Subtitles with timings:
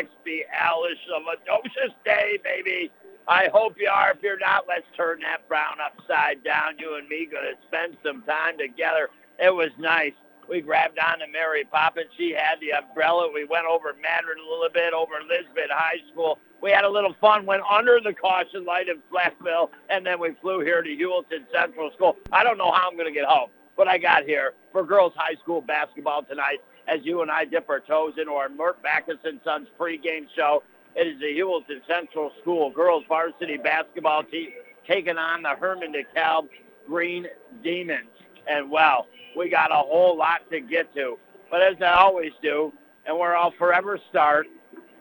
[0.00, 2.90] expialidocious day, baby.
[3.28, 4.12] I hope you are.
[4.12, 6.78] If you're not, let's turn that brown upside down.
[6.78, 9.08] You and me going to spend some time together.
[9.38, 10.12] It was nice.
[10.48, 12.10] We grabbed on to Mary Poppins.
[12.18, 13.30] She had the umbrella.
[13.32, 16.38] We went over Madrid a little bit, over Lisbon High School.
[16.60, 20.34] We had a little fun, went under the caution light in Flatville, and then we
[20.42, 22.16] flew here to Heuvelton Central School.
[22.32, 25.12] I don't know how I'm going to get home, but I got here for girls
[25.14, 26.58] high school basketball tonight
[26.90, 30.62] as you and I dip our toes into our Mort Backus and Sons pregame show.
[30.96, 34.50] It is the Heuvelton Central School girls varsity basketball team
[34.88, 36.48] taking on the Hermon DeKalb
[36.86, 37.26] Green
[37.62, 38.08] Demons.
[38.48, 39.06] And well,
[39.36, 41.16] we got a whole lot to get to.
[41.50, 42.72] But as I always do,
[43.06, 44.46] and where I'll forever start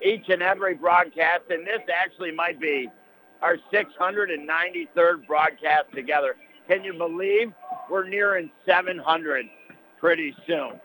[0.04, 2.90] each and every broadcast, and this actually might be
[3.42, 6.36] our 693rd broadcast together.
[6.68, 7.52] Can you believe
[7.90, 9.46] we're nearing 700
[10.00, 10.80] pretty soon?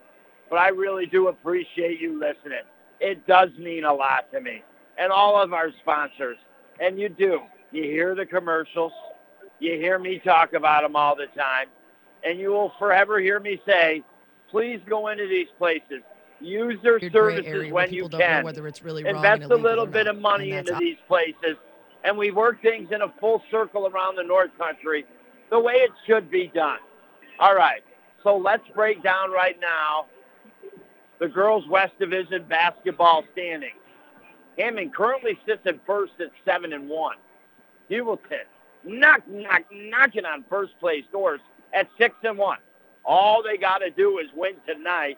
[0.51, 2.65] But I really do appreciate you listening.
[3.01, 4.63] It does mean a lot to me.
[4.99, 6.37] And all of our sponsors.
[6.81, 7.41] And you do.
[7.73, 8.93] You hear the commercials.
[9.59, 11.69] You hear me talk about them all the time
[12.25, 14.03] and you will forever hear me say,
[14.51, 16.03] please go into these places.
[16.41, 18.45] Use their services when you can.
[18.45, 21.57] whether it's really Invest a little bit of money into these places.
[22.03, 25.07] And we work things in a full circle around the North Country
[25.51, 26.79] the way it should be done.
[27.39, 27.83] All right.
[28.23, 30.07] So let's break down right now
[31.25, 33.73] the girls' West Division basketball standings.
[34.59, 37.17] Hammond currently sits in first at seven and one.
[37.91, 38.45] Heuvelton
[38.85, 41.41] knock, knock, knocking on first place doors
[41.73, 42.59] at six and one.
[43.07, 45.17] All they got to do is win tonight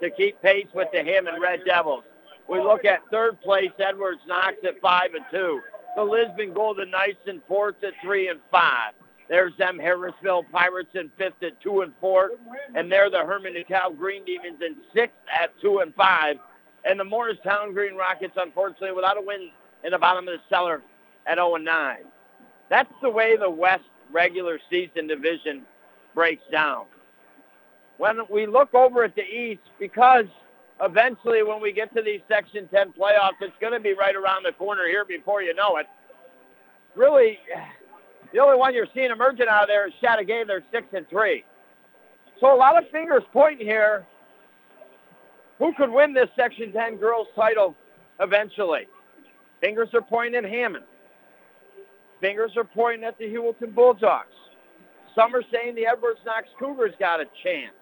[0.00, 2.04] to keep pace with the Hammond Red Devils.
[2.48, 5.60] We look at third place, Edwards Knox at five and two.
[5.96, 8.94] The Lisbon Golden Knights in fourth at three and five.
[9.32, 12.32] There's them Harrisville Pirates in fifth at two and four,
[12.74, 16.36] and they're the Hermon DeKalb Green Demons in sixth at two and five,
[16.84, 19.48] and the Morristown Green Rockets, unfortunately, without a win
[19.84, 20.82] in the bottom of the cellar
[21.26, 21.96] at 0 and 9.
[22.68, 25.62] That's the way the West regular season division
[26.14, 26.84] breaks down.
[27.96, 30.26] When we look over at the East, because
[30.82, 34.42] eventually when we get to these Section 10 playoffs, it's going to be right around
[34.42, 35.86] the corner here before you know it.
[36.94, 37.38] Really,
[38.32, 40.46] the only one you're seeing emerging out of there is Chateauguay.
[40.46, 41.44] They're 6 and 3.
[42.40, 44.06] So a lot of fingers pointing here.
[45.58, 47.76] Who could win this Section 10 girls title
[48.20, 48.88] eventually?
[49.60, 50.84] Fingers are pointing at Hammond.
[52.20, 54.34] Fingers are pointing at the Heuvelton Bulldogs.
[55.14, 57.74] Some are saying the Edwards Knox Cougars got a chance.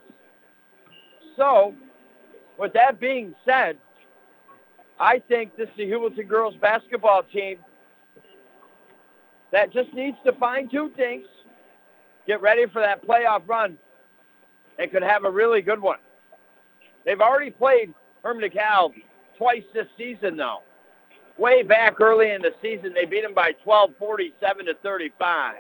[1.37, 1.75] So,
[2.59, 3.79] with that being said,
[4.99, 7.59] I think this is the Heuvelton girls basketball team
[9.53, 11.27] that just needs to fine tune things,
[12.27, 13.77] get ready for that playoff run,
[14.79, 15.99] and could have a really good one.
[17.05, 18.93] They've already played Hermon DeKalb
[19.37, 20.59] twice this season, though.
[21.39, 25.57] Way back early in the season, they beat them by 12, 47 to 35.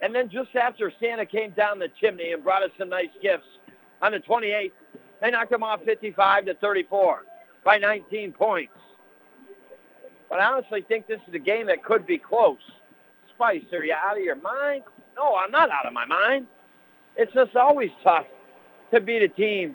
[0.00, 3.46] And then just after Santa came down the chimney and brought us some nice gifts
[4.02, 4.72] on the 28th,
[5.20, 7.22] they knocked them off 55 to 34
[7.64, 8.72] by 19 points.
[10.28, 12.58] But I honestly think this is a game that could be close.
[13.36, 14.82] Spice, are you out of your mind?
[15.16, 16.46] No, I'm not out of my mind.
[17.16, 18.26] It's just always tough
[18.92, 19.74] to beat a team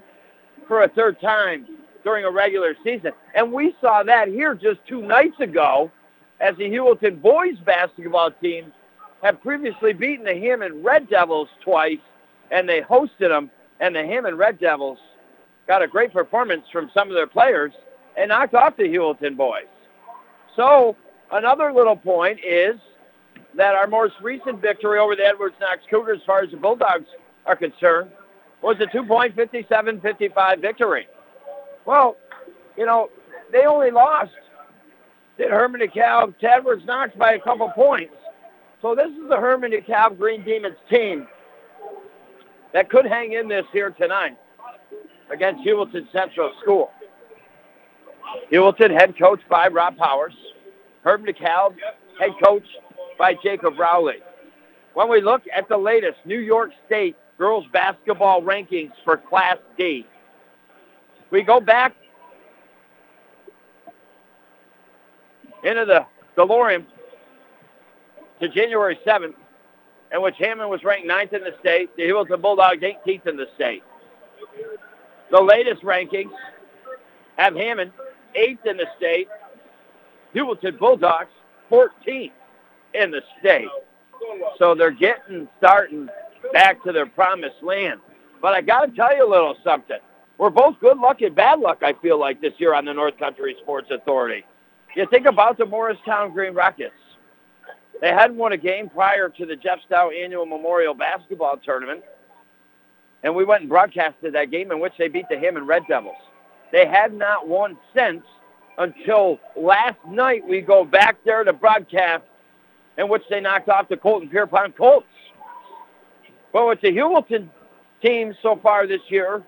[0.67, 1.67] for a third time
[2.03, 3.11] during a regular season.
[3.35, 5.91] And we saw that here just two nights ago
[6.39, 8.71] as the Heuvelton boys basketball team
[9.21, 11.99] had previously beaten the Hammond Red Devils twice,
[12.51, 14.97] and they hosted them, and the Hammond Red Devils
[15.67, 17.73] got a great performance from some of their players
[18.17, 19.67] and knocked off the Heuvelton boys.
[20.55, 20.95] So
[21.31, 22.79] another little point is
[23.55, 27.07] that our most recent victory over the Edwards Knox Cougars, as far as the Bulldogs
[27.45, 28.11] are concerned,
[28.61, 31.07] was a two-point 57-55 victory.
[31.85, 32.17] Well,
[32.77, 33.09] you know,
[33.51, 34.31] they only lost
[35.37, 38.13] did Hermon DeKalb to Edwards Knox by a couple points.
[38.81, 41.27] So this is the Hermon DeKalb Green Demons team
[42.73, 44.37] that could hang in this here tonight
[45.31, 46.91] against Heuvelton Central School.
[48.51, 50.33] Heuvelton head coach by Rob Powers.
[51.03, 51.75] Herman DeKalb
[52.19, 52.65] head coach
[53.19, 54.23] by Jacob Rowley.
[54.95, 60.07] When we look at the latest New York State girls basketball rankings for Class D,
[61.29, 61.93] we go back
[65.63, 66.05] into the
[66.35, 66.85] DeLorean
[68.41, 69.35] to January 7th,
[70.11, 71.95] in which Hammond was ranked ninth in the state.
[71.97, 73.83] The Heuvelton Bulldogs 18th in the state.
[75.29, 76.31] The latest rankings
[77.37, 77.91] have Hammond
[78.33, 79.27] eighth in the state.
[80.33, 81.29] Heuvelton Bulldogs
[81.69, 82.31] 14th
[82.93, 83.67] in the state.
[84.57, 86.09] So they're getting starting
[86.53, 87.99] back to their promised land.
[88.41, 89.99] But I got to tell you a little something.
[90.37, 93.17] We're both good luck and bad luck, I feel like, this year on the North
[93.17, 94.45] Country Sports Authority.
[94.95, 96.93] You think about the Morristown Green Rockets.
[98.01, 102.03] They hadn't won a game prior to the Jeff Annual Memorial Basketball Tournament.
[103.23, 106.15] And we went and broadcasted that game in which they beat the Hammond Red Devils.
[106.71, 108.23] They had not won since
[108.77, 112.23] until last night we go back there to broadcast
[112.99, 115.07] in which they knocked off the Colton Pierpont Colts.
[116.51, 117.47] But with the Heuvelton
[118.01, 119.41] team so far this year,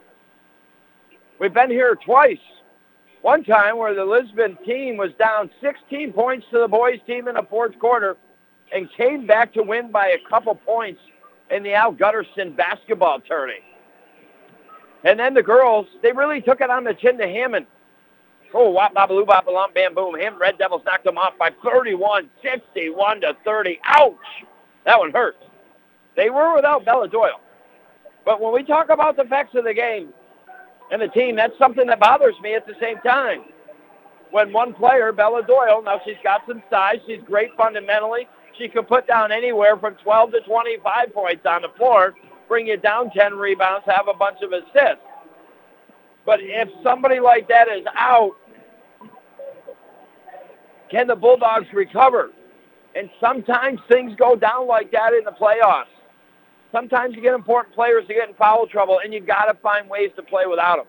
[1.37, 2.39] we've been here twice.
[3.21, 7.35] One time where the Lisbon team was down 16 points to the boys team in
[7.35, 8.15] the fourth quarter
[8.73, 11.01] and came back to win by a couple points
[11.51, 13.59] in the Al Gutterson basketball tourney.
[15.03, 17.65] And then the girls, they really took it on the chin to Hammond.
[18.53, 20.19] Oh, wop, babaloo, babalum, bam, boom.
[20.19, 23.79] Him, Red Devils knocked them off by 31, 61 to 30.
[23.85, 24.15] Ouch!
[24.85, 25.43] That one hurts.
[26.15, 27.39] They were without Bella Doyle.
[28.25, 30.09] But when we talk about the facts of the game
[30.91, 33.43] and the team, that's something that bothers me at the same time.
[34.31, 38.27] When one player, Bella Doyle, now she's got some size, she's great fundamentally,
[38.57, 42.13] she can put down anywhere from 12 to 25 points on the floor,
[42.47, 45.03] bring you down 10 rebounds, have a bunch of assists.
[46.25, 48.33] But if somebody like that is out,
[50.91, 52.31] can the Bulldogs recover?
[52.95, 55.85] And sometimes things go down like that in the playoffs.
[56.71, 59.89] Sometimes you get important players to get in foul trouble, and you got to find
[59.89, 60.85] ways to play without them.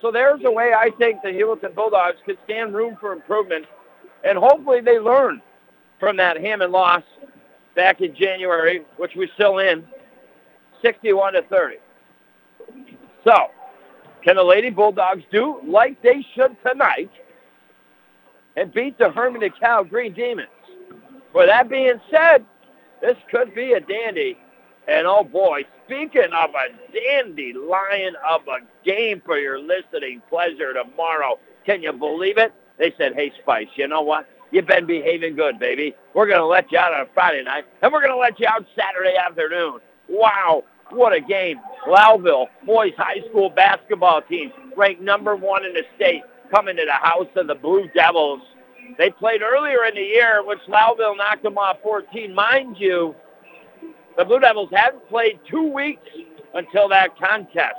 [0.00, 3.66] So there's a way I think the Heuvelton Bulldogs could stand room for improvement,
[4.24, 5.40] and hopefully they learn
[5.98, 7.02] from that Hammond loss
[7.76, 9.84] back in January, which we're still in,
[10.82, 11.76] 61 to 30.
[13.24, 13.34] So,
[14.24, 17.10] can the Lady Bulldogs do like they should tonight
[18.60, 20.48] and beat the Hermon DeKalb Green Demons?
[21.34, 22.44] With that being said,
[23.00, 24.36] this could be a dandy.
[24.86, 31.38] And oh boy, speaking of a dandelion of a game for your listening pleasure tomorrow,
[31.64, 32.52] can you believe it?
[32.78, 34.28] They said, hey, Spice, you know what?
[34.50, 35.94] You've been behaving good, baby.
[36.12, 38.46] We're going to let you out on Friday night, and we're going to let you
[38.48, 39.78] out Saturday afternoon.
[40.08, 41.60] Wow, what a game.
[41.86, 46.92] Lowville boys high school basketball team, ranked number one in the state, coming to the
[46.92, 48.40] house of the Blue Devils.
[48.98, 52.34] They played earlier in the year, which Lowville knocked them off 14.
[52.34, 53.14] Mind you,
[54.16, 56.06] the Blue Devils haven't played two weeks
[56.54, 57.76] until that contest.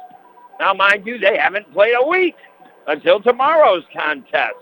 [0.60, 2.36] Now, mind you, they haven't played a week
[2.88, 4.56] until tomorrow's contest.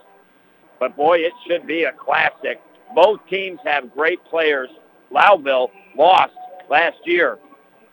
[0.79, 2.61] But boy, it should be a classic.
[2.95, 4.69] Both teams have great players.
[5.11, 6.33] Lowville lost
[6.69, 7.38] last year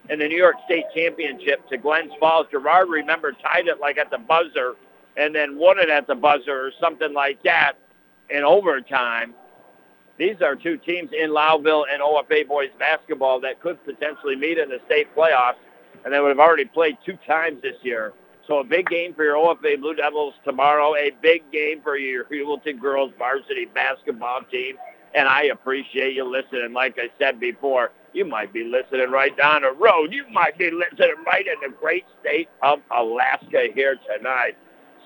[0.08, 2.46] in the New York State Championship to Glens Falls.
[2.50, 4.74] Gerard, remember, tied it like at the buzzer
[5.16, 7.74] and then won it at the buzzer or something like that
[8.30, 9.34] in overtime.
[10.18, 14.68] These are two teams in Lowville and OFA boys basketball that could potentially meet in
[14.70, 15.56] the state playoffs,
[16.04, 18.12] and they would have already played two times this year.
[18.46, 22.24] So a big game for your OFA Blue Devils tomorrow, a big game for your
[22.24, 24.76] Heuvelton girls varsity basketball team.
[25.14, 26.72] And I appreciate you listening.
[26.72, 30.12] Like I said before, you might be listening right down the road.
[30.12, 34.56] You might be listening right in the great state of Alaska here tonight.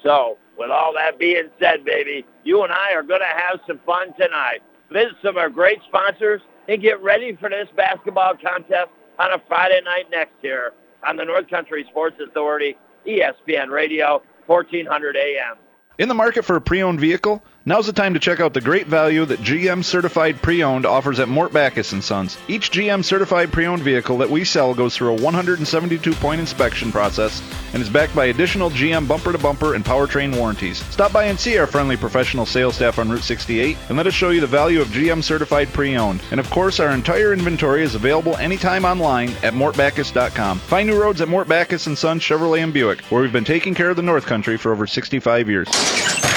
[0.03, 3.81] So with all that being said, baby, you and I are going to have some
[3.87, 4.61] fun tonight.
[4.91, 9.43] Visit some of our great sponsors and get ready for this basketball contest on a
[9.49, 10.73] Friday night next year
[11.07, 12.77] on the North Country Sports Authority
[13.07, 15.57] ESPN Radio, 1400 AM.
[15.99, 17.43] In the market for a pre-owned vehicle?
[17.67, 21.29] Now's the time to check out the great value that GM Certified Pre-Owned offers at
[21.29, 22.39] Mort Backus & Sons.
[22.49, 27.43] Each GM Certified Pre-Owned vehicle that we sell goes through a 172-point inspection process
[27.75, 30.79] and is backed by additional GM bumper-to-bumper and powertrain warranties.
[30.87, 34.15] Stop by and see our friendly professional sales staff on Route 68 and let us
[34.15, 36.23] show you the value of GM Certified Pre-Owned.
[36.31, 40.61] And of course, our entire inventory is available anytime online at mortbackus.com.
[40.61, 43.75] Find new roads at Mort Backus & Sons Chevrolet and Buick, where we've been taking
[43.75, 46.30] care of the North Country for over 65 years.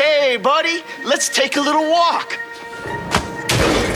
[0.00, 2.32] Hey, buddy, let's take a little walk.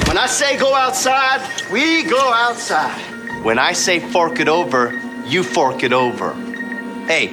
[0.07, 1.41] When I say go outside,
[1.73, 3.01] we go outside.
[3.43, 4.93] When I say fork it over,
[5.25, 6.35] you fork it over.
[7.07, 7.29] Hey,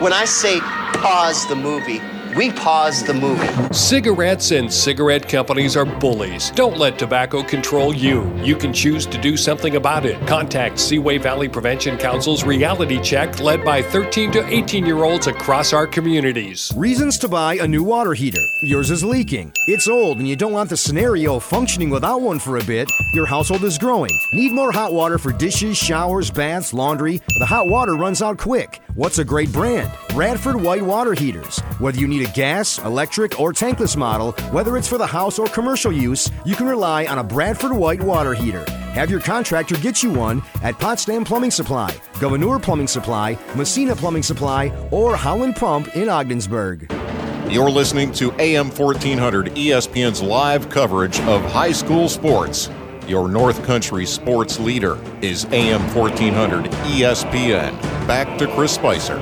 [0.00, 2.00] when I say pause the movie,
[2.36, 3.74] we pause the movie.
[3.74, 6.50] Cigarettes and cigarette companies are bullies.
[6.52, 8.32] Don't let tobacco control you.
[8.42, 10.24] You can choose to do something about it.
[10.26, 15.72] Contact Seaway Valley Prevention Council's reality check led by 13 to 18 year olds across
[15.72, 16.72] our communities.
[16.76, 18.42] Reasons to buy a new water heater.
[18.62, 19.52] Yours is leaking.
[19.66, 22.90] It's old and you don't want the scenario functioning without one for a bit.
[23.12, 24.12] Your household is growing.
[24.32, 27.20] Need more hot water for dishes, showers, baths, laundry.
[27.38, 28.80] The hot water runs out quick.
[28.94, 29.90] What's a great brand?
[30.10, 31.60] Bradford White Water Heaters.
[31.78, 35.46] Whether you need a gas, electric, or tankless model, whether it's for the house or
[35.46, 38.64] commercial use, you can rely on a Bradford White water heater.
[38.92, 44.22] Have your contractor get you one at Potsdam Plumbing Supply, Gouverneur Plumbing Supply, Massena Plumbing
[44.22, 46.90] Supply, or Howland Pump in Ogdensburg.
[47.48, 52.70] You're listening to AM 1400 ESPN's live coverage of high school sports.
[53.06, 57.78] Your North Country sports leader is AM 1400 ESPN.
[58.06, 59.18] Back to Chris Spicer.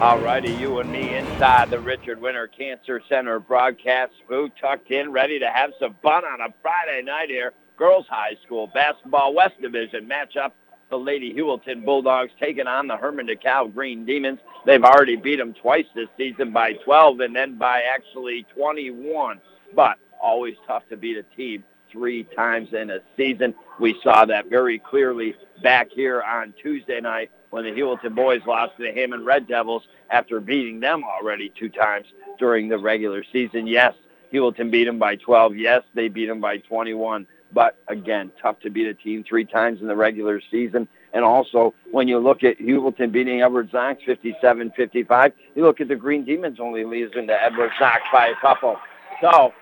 [0.00, 5.12] All righty, you and me inside the Richard Winter Cancer Center broadcast booth, tucked in,
[5.12, 7.52] ready to have some fun on a Friday night here.
[7.76, 10.52] Girls High School basketball West Division matchup.
[10.88, 14.38] The Lady Heuvelton Bulldogs taking on the Hermon DeKalb Green Demons.
[14.64, 19.38] They've already beat them twice this season by 12 and then by actually 21.
[19.76, 23.54] But always tough to beat a team three times in a season.
[23.78, 28.76] We saw that very clearly back here on Tuesday night when the Heuvelton boys lost
[28.76, 32.06] to the Hammond Red Devils after beating them already two times
[32.38, 33.66] during the regular season.
[33.66, 33.94] Yes,
[34.32, 35.56] Heuvelton beat them by 12.
[35.56, 37.26] Yes, they beat them by 21.
[37.52, 40.86] But again, tough to beat a team three times in the regular season.
[41.12, 45.96] And also, when you look at Heuvelton beating Edwards Knox 57-55, you look at the
[45.96, 48.76] Green Demons only losing to Edwards Knox by a couple.
[49.20, 49.52] So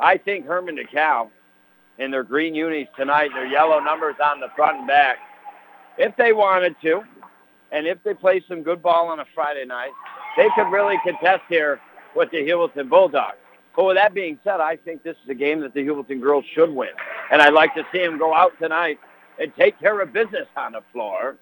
[0.00, 1.30] I think Hermon DeKalb
[1.98, 5.16] in their green unis tonight, their yellow numbers on the front and back,
[5.98, 7.02] if they wanted to,
[7.72, 9.92] and if they play some good ball on a Friday night,
[10.36, 11.80] they could really contest here
[12.14, 13.36] with the Heuvelton Bulldogs.
[13.76, 16.44] But with that being said, I think this is a game that the Heuvelton girls
[16.54, 16.90] should win.
[17.32, 18.98] And I'd like to see them go out tonight
[19.40, 21.36] and take care of business on the floor.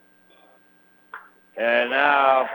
[1.59, 2.49] And now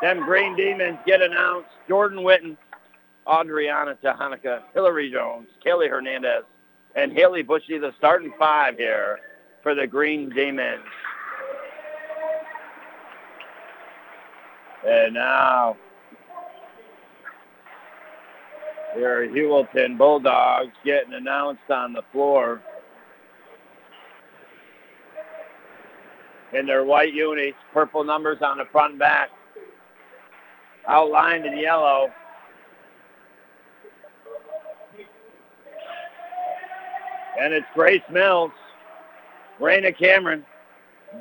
[0.00, 1.70] them Green Demons get announced.
[1.88, 2.56] Jordan Witten,
[3.28, 6.44] Adriana Tahanika, Hillary Jones, Kelly Hernandez,
[6.94, 9.18] and Haley Bushy, the starting five here
[9.62, 10.84] for the Green Demons.
[14.86, 15.76] And now
[18.96, 22.60] your Heuvelton Bulldogs getting announced on the floor.
[26.52, 29.30] In their white unis, purple numbers on the front and back.
[30.86, 32.08] Outlined in yellow.
[37.40, 38.52] And it's Grace Mills,
[39.60, 40.44] Raina Cameron,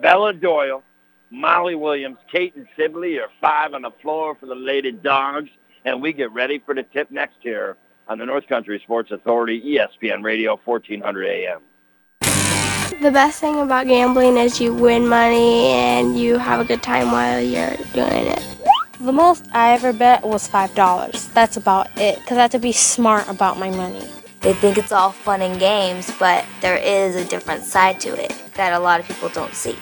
[0.01, 0.83] Bella Doyle,
[1.33, 5.49] Molly Williams, Kate and Sibley are five on the floor for the Lady Dogs.
[5.83, 7.75] And we get ready for the tip next year
[8.07, 11.61] on the North Country Sports Authority, ESPN Radio, 1400 AM.
[13.01, 17.11] The best thing about gambling is you win money and you have a good time
[17.11, 18.45] while you're doing it.
[18.99, 21.33] The most I ever bet was $5.
[21.33, 24.07] That's about it, because I have to be smart about my money.
[24.41, 28.39] They think it's all fun and games, but there is a different side to it
[28.53, 29.75] that a lot of people don't see.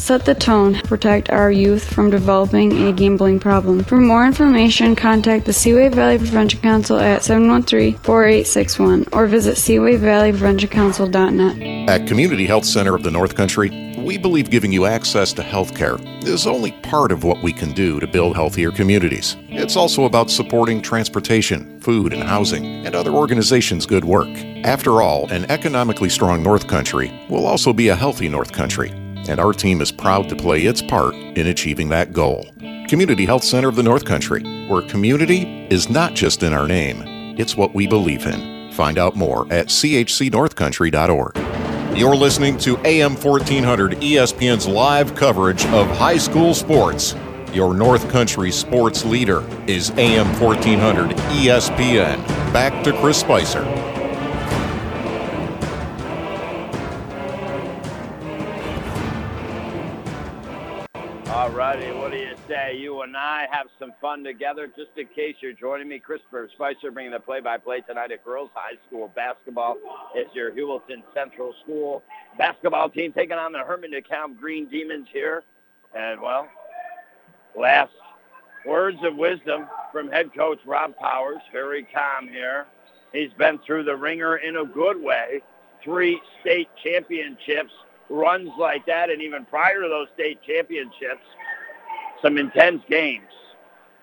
[0.00, 0.80] Set the tone.
[0.84, 3.84] Protect our youth from developing a gambling problem.
[3.84, 11.90] For more information, contact the Seaway Valley Prevention Council at 713-4861 or visit seawayvalleypreventioncouncil.net.
[11.90, 15.76] At Community Health Center of the North Country, we believe giving you access to health
[15.76, 19.36] care is only part of what we can do to build healthier communities.
[19.50, 24.30] It's also about supporting transportation, food, and housing, and other organizations' good work.
[24.64, 28.94] After all, an economically strong North Country will also be a healthy North Country
[29.28, 32.46] and our team is proud to play its part in achieving that goal.
[32.88, 37.02] Community Health Center of the North Country, where community is not just in our name,
[37.38, 38.72] it's what we believe in.
[38.72, 41.98] Find out more at chcnorthcountry.org.
[41.98, 47.14] You're listening to AM 1400 ESPN's live coverage of high school sports.
[47.52, 52.24] Your North Country sports leader is AM 1400 ESPN.
[52.52, 53.64] Back to Chris Spicer.
[62.72, 63.02] You?
[63.02, 64.66] And I have some fun together.
[64.66, 68.76] Just in case you're joining me, Christopher Spicer bringing the play-by-play tonight at Girls High
[68.86, 69.76] School basketball.
[70.14, 72.02] It's your Heuvelton Central School
[72.38, 75.42] basketball team taking on the Hermon DeKalb Green Demons here.
[75.94, 76.48] And, well,
[77.58, 77.92] last
[78.64, 81.40] words of wisdom from head coach Rob Powers.
[81.52, 82.66] Very calm here.
[83.12, 85.42] He's been through the ringer in a good way.
[85.82, 87.72] Three state championships
[88.08, 91.24] runs like that, and even prior to those state championships,
[92.22, 93.26] some intense games.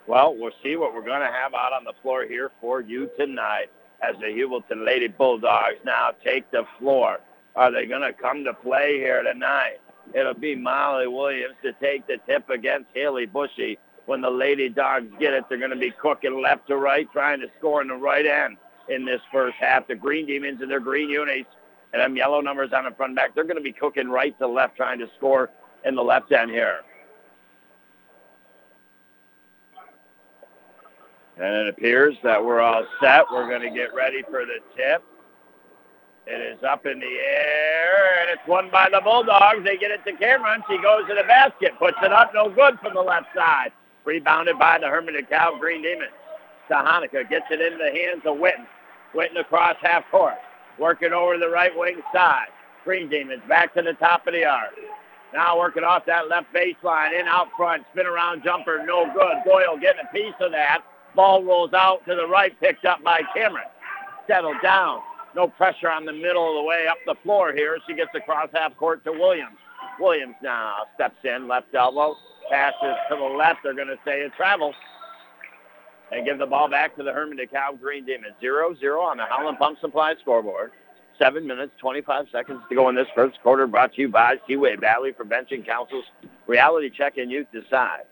[0.08, 3.10] Well, we'll see what we're going to have out on the floor here for you
[3.20, 3.68] tonight
[4.02, 7.20] as the Heuvelton Lady Bulldogs now take the floor.
[7.56, 9.78] Are they going to come to play here tonight?
[10.14, 13.78] It'll be Molly Williams to take the tip against Haley Bushy.
[14.06, 17.42] When the Lady Dogs get it, they're going to be cooking left to right, trying
[17.42, 18.56] to score in the right end
[18.88, 19.88] in this first half.
[19.88, 21.46] The Green Demons and their green unis
[21.92, 24.48] and them yellow numbers on the front back, they're going to be cooking right to
[24.48, 25.50] left, trying to score
[25.86, 26.82] in the left end here.
[31.40, 33.26] And it appears that we're all set.
[33.32, 35.04] We're going to get ready for the tip.
[36.26, 39.64] It is up in the air, and it's won by the Bulldogs.
[39.64, 40.62] They get it to Cameron.
[40.70, 43.72] She goes to the basket, puts it up, no good from the left side.
[44.04, 46.12] Rebounded by the Hermon DeKalb Green Demons.
[46.70, 48.68] Sahonica gets it into the hands of Witten.
[49.16, 50.36] Witten across half court,
[50.78, 52.48] working over the right wing side.
[52.84, 54.74] Green Demons back to the top of the arc.
[55.34, 59.44] Now working off that left baseline, in out front, spin around jumper, no good.
[59.46, 60.84] Doyle getting a piece of that.
[61.18, 63.66] Ball rolls out to the right, picked up by Cameron.
[64.28, 65.00] Settled down.
[65.36, 67.80] No pressure on the middle of the way up the floor here.
[67.88, 69.58] She gets across half court to Williams.
[70.00, 72.16] Williams now steps in, left elbow,
[72.52, 73.62] passes to the left.
[73.64, 74.76] They're going to say a travel.
[76.12, 78.36] And give the ball back to the Hermon DeKalb Green Demons.
[78.42, 80.72] 0-0 on the Howland Pump Supply scoreboard.
[81.18, 83.66] Seven minutes, 25 seconds to go in this first quarter.
[83.66, 86.06] Brought to you by Seaway Valley Prevention Council's
[86.46, 88.04] Reality Check and Youth Decide.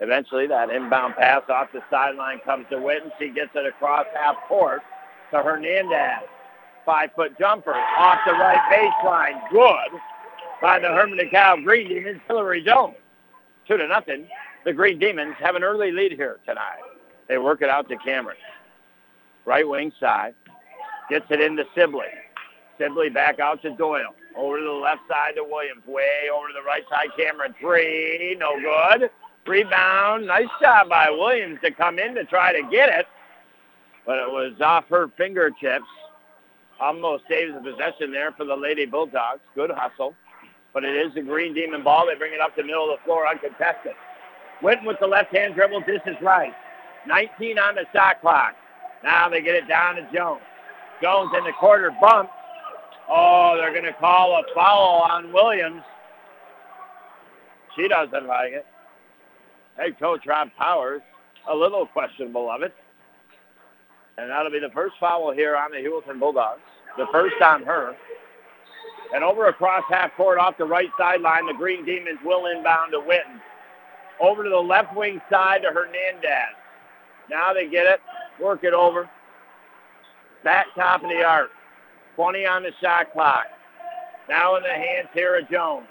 [0.00, 3.10] Eventually, that inbound pass off the sideline comes to Witten.
[3.18, 4.82] She gets it across half court
[5.30, 6.28] to Hernandez.
[6.84, 9.50] Five-foot jumper off the right baseline.
[9.50, 10.00] Good
[10.60, 12.20] by the Hermon DeKalb Green Demons.
[12.26, 12.96] Hillary Jones.
[13.66, 14.26] Two to nothing.
[14.64, 16.80] The Green Demons have an early lead here tonight.
[17.28, 18.36] They work it out to Cameron.
[19.46, 20.34] Right wing side.
[21.08, 22.06] Gets it into Sibley.
[22.78, 24.14] Sibley back out to Doyle.
[24.36, 25.86] Over to the left side to Williams.
[25.86, 27.08] Way over to the right side.
[27.16, 27.54] Cameron.
[27.60, 28.36] Three.
[28.38, 29.10] No good.
[29.46, 30.26] Rebound.
[30.26, 33.06] Nice job by Williams to come in to try to get it.
[34.06, 35.84] But it was off her fingertips.
[36.80, 39.40] Almost saves the possession there for the Lady Bulldogs.
[39.54, 40.14] Good hustle.
[40.72, 42.06] But it is the Green Demon ball.
[42.06, 43.92] They bring it up the middle of the floor uncontested.
[44.62, 45.84] Went with the left-hand dribble.
[45.86, 46.52] This is right.
[47.06, 48.54] 19 on the shot clock.
[49.04, 50.40] Now they get it down to Jones.
[51.02, 52.30] Jones in the quarter bump.
[53.08, 55.82] Oh, they're going to call a foul on Williams.
[57.76, 58.66] She doesn't like it.
[59.76, 61.02] Head coach Rob Powers,
[61.50, 62.74] a little questionable of it.
[64.16, 66.60] And that'll be the first foul here on the Heuvelton Bulldogs.
[66.96, 67.96] The first on her.
[69.12, 72.98] And over across half court off the right sideline, the Green Demons will inbound to
[72.98, 73.40] Witten.
[74.20, 76.54] Over to the left wing side to Hernandez.
[77.28, 78.00] Now they get it,
[78.40, 79.08] work it over.
[80.44, 81.50] Back top of the arc.
[82.16, 83.46] 20 on the shot clock.
[84.28, 85.86] Now in the hands here of Jones.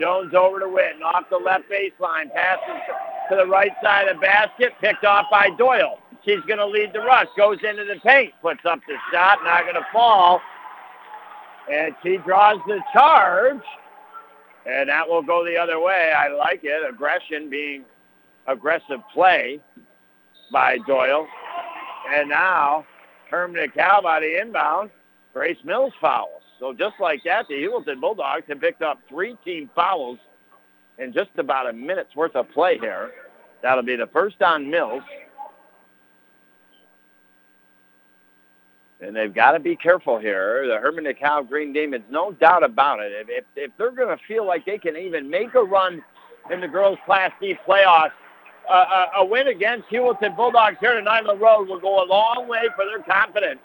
[0.00, 2.82] Jones over to Witten, off the left baseline, passes
[3.30, 5.98] to the right side of the basket, picked off by Doyle.
[6.24, 9.62] She's going to lead the rush, goes into the paint, puts up the shot, not
[9.62, 10.40] going to fall.
[11.70, 13.62] And she draws the charge,
[14.66, 16.12] and that will go the other way.
[16.16, 16.88] I like it.
[16.88, 17.84] Aggression being
[18.46, 19.60] aggressive play
[20.52, 21.26] by Doyle.
[22.12, 22.84] And now
[23.30, 24.90] Hermon DeKalb by the inbound.
[25.32, 26.41] Grace Mills fouls.
[26.62, 30.16] So just like that, the Heuvelton Bulldogs have picked up three team fouls
[30.96, 33.10] in just about a minute's worth of play here.
[33.62, 35.02] That'll be the first on Mills.
[39.00, 40.64] And they've got to be careful here.
[40.68, 43.10] The Hermon DeKalb Green Demons, no doubt about it.
[43.10, 46.00] If, if, if they're going to feel like they can even make a run
[46.52, 48.12] in the girls' Class D playoffs,
[48.70, 52.06] uh, a, a win against Heuvelton Bulldogs here tonight on the road will go a
[52.06, 53.58] long way for their confidence.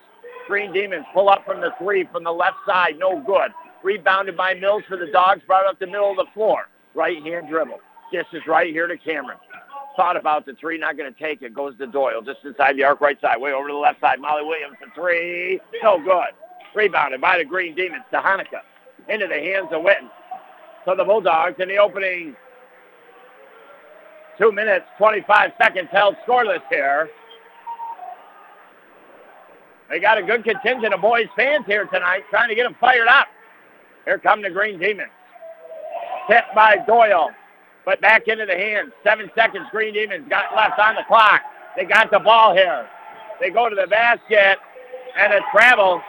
[0.48, 2.96] Green Demons pull up from the three from the left side.
[2.98, 3.52] No good.
[3.84, 5.42] Rebounded by Mills for the Dogs.
[5.46, 6.68] Brought up the middle of the floor.
[6.96, 7.80] Right hand dribble.
[8.12, 9.38] This is right here to Cameron.
[9.96, 11.54] Thought about the three, not going to take it.
[11.54, 14.20] Goes to Doyle, just inside the arc, right side, way over to the left side.
[14.20, 15.60] Molly Williams for three.
[15.84, 16.34] No good.
[16.76, 18.62] Rebounded by the Green Demons to Hanukkah.
[19.10, 20.10] Into the hands of Witten.
[20.86, 22.36] So the Bulldogs in the opening
[24.38, 27.10] two minutes, 25 seconds held scoreless here.
[29.90, 33.08] They got a good contingent of boys fans here tonight trying to get them fired
[33.08, 33.28] up.
[34.06, 35.12] Here come the Green Demons.
[36.30, 37.32] Tipped by Doyle,
[37.86, 38.92] but back into the hands.
[39.04, 41.42] Seven seconds Green Demons got left on the clock.
[41.76, 42.88] They got the ball here.
[43.40, 44.58] They go to the basket,
[45.18, 46.02] and a travel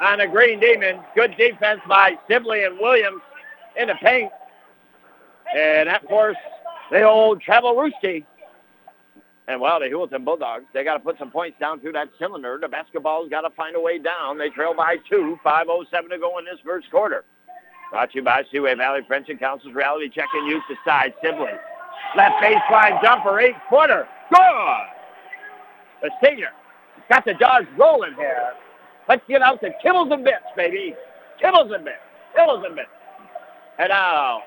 [0.00, 1.00] on the Green Demons.
[1.14, 3.22] Good defense by Sibley and Williams
[3.76, 4.30] in the paint.
[5.56, 6.38] And that forced
[6.90, 8.24] the old Travel Roosty
[9.46, 12.58] and well, the Heuvelton Bulldogs, they got to put some points down through that cylinder.
[12.60, 14.38] The basketball's got to find a way down.
[14.38, 17.24] They trail by two, 5.07 to go in this first quarter.
[17.90, 21.52] Brought to you by Seaway Valley Prevention Council's Reality Check and Youth Decide Sibley.
[22.16, 24.08] Left baseline jumper, eight-footer.
[24.30, 24.86] Good!
[26.02, 26.50] The senior
[27.10, 28.52] got the dogs rolling here.
[29.08, 30.94] Let's get out to kibbles and bits, baby.
[31.42, 31.98] Kibbles and bits.
[32.36, 32.88] Kibbles and bits.
[33.78, 34.42] And now,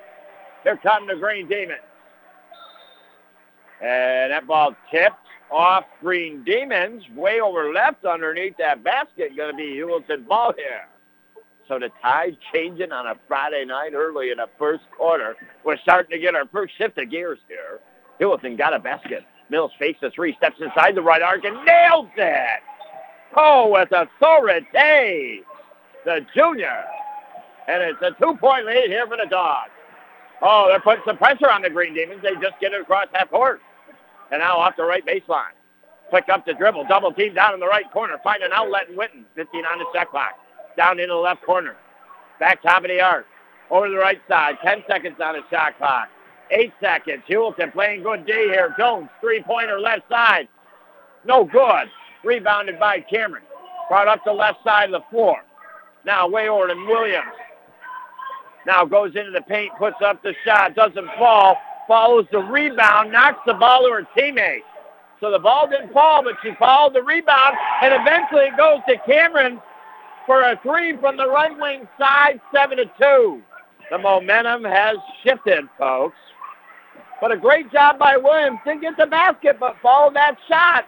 [0.64, 1.78] here come the Green Demons.
[3.80, 5.14] And that ball tipped
[5.50, 9.36] off Green Demons, way over left underneath that basket.
[9.36, 10.86] Going to be Heuvelton ball here.
[11.68, 15.36] So the tide changing on a Friday night early in the first quarter.
[15.64, 17.80] We're starting to get our first shift of gears here.
[18.20, 19.24] Heuvelton got a basket.
[19.50, 22.62] Mills fakes a three, steps inside the right arc and nails it.
[23.36, 25.42] Oh, with authority,
[26.04, 26.84] the junior.
[27.68, 29.70] And it's a two-point lead here for the Dogs.
[30.40, 32.22] Oh, they're putting some pressure on the Green Demons.
[32.22, 33.60] They just get it across half court.
[34.30, 35.54] And now off the right baseline.
[36.10, 36.86] Pick up the dribble.
[36.88, 38.16] Double team down in the right corner.
[38.24, 39.24] Find an outlet in Witten.
[39.34, 40.32] 15 on the shot clock.
[40.76, 41.76] Down into the left corner.
[42.40, 43.26] Back top of the arc.
[43.70, 44.56] Over the right side.
[44.64, 46.08] 10 seconds on the shot clock.
[46.50, 47.22] Eight seconds.
[47.28, 48.74] Heuvelton playing good D here.
[48.78, 50.48] Jones, three-pointer left side.
[51.26, 51.90] No good.
[52.24, 53.42] Rebounded by Cameron.
[53.88, 55.36] Brought up the left side of the floor.
[56.04, 57.26] Now way over to Williams.
[58.66, 61.56] Now goes into the paint, puts up the shot, doesn't fall,
[61.88, 64.62] follows the rebound, knocks the ball to her teammate.
[65.20, 68.96] So the ball didn't fall, but she followed the rebound, and eventually it goes to
[69.04, 69.60] Cameron
[70.26, 73.42] for a three from the right wing side, seven to two.
[73.90, 76.16] The momentum has shifted, folks.
[77.20, 78.58] But a great job by Williams.
[78.64, 80.86] Didn't get the basket, but followed that shot.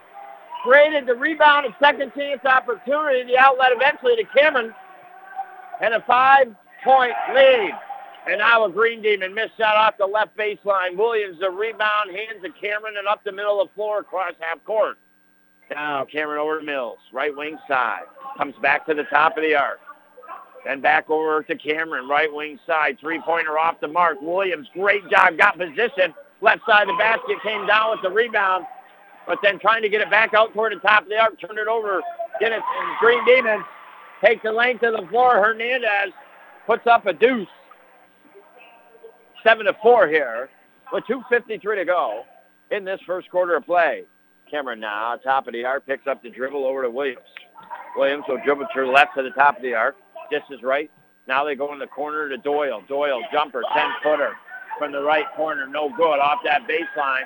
[0.63, 3.23] Created the rebound and second chance opportunity.
[3.23, 4.73] The outlet eventually to Cameron.
[5.81, 7.71] And a five-point lead.
[8.27, 10.95] And now a Green Demon missed shot off the left baseline.
[10.95, 14.63] Williams, the rebound, hands to Cameron and up the middle of the floor across half
[14.63, 14.97] court.
[15.71, 18.03] Now Cameron over to Mills, right wing side.
[18.37, 19.79] Comes back to the top of the arc.
[20.65, 22.99] Then back over to Cameron, right wing side.
[22.99, 24.21] Three-pointer off the mark.
[24.21, 26.13] Williams, great job, got position.
[26.41, 28.65] Left side of the basket, came down with the rebound.
[29.25, 31.57] But then trying to get it back out toward the top of the arc, turn
[31.57, 32.01] it over,
[32.39, 32.63] it, and
[32.99, 33.63] Green Demons
[34.23, 35.35] take the length of the floor.
[35.35, 36.13] Hernandez
[36.67, 37.47] puts up a deuce.
[39.43, 40.49] Seven to four here
[40.93, 42.23] with 2.53 to go
[42.69, 44.03] in this first quarter of play.
[44.49, 47.25] Cameron now, top of the arc, picks up the dribble over to Williams.
[47.95, 49.95] Williams will dribble to the left to the top of the arc.
[50.29, 50.91] This is right.
[51.27, 52.83] Now they go in the corner to Doyle.
[52.87, 54.33] Doyle, jumper, 10-footer
[54.77, 55.65] from the right corner.
[55.67, 57.23] No good off that baseline.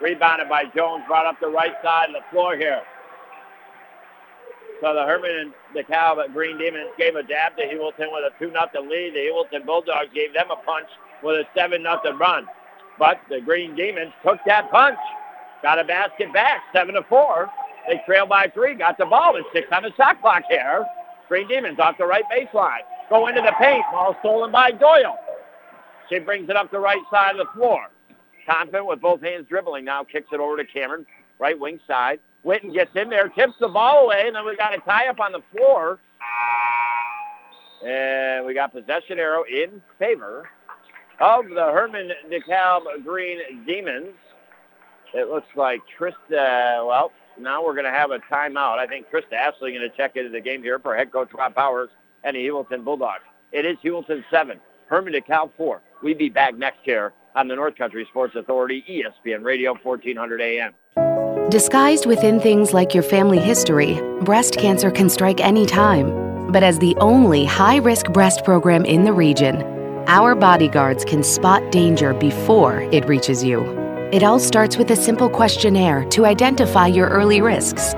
[0.00, 2.82] Rebounded by Jones, brought up the right side of the floor here.
[4.80, 8.44] So the Herman and the Cal Green Demons gave a dab to Heuvelton with a
[8.44, 8.52] 2-0
[8.88, 9.14] lead.
[9.14, 10.88] The Heuvelton Bulldogs gave them a punch
[11.22, 12.46] with a 7-0 run.
[12.98, 14.98] But the Green Demons took that punch.
[15.62, 17.50] Got a basket back, 7 to 4.
[17.88, 20.84] They trail by three, got the ball with six on the shot clock here.
[21.28, 22.82] Green Demons off the right baseline.
[23.10, 23.84] Go into the paint.
[23.90, 25.18] Ball stolen by Doyle.
[26.08, 27.88] She brings it up the right side of the floor.
[28.46, 30.04] Confident with both hands dribbling now.
[30.04, 31.06] Kicks it over to Cameron.
[31.38, 32.20] Right wing side.
[32.44, 35.20] Witten gets in there, tips the ball away, and then we got a tie up
[35.20, 35.98] on the floor.
[37.84, 40.48] And we got possession arrow in favor
[41.20, 44.14] of the Hermon DeKalb Green Demons.
[45.14, 48.78] It looks like Trista, well, now we're going to have a timeout.
[48.78, 51.54] I think Trista Ashley going to check into the game here for head coach Rob
[51.54, 51.90] Powers
[52.24, 53.24] and the Heuvelton Bulldogs.
[53.52, 55.80] It is Heuvelton 7, Hermon DeKalb 4.
[56.02, 60.74] We'll be back next year on the North Country Sports Authority, ESPN Radio, 1400 AM.
[61.50, 66.50] Disguised within things like your family history, breast cancer can strike any time.
[66.50, 69.60] But as the only high risk breast program in the region,
[70.06, 73.62] our bodyguards can spot danger before it reaches you.
[74.12, 77.92] It all starts with a simple questionnaire to identify your early risks.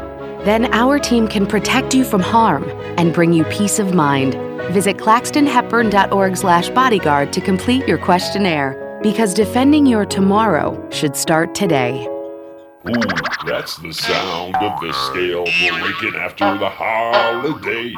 [0.45, 2.64] Then our team can protect you from harm
[2.99, 4.35] and bring you peace of mind.
[4.73, 12.09] Visit claxtonhepburn.org/bodyguard to complete your questionnaire because defending your tomorrow should start today.
[12.87, 13.01] Ooh,
[13.47, 17.97] that's the sound of the scale breaking after the holidays.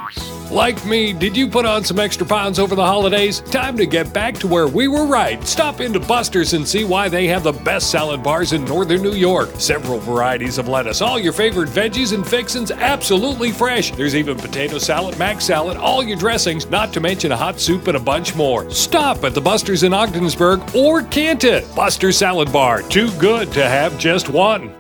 [0.53, 3.41] Like me, did you put on some extra pounds over the holidays?
[3.41, 5.43] Time to get back to where we were right.
[5.45, 9.15] Stop into Buster's and see why they have the best salad bars in northern New
[9.15, 9.51] York.
[9.59, 13.91] Several varieties of lettuce, all your favorite veggies and fixins absolutely fresh.
[13.91, 17.89] There's even potato salad, mac salad, all your dressings, not to mention a hot soup
[17.89, 18.71] and a bunch more.
[18.71, 21.65] Stop at the Buster's in Ogdensburg or Canton.
[21.75, 24.76] Buster's Salad Bar, too good to have just one.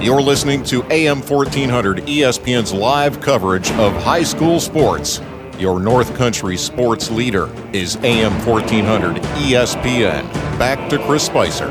[0.00, 5.20] You're listening to AM 1400 ESPN's live coverage of high school sports.
[5.58, 10.22] Your North Country sports leader is AM 1400 ESPN.
[10.56, 11.68] Back to Chris Spicer.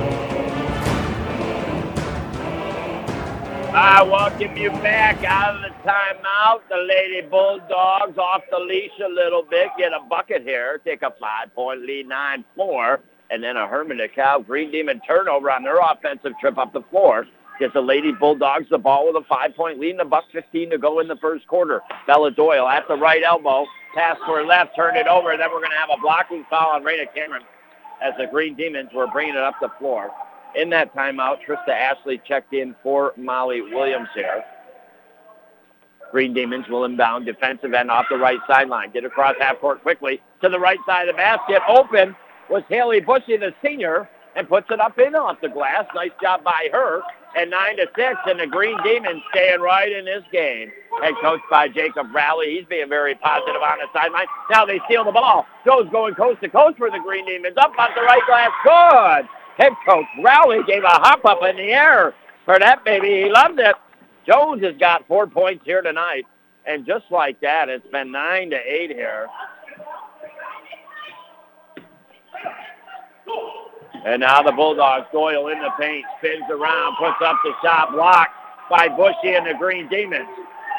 [3.73, 6.67] I welcome you back out of the timeout.
[6.67, 9.69] The Lady Bulldogs off the leash a little bit.
[9.77, 10.81] Get a bucket here.
[10.83, 12.99] Take a five-point lead, 9-4.
[13.29, 17.25] And then a Hermon DeKalb Green Demon turnover on their offensive trip up the floor.
[17.59, 20.77] Gets the Lady Bulldogs the ball with a five-point lead and a buck 15 to
[20.77, 21.81] go in the first quarter.
[22.05, 23.65] Bella Doyle at the right elbow.
[23.95, 25.35] Pass for left, turn it over.
[25.35, 27.43] Then we're going to have a blocking foul on Raina Cameron
[28.01, 30.11] as the Green Demons were bringing it up the floor.
[30.55, 34.43] In that timeout, Trista Ashley checked in for Molly Williams here.
[36.11, 38.91] Green Demons will inbound defensive end off the right sideline.
[38.91, 41.61] Get across half court quickly to the right side of the basket.
[41.67, 42.15] Open
[42.49, 45.85] was Haley Bushy, the senior, and puts it up in off the glass.
[45.93, 47.01] Nice job by her.
[47.35, 50.71] And 9 to 6, and the Green Demons staying right in this game.
[51.01, 52.57] Head coach by Jacob Rowley.
[52.57, 54.25] He's being very positive on the sideline.
[54.49, 55.45] Now they steal the ball.
[55.65, 57.55] Joe's going coast to coast for the Green Demons.
[57.57, 58.51] Up on the right glass.
[58.63, 59.29] Good.
[59.57, 63.23] Head coach Rowley gave a hop up in the air for that baby.
[63.23, 63.75] He loved it.
[64.25, 66.25] Jones has got four points here tonight.
[66.65, 69.27] And just like that, it's been 9 to 8 here.
[74.05, 78.31] And now the Bulldogs, Doyle in the paint, spins around, puts up the shot, blocked
[78.69, 80.27] by Bushy and the Green Demons.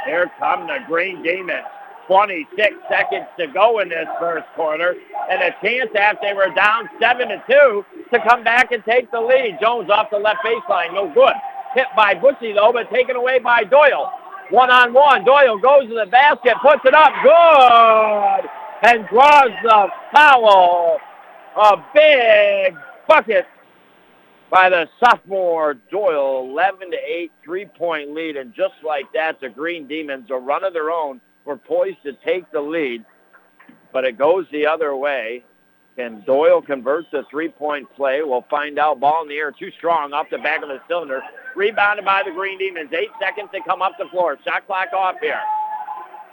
[0.06, 1.64] Here come the Green Demons.
[2.06, 4.94] 26 seconds to go in this first quarter,
[5.30, 9.10] and a chance after they were down 7 to 2 to come back and take
[9.10, 9.58] the lead.
[9.60, 11.34] Jones off the left baseline, no good.
[11.74, 14.10] Hit by Bushy though, but taken away by Doyle.
[14.50, 15.26] One on one.
[15.26, 18.50] Doyle goes to the basket, puts it up, good,
[18.90, 20.98] and draws the foul.
[21.60, 22.74] A big
[23.08, 23.46] bucket
[24.50, 29.86] by the sophomore Doyle, 11 to 8, three-point lead, and just like that, the Green
[29.86, 33.04] Demons, a run of their own, were poised to take the lead,
[33.92, 35.44] but it goes the other way.
[35.96, 38.22] Can Doyle convert the three-point play?
[38.22, 39.00] We'll find out.
[39.00, 41.20] Ball in the air, too strong, off the back of the cylinder.
[41.56, 42.90] Rebounded by the Green Demons.
[42.92, 44.38] Eight seconds to come up the floor.
[44.44, 45.40] Shot clock off here.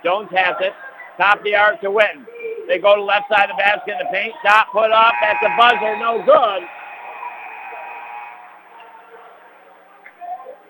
[0.04, 0.74] Jones has it.
[1.18, 2.26] Top the arc to Witten.
[2.68, 4.34] They go to the left side of the basket the paint.
[4.44, 5.98] Shot put up at the buzzer.
[5.98, 6.68] No good.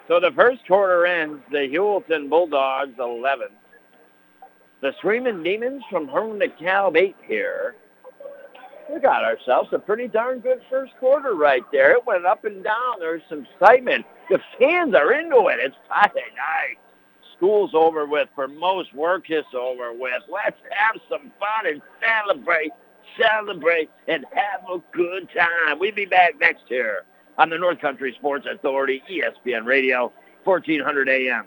[0.07, 1.41] So the first quarter ends.
[1.51, 3.47] The Heuvelton Bulldogs 11.
[4.81, 7.75] The Screaming Demons from Hermon DeKalb 8 here.
[8.93, 11.93] We got ourselves a pretty darn good first quarter right there.
[11.93, 12.99] It went up and down.
[12.99, 14.05] There's some excitement.
[14.29, 15.59] The fans are into it.
[15.59, 16.77] It's Friday night.
[17.37, 18.29] School's over with.
[18.35, 20.23] For most, work is over with.
[20.31, 22.71] Let's have some fun and celebrate,
[23.19, 25.79] celebrate, and have a good time.
[25.79, 27.03] We'll be back next year
[27.37, 30.11] on the North Country Sports Authority, ESPN Radio,
[30.43, 31.45] 1400 AM.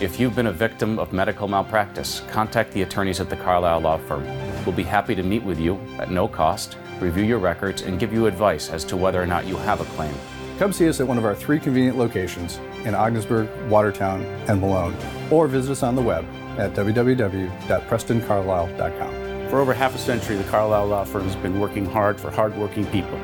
[0.00, 3.98] If you've been a victim of medical malpractice, contact the attorneys at the Carlisle Law
[3.98, 4.26] Firm.
[4.64, 8.12] We'll be happy to meet with you at no cost, review your records, and give
[8.12, 10.14] you advice as to whether or not you have a claim.
[10.58, 14.94] Come see us at one of our three convenient locations in Ogdensburg, Watertown, and Malone,
[15.30, 16.26] or visit us on the web
[16.58, 19.48] at www.prestoncarlisle.com.
[19.48, 22.86] For over half a century, the Carlisle Law Firm has been working hard for hardworking
[22.86, 23.20] people.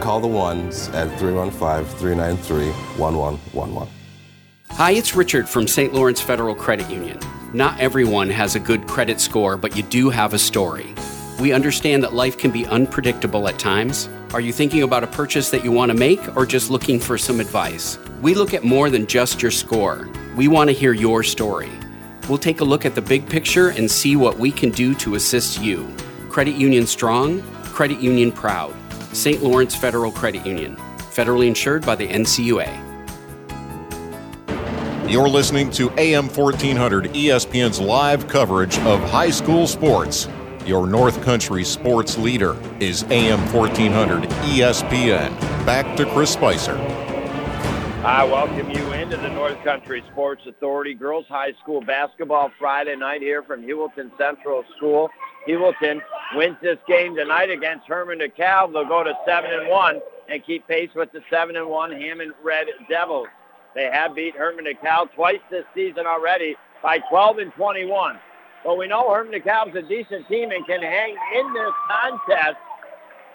[0.00, 3.88] Call the ones at 315 393 1111.
[4.70, 5.92] Hi, it's Richard from St.
[5.92, 7.18] Lawrence Federal Credit Union.
[7.52, 10.94] Not everyone has a good credit score, but you do have a story.
[11.40, 14.08] We understand that life can be unpredictable at times.
[14.32, 17.18] Are you thinking about a purchase that you want to make or just looking for
[17.18, 17.98] some advice?
[18.20, 20.06] We look at more than just your score.
[20.36, 21.70] We want to hear your story.
[22.28, 25.14] We'll take a look at the big picture and see what we can do to
[25.14, 25.88] assist you.
[26.28, 28.74] Credit Union Strong, Credit Union Proud.
[29.12, 29.42] St.
[29.42, 32.68] Lawrence Federal Credit Union, federally insured by the NCUA.
[35.10, 40.28] You're listening to AM 1400 ESPN's live coverage of high school sports.
[40.66, 45.36] Your North Country sports leader is AM 1400 ESPN.
[45.66, 46.76] Back to Chris Spicer.
[48.02, 53.20] I welcome you into the North Country Sports Authority Girls High School Basketball Friday night
[53.20, 55.10] here from Heuvelton Central School.
[55.46, 56.00] Heuvelton
[56.34, 58.72] wins this game tonight against Hermon DeKalb.
[58.72, 62.32] They'll go to 7 and 1 and keep pace with the 7 and 1 Hammond
[62.42, 63.28] Red Devils.
[63.74, 68.18] They have beat Hermon DeKalb twice this season already by 12 and 21.
[68.64, 72.56] But we know Hermon DeKalb's a decent team and can hang in this contest.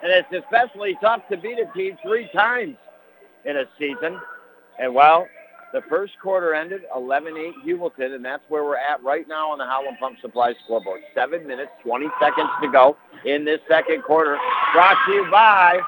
[0.01, 2.77] And it's especially tough to beat a team three times
[3.45, 4.19] in a season.
[4.79, 5.27] And well,
[5.73, 9.65] the first quarter ended 11-8 Heuvelton, and that's where we're at right now on the
[9.65, 11.01] Howland Pump Supply scoreboard.
[11.13, 14.37] Seven minutes, 20 seconds to go in this second quarter.
[14.73, 15.79] Brought to you by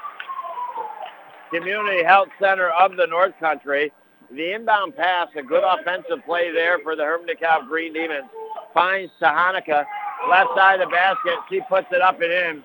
[1.50, 3.90] Community Health Center of the North Country.
[4.30, 7.34] The inbound pass, a good offensive play there for the Hermon
[7.66, 8.28] Green Demons.
[8.74, 9.86] Finds Sahanika,
[10.28, 11.38] left side of the basket.
[11.50, 12.64] She puts it up and in.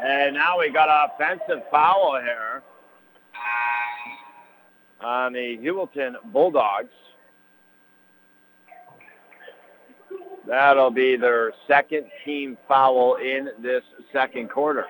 [0.00, 2.62] And now we got an offensive foul here
[5.00, 6.88] on the Heuvelton Bulldogs.
[10.46, 14.84] That'll be their second team foul in this second quarter.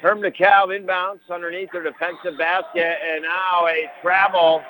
[0.00, 4.62] Herm DeKalb inbounds underneath their defensive basket, and now a travel.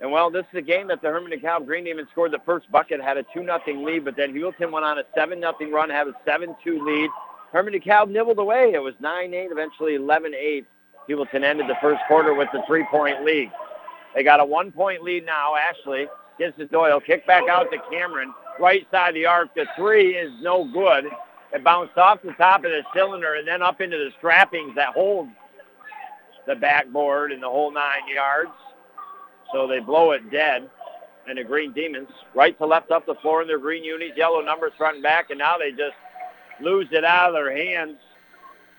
[0.00, 2.70] And well, this is a game that the Hermon DeKalb Green Demons scored the first
[2.72, 6.14] bucket, had a 2-0 lead, but then Heuvelton went on a 7-0 run, had a
[6.26, 7.10] 7-2 lead.
[7.52, 8.72] Hermon DeKalb nibbled away.
[8.74, 10.64] It was 9-8, eventually 11-8.
[11.08, 13.50] Heuvelton ended the first quarter with the three-point lead.
[14.14, 15.54] They got a one-point lead now.
[15.56, 16.06] Ashley
[16.38, 17.00] gives to Doyle.
[17.00, 18.32] Kick back out to Cameron.
[18.58, 19.54] right side of the arc.
[19.54, 21.04] The three is no good.
[21.52, 24.94] It bounced off the top of the cylinder and then up into the strappings that
[24.94, 25.28] hold
[26.46, 28.50] the backboard and the whole nine yards.
[29.52, 30.68] So they blow it dead.
[31.28, 34.40] And the Green Demons, right to left up the floor in their green unis, yellow
[34.40, 35.94] numbers front and back, and now they just
[36.62, 37.96] lose it out of their hands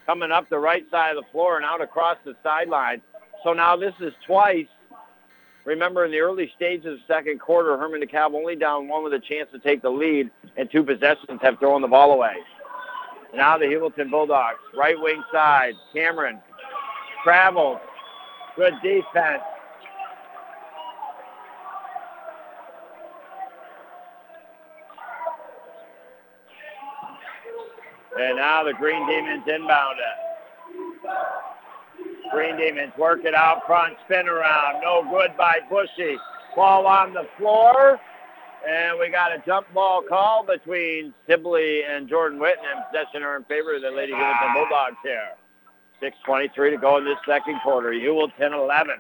[0.06, 3.02] coming up the right side of the floor and out across the sideline.
[3.44, 4.68] So now this is twice.
[5.66, 9.14] Remember, in the early stages of the second quarter, Hermon DeKalb only down one with
[9.14, 12.36] a chance to take the lead, and two possessions have thrown the ball away.
[13.34, 15.74] Now the Heuvelton Bulldogs, right wing side.
[15.94, 16.40] Cameron
[17.24, 17.80] travels.
[18.56, 19.42] Good defense.
[28.20, 31.10] And now the Green Demons inbound it.
[32.32, 34.82] Green Demons work it out front, spin around.
[34.82, 36.18] No good by Bushy.
[36.56, 38.00] Ball on the floor.
[38.68, 43.36] And we got a jump ball call between Sibley and Jordan Witten, and possession are
[43.36, 45.32] in favor of the Lady Heuvelton Bulldogs here.
[46.02, 47.92] 6.23 to go in this second quarter.
[47.92, 48.96] Heuvelton 11.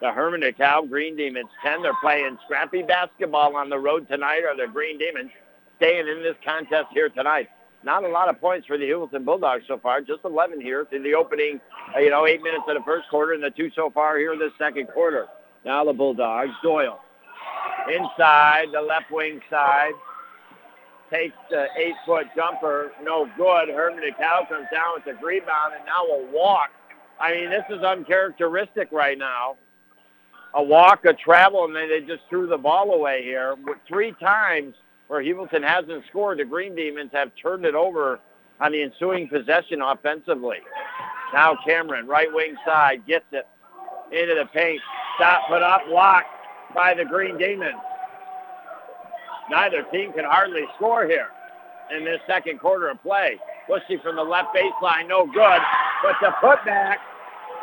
[0.00, 1.82] The Hermon DeKalb Green Demons 10.
[1.82, 5.30] They're playing scrappy basketball on the road tonight, Are the Green Demons
[5.76, 7.48] staying in this contest here tonight.
[7.86, 10.00] Not a lot of points for the Heuvelton Bulldogs so far.
[10.00, 11.60] Just 11 here through the opening,
[11.94, 14.32] uh, you know, eight minutes of the first quarter and the two so far here
[14.32, 15.28] in the second quarter.
[15.64, 16.50] Now the Bulldogs.
[16.64, 16.98] Doyle
[17.88, 19.92] inside the left wing side.
[21.12, 22.90] Takes the eight-foot jumper.
[23.04, 23.68] No good.
[23.68, 26.70] Hermon DeKalb comes down with the rebound and now a walk.
[27.20, 29.58] I mean, this is uncharacteristic right now.
[30.54, 33.54] A walk, a travel, and then they just threw the ball away here.
[33.86, 34.74] Three times
[35.08, 38.20] where Heuvelton hasn't scored, the Green Demons have turned it over
[38.60, 40.58] on the ensuing possession offensively.
[41.32, 43.46] Now Cameron, right wing side, gets it
[44.12, 44.80] into the paint.
[45.16, 46.28] Stop, put up, blocked
[46.74, 47.80] by the Green Demons.
[49.50, 51.28] Neither team can hardly score here
[51.96, 53.38] in this second quarter of play.
[53.68, 55.60] Bushy from the left baseline, no good.
[56.02, 56.96] But the putback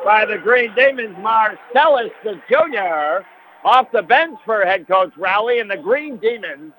[0.04, 3.26] by the Green Demons, Marcellus, the junior,
[3.64, 6.74] off the bench for head coach Rowley, and the Green Demons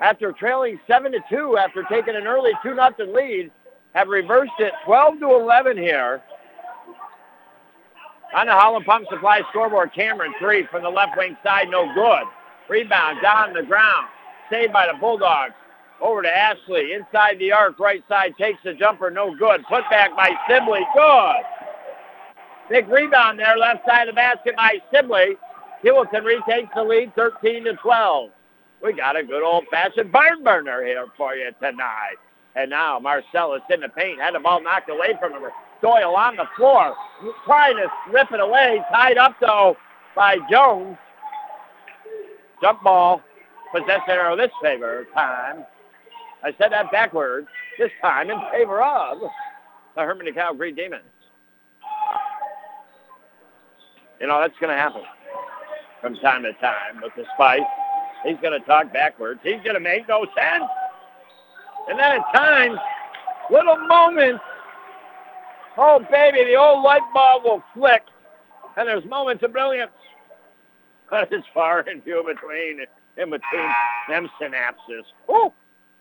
[0.00, 3.50] after trailing 7 to 2 after taking an early 2 nothing lead,
[3.94, 6.22] have reversed it 12 to 11 here.
[8.34, 12.22] On the Howland Pump Supply scoreboard, Cameron three from the left wing side, no good.
[12.68, 14.06] Rebound down the ground,
[14.48, 15.54] saved by the Bulldogs.
[16.00, 19.64] Over to Ashley, inside the arc, right side, takes the jumper, no good.
[19.68, 21.42] Put back by Sibley, good.
[22.70, 25.36] Big rebound there, left side of the basket by Sibley.
[25.84, 28.30] Heuvelton retakes the lead, 13 to 12.
[28.82, 32.16] We got a good old-fashioned barn burner here for you tonight.
[32.56, 35.42] And now Marcellus in the paint, had the ball knocked away from him.
[35.82, 36.94] Doyle on the floor,
[37.44, 39.76] trying to rip it away, tied up though
[40.14, 40.96] by Jones.
[42.60, 43.22] Jump ball,
[43.72, 45.64] possession of this favor time.
[46.42, 47.48] I said that backwards.
[47.78, 49.18] This time in favor of
[49.96, 51.02] the Hermon DeKalb Green Demons.
[54.20, 55.02] You know, that's going to happen
[56.02, 57.60] from time to time with the Spice
[58.24, 59.40] He's going to talk backwards.
[59.42, 60.64] He's going to make no sense.
[61.88, 62.78] And then at times,
[63.50, 64.42] little moments,
[65.76, 68.02] oh baby, the old light bulb will flick,
[68.76, 69.90] and there's moments of brilliance.
[71.08, 73.70] But it's far and few between, in between
[74.08, 75.02] them synapses.
[75.28, 75.52] Oh,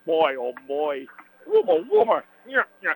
[0.06, 1.08] boy, oh boy.
[1.50, 2.22] Wooma, wooma.
[2.48, 2.94] Yeah, yeah,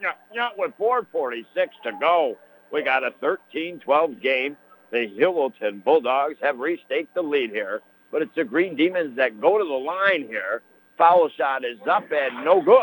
[0.00, 0.48] yeah, yeah.
[0.56, 1.44] With 4.46
[1.84, 2.38] to go,
[2.72, 4.56] we got a 13-12 game.
[4.90, 9.58] The Heuvelton Bulldogs have restaked the lead here but it's the Green Demons that go
[9.58, 10.62] to the line here.
[10.98, 12.80] Foul shot is up and no good.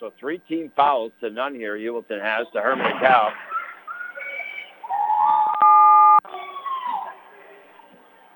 [0.00, 1.78] So three team fouls to none here.
[1.78, 3.32] Heuvelton has to Herman Cow.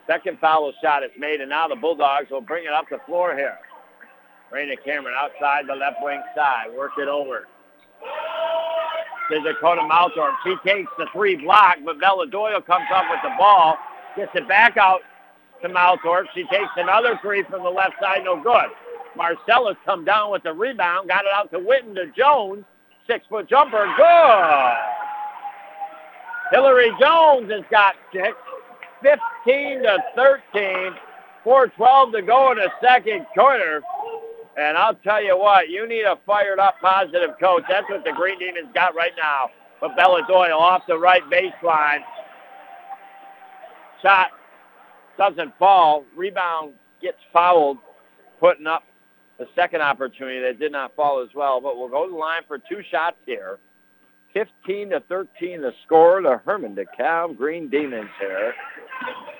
[0.07, 3.37] Second foul shot is made, and now the Bulldogs will bring it up the floor
[3.37, 3.59] here.
[4.53, 6.67] Raina Cameron outside the left wing side.
[6.77, 7.47] Work it over.
[9.31, 10.35] To Dakota Malthorpe.
[10.45, 13.77] She takes the three block, but Bella Doyle comes up with the ball.
[14.17, 15.01] Gets it back out
[15.63, 16.27] to Malthorpe.
[16.35, 18.25] She takes another three from the left side.
[18.25, 18.71] No good.
[19.17, 21.09] Marcellus come down with the rebound.
[21.09, 22.65] Got it out to Witten to Jones.
[23.07, 23.87] Six-foot jumper.
[23.97, 24.75] Good.
[26.53, 28.35] Hillary Jones has got six.
[29.03, 30.93] 15 to 13.
[31.45, 33.83] 4.12 to go in the second quarter.
[34.59, 37.63] And I'll tell you what, you need a fired up, positive coach.
[37.69, 39.51] That's what the Green Demons got right now.
[39.81, 42.01] But Bella Doyle off the right baseline.
[44.03, 44.31] Shot
[45.17, 46.05] doesn't fall.
[46.17, 47.79] Rebound gets fouled,
[48.41, 48.83] putting up
[49.39, 52.43] the second opportunity that did not fall as well, but we'll go to the line
[52.49, 53.61] for two shots here.
[54.35, 56.21] 15 to 13 the score.
[56.21, 58.55] The Hermon DeKalb Green Demons here.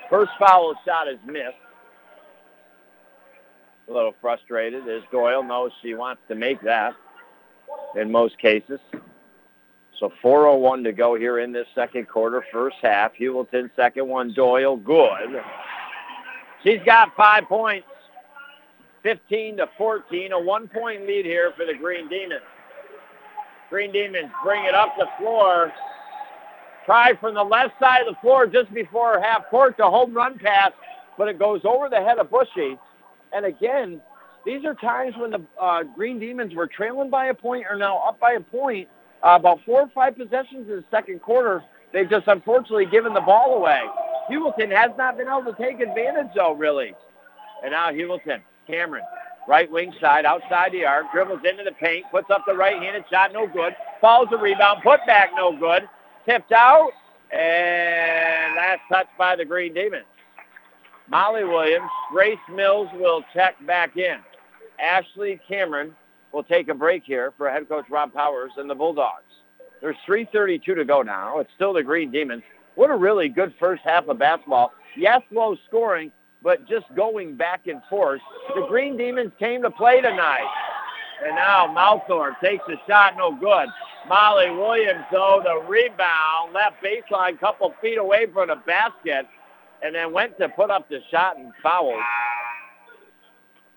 [0.09, 1.57] First foul shot is missed.
[3.89, 6.93] A little frustrated as Doyle knows she wants to make that
[7.95, 8.79] in most cases.
[9.99, 13.13] So 4.01 to go here in this second quarter, first half.
[13.19, 15.41] Heuvelton second one, Doyle, good.
[16.63, 17.87] She's got five points,
[19.01, 22.41] 15 to 14, a one-point lead here for the Green Demons.
[23.69, 25.71] Green Demons bring it up the floor.
[26.85, 30.37] Try from the left side of the floor just before half court to home run
[30.37, 30.71] pass,
[31.17, 32.77] but it goes over the head of Bushy.
[33.33, 34.01] And again,
[34.45, 37.97] these are times when the uh, Green Demons were trailing by a point or now
[37.99, 38.87] up by a point.
[39.21, 41.61] Uh, about four or five possessions in the second quarter.
[41.91, 43.81] They've just unfortunately given the ball away.
[44.29, 46.93] Heuvelton has not been able to take advantage, though, really.
[47.63, 49.03] And now Heuvelton, Cameron,
[49.47, 53.33] right wing side, outside the arc, dribbles into the paint, puts up the right-handed shot,
[53.33, 53.75] no good.
[53.99, 55.89] Falls the rebound, put back, no good.
[56.25, 56.91] Tipped out,
[57.31, 60.05] and that's touched by the Green Demons.
[61.09, 64.17] Molly Williams, Grace Mills will check back in.
[64.79, 65.95] Ashley Cameron
[66.31, 69.23] will take a break here for head coach Rob Powers and the Bulldogs.
[69.81, 71.39] There's 3.32 to go now.
[71.39, 72.43] It's still the Green Demons.
[72.75, 74.71] What a really good first half of basketball.
[74.95, 76.11] Yes, low scoring,
[76.43, 78.21] but just going back and forth.
[78.55, 80.47] The Green Demons came to play tonight.
[81.25, 83.67] And now Malthorpe takes a shot, no good.
[84.07, 89.27] Molly Williams, though, the rebound, left baseline, couple feet away from the basket,
[89.83, 92.01] and then went to put up the shot and fouled.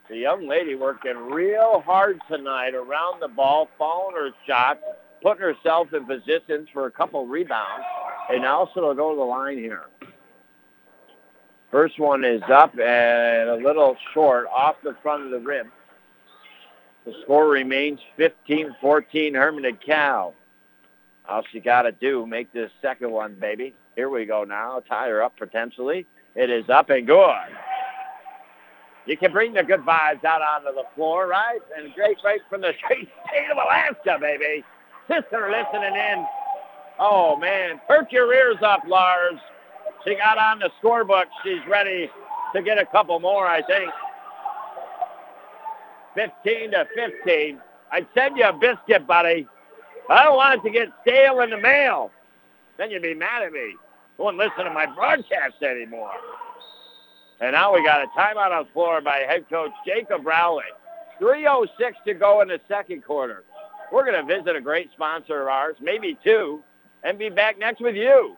[0.09, 4.81] The young lady working real hard tonight around the ball, following her shot,
[5.23, 7.85] putting herself in positions for a couple rebounds,
[8.29, 9.85] and also to go to the line here.
[11.71, 15.73] First one is up and a little short off the front of the rim.
[17.07, 20.35] The score remains 15-14 Hermon DeKalb.
[21.29, 23.75] All she got to do, make this second one, baby.
[23.97, 24.81] Here we go now.
[24.89, 26.07] Tie her up potentially.
[26.35, 27.49] It is up and good.
[29.07, 31.59] You can bring the good vibes out onto the floor, right?
[31.77, 33.09] And great break from the state
[33.51, 34.65] of Alaska, baby.
[35.09, 36.25] Sister listening in.
[36.99, 37.81] Oh, man.
[37.89, 39.39] Perk your ears up, Lars.
[40.05, 41.27] She got on the scorebook.
[41.45, 42.09] She's ready
[42.55, 43.91] to get a couple more, I think.
[46.15, 47.61] 15 to 15.
[47.91, 49.47] I'd send you a biscuit, buddy.
[50.09, 52.11] I don't want it to get stale in the mail.
[52.79, 53.77] Then you'd be mad at me.
[54.19, 56.13] You wouldn't listen to my broadcast anymore.
[57.41, 60.65] And now we got a timeout on the floor by head coach Jacob Rowley.
[61.21, 61.69] 3.06
[62.07, 63.45] to go in the second quarter.
[63.93, 66.63] We're going to visit a great sponsor of ours, maybe two,
[67.03, 68.37] and be back next with you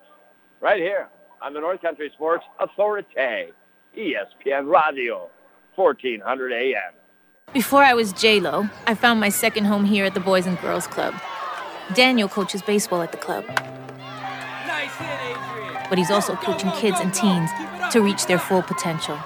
[0.60, 1.08] right here
[1.40, 3.52] on the North Country Sports Authority,
[3.96, 5.28] ESPN Radio,
[5.76, 6.80] 1400 AM.
[7.52, 10.86] Before I was J-Lo, I found my second home here at the Boys and Girls
[10.86, 11.14] Club.
[11.94, 13.44] Daniel coaches baseball at the club.
[15.90, 15.90] Nice hit, Adrian.
[15.90, 17.50] But he's also coaching kids and teens
[17.92, 19.18] to reach their full potential.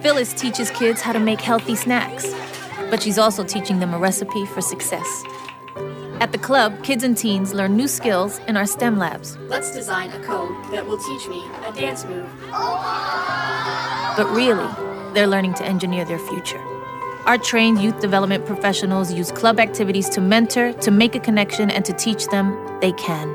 [0.00, 2.34] Phyllis teaches kids how to make healthy snacks,
[2.90, 5.24] but she's also teaching them a recipe for success.
[6.20, 9.36] At the club, kids and teens learn new skills in our STEM labs.
[9.48, 12.28] Let's design a code that will teach me a dance move.
[14.16, 14.68] But really,
[15.12, 16.62] they're learning to engineer their future.
[17.26, 21.84] Our trained youth development professionals use club activities to mentor, to make a connection, and
[21.84, 23.34] to teach them they can.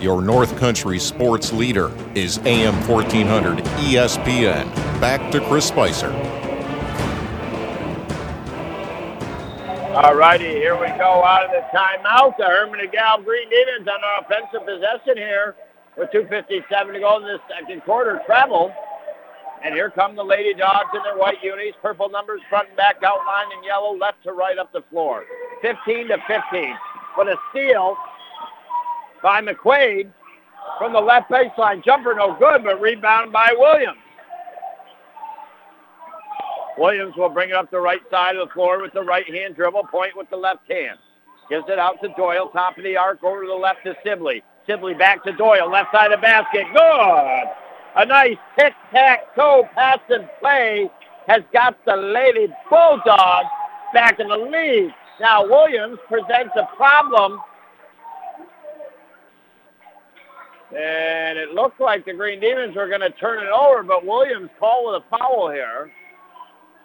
[0.00, 4.70] Your North Country sports leader is AM 1400 ESPN.
[5.00, 6.12] Back to Chris Spicer.
[9.96, 12.36] All righty, here we go out of the timeout.
[12.36, 15.56] The Hermon DeKalb Green Demons on our offensive possession here
[15.96, 18.20] with 2.57 to go in the second quarter.
[18.26, 18.74] Travel.
[19.64, 22.96] And here come the Lady Dogs in their white unis, purple numbers front and back
[23.02, 25.24] outlined in yellow, left to right up the floor.
[25.62, 26.76] 15 to 15.
[27.16, 27.96] But a steal
[29.22, 30.10] by McQuaid
[30.78, 31.84] from the left baseline.
[31.84, 33.98] Jumper no good, but rebound by Williams.
[36.78, 39.56] Williams will bring it up the right side of the floor with the right hand
[39.56, 40.98] dribble, point with the left hand.
[41.48, 44.42] Gives it out to Doyle, top of the arc, over to the left to Sibley.
[44.66, 46.66] Sibley back to Doyle, left side of basket.
[46.72, 47.44] Good!
[47.96, 50.90] A nice tic-tac-toe pass and play
[51.28, 53.48] has got the Lady Bulldogs
[53.94, 54.92] back in the lead.
[55.20, 57.40] Now Williams presents a problem.
[60.70, 64.50] And it looked like the Green Demons were going to turn it over, but Williams
[64.58, 65.90] called with a foul here.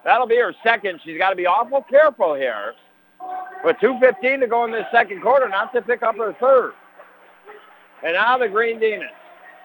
[0.03, 0.99] That'll be her second.
[1.03, 2.73] She's got to be awful careful here.
[3.63, 6.73] With 2.15 to go in this second quarter, not to pick up her third.
[8.03, 9.11] And now the Green Demons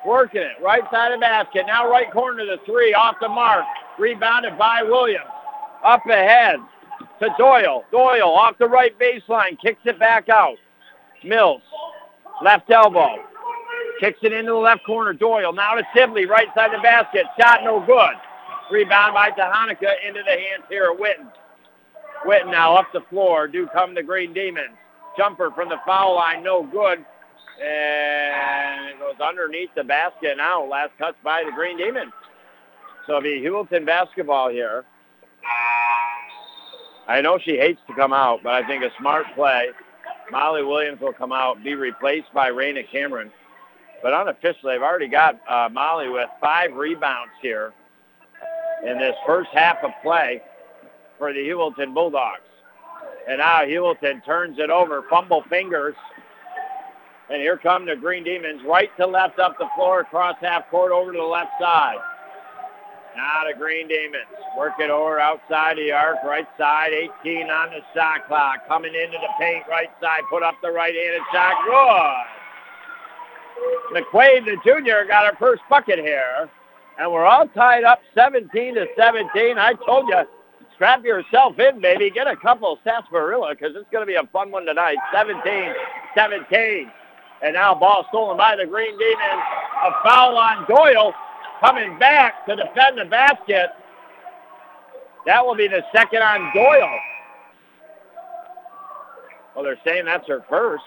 [0.07, 0.63] working it.
[0.63, 1.65] Right side of the basket.
[1.67, 2.95] Now right corner to the three.
[2.95, 3.65] Off the mark.
[3.99, 5.25] Rebounded by Williams.
[5.85, 6.57] Up ahead
[7.21, 7.85] to Doyle.
[7.91, 9.59] Doyle off the right baseline.
[9.61, 10.57] Kicks it back out.
[11.25, 11.63] Mills.
[12.43, 13.17] Left elbow.
[14.01, 15.13] Kicks it into the left corner.
[15.13, 16.27] Doyle now to Sibley.
[16.27, 17.25] Right side of the basket.
[17.41, 18.15] Shot no good.
[18.71, 21.31] Rebound by Tahanika into the hands here of Witten.
[22.27, 23.49] Witten now up the floor.
[23.49, 24.77] Do come the Green Demons.
[25.17, 26.43] Jumper from the foul line.
[26.43, 27.05] No good.
[27.65, 30.65] And it goes underneath the basket now.
[30.65, 32.13] Last touch by the Green Demons.
[33.07, 34.85] So it'll be Heuvelton basketball here.
[37.09, 39.69] I know she hates to come out, but I think a smart play.
[40.33, 43.31] Molly Williams will come out, be replaced by Raina Cameron.
[44.03, 47.73] But unofficially, they've already got uh, Molly with five rebounds here
[48.85, 50.43] in this first half of play
[51.19, 52.41] for the Heuvelton Bulldogs.
[53.29, 55.95] And now Heuvelton turns it over, fumble fingers.
[57.29, 60.93] And here come the Green Demons, right to left up the floor, across half court
[60.93, 61.97] over to the left side.
[63.17, 66.93] Now the Green Demons work it over outside the arc, right side,
[67.25, 68.69] 18 on the shot clock.
[68.69, 71.55] Coming into the paint, right side, put up the right-handed shot.
[71.65, 72.36] Good.
[73.93, 76.49] McQuaid, the junior, got her first bucket here.
[76.99, 79.59] And we're all tied up 17 to 17.
[79.59, 80.23] I told you,
[80.75, 82.11] strap yourself in, baby.
[82.11, 84.97] Get a couple of sarsaparilla because it's going to be a fun one tonight.
[85.13, 85.43] 17
[86.17, 86.91] 17.
[87.43, 89.43] And now ball stolen by the Green Demons.
[89.85, 91.13] A foul on Doyle
[91.61, 93.71] coming back to defend the basket.
[95.27, 96.99] That will be the second on Doyle.
[99.55, 100.85] Well, they're saying that's her first.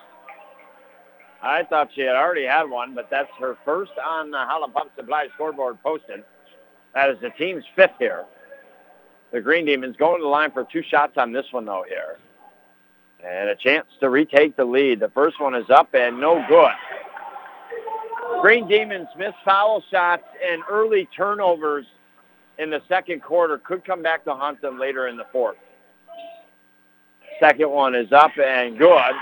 [1.42, 4.92] I thought she had already had one, but that's her first on the Howland Pump
[4.96, 6.24] Supply scoreboard posted.
[6.94, 8.26] That is the team's fifth here.
[9.32, 12.18] The Green Demons going to the line for two shots on this one, though, here.
[13.24, 15.00] And a chance to retake the lead.
[15.00, 16.72] The first one is up and no good.
[18.42, 21.86] Green Demons miss foul shots and early turnovers
[22.58, 25.58] in the second quarter could come back to haunt them later in the fourth.
[27.40, 29.14] Second one is up and good.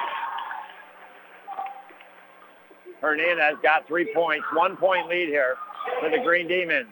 [3.02, 5.56] Hernandez got three points, one point lead here
[6.00, 6.88] for the Green Demons.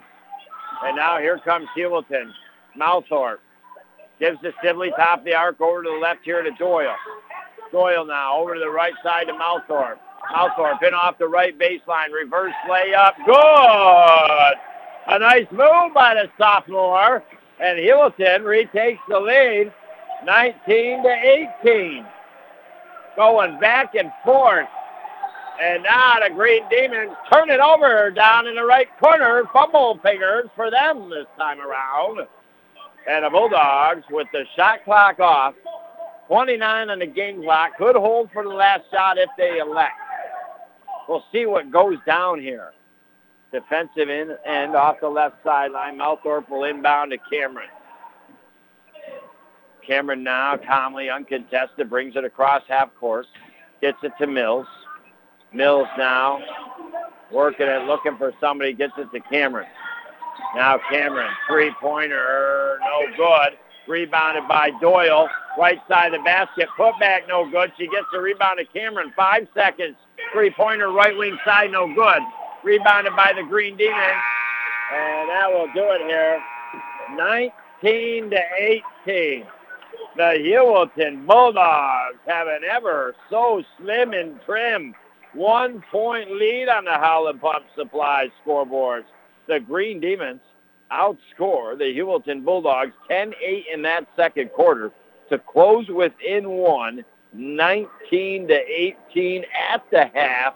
[0.84, 2.32] And now here comes Heuvelton.
[2.78, 3.40] Malthorpe
[4.20, 6.96] gives to Sibley, top the arc, over to the left here to Doyle.
[7.72, 9.98] Doyle now over to the right side to Malthorpe.
[10.34, 14.58] Malthorpe in off the right baseline, reverse layup, good!
[15.08, 17.24] A nice move by the sophomore,
[17.60, 19.72] and Heuvelton retakes the lead,
[20.26, 22.06] 19 to 18.
[23.16, 24.68] Going back and forth.
[25.62, 29.44] And now the Green Demons turn it over down in the right corner.
[29.54, 32.28] Fumble fingers for them this time around.
[33.08, 35.54] And the Bulldogs with the shot clock off.
[36.28, 37.78] 29 on the game clock.
[37.78, 39.94] Could hold for the last shot if they elect.
[41.08, 42.72] We'll see what goes down here.
[43.52, 45.98] Defensive end, end off the left sideline.
[45.98, 47.70] Malthorpe will inbound to Cameron.
[49.86, 53.28] Cameron now calmly uncontested brings it across half course.
[53.82, 54.68] Gets it to Mills.
[55.56, 56.40] Mills now
[57.32, 59.68] working it, looking for somebody, gets it to Cameron.
[60.56, 63.58] Now Cameron, three-pointer, no good.
[63.88, 65.30] Rebounded by Doyle,
[65.60, 67.72] right side of the basket, put back, no good.
[67.78, 69.96] She gets the rebound to Cameron, five seconds.
[70.34, 72.22] Three-pointer, right wing side, no good.
[72.64, 74.00] Rebounded by the Green Demons,
[74.94, 76.42] and that will do it here.
[77.16, 78.40] 19 to
[79.06, 79.46] 18.
[80.18, 84.96] The Heuvelton Bulldogs have an ever so slim and trim
[85.36, 89.06] one point lead on the Howland Pump Supply scoreboards.
[89.48, 90.42] The Green Demons
[90.92, 93.34] outscore the Heuvelton Bulldogs 10-8
[93.74, 94.92] in that second quarter
[95.30, 100.54] to close within one, 19 to 18 at the half.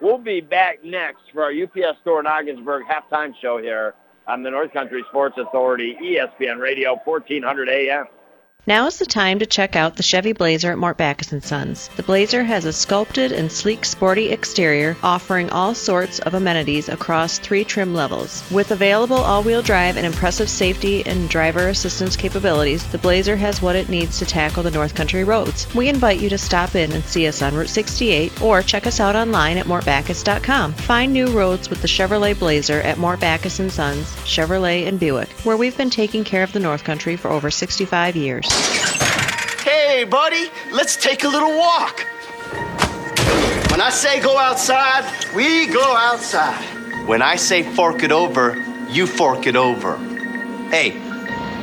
[0.00, 3.94] We'll be back next for our UPS Store in Ogdensburg halftime show here
[4.26, 8.06] on the North Country Sports Authority, ESPN Radio, 1400 AM.
[8.68, 11.88] Now is the time to check out the Chevy Blazer at Mort Backus & Sons.
[11.96, 17.38] The Blazer has a sculpted and sleek sporty exterior offering all sorts of amenities across
[17.38, 18.44] three trim levels.
[18.50, 23.74] With available all-wheel drive and impressive safety and driver assistance capabilities, the Blazer has what
[23.74, 25.74] it needs to tackle the North Country roads.
[25.74, 29.00] We invite you to stop in and see us on Route 68 or check us
[29.00, 30.74] out online at mortbackus.com.
[30.74, 35.30] Find new roads with the Chevrolet Blazer at Mort Backus & Sons, Chevrolet and Buick,
[35.46, 38.57] where we've been taking care of the North Country for over 65 years.
[39.62, 42.04] Hey, buddy, let's take a little walk.
[43.70, 45.04] When I say go outside,
[45.34, 46.64] we go outside.
[47.06, 48.56] When I say fork it over,
[48.88, 49.96] you fork it over.
[50.70, 50.90] Hey,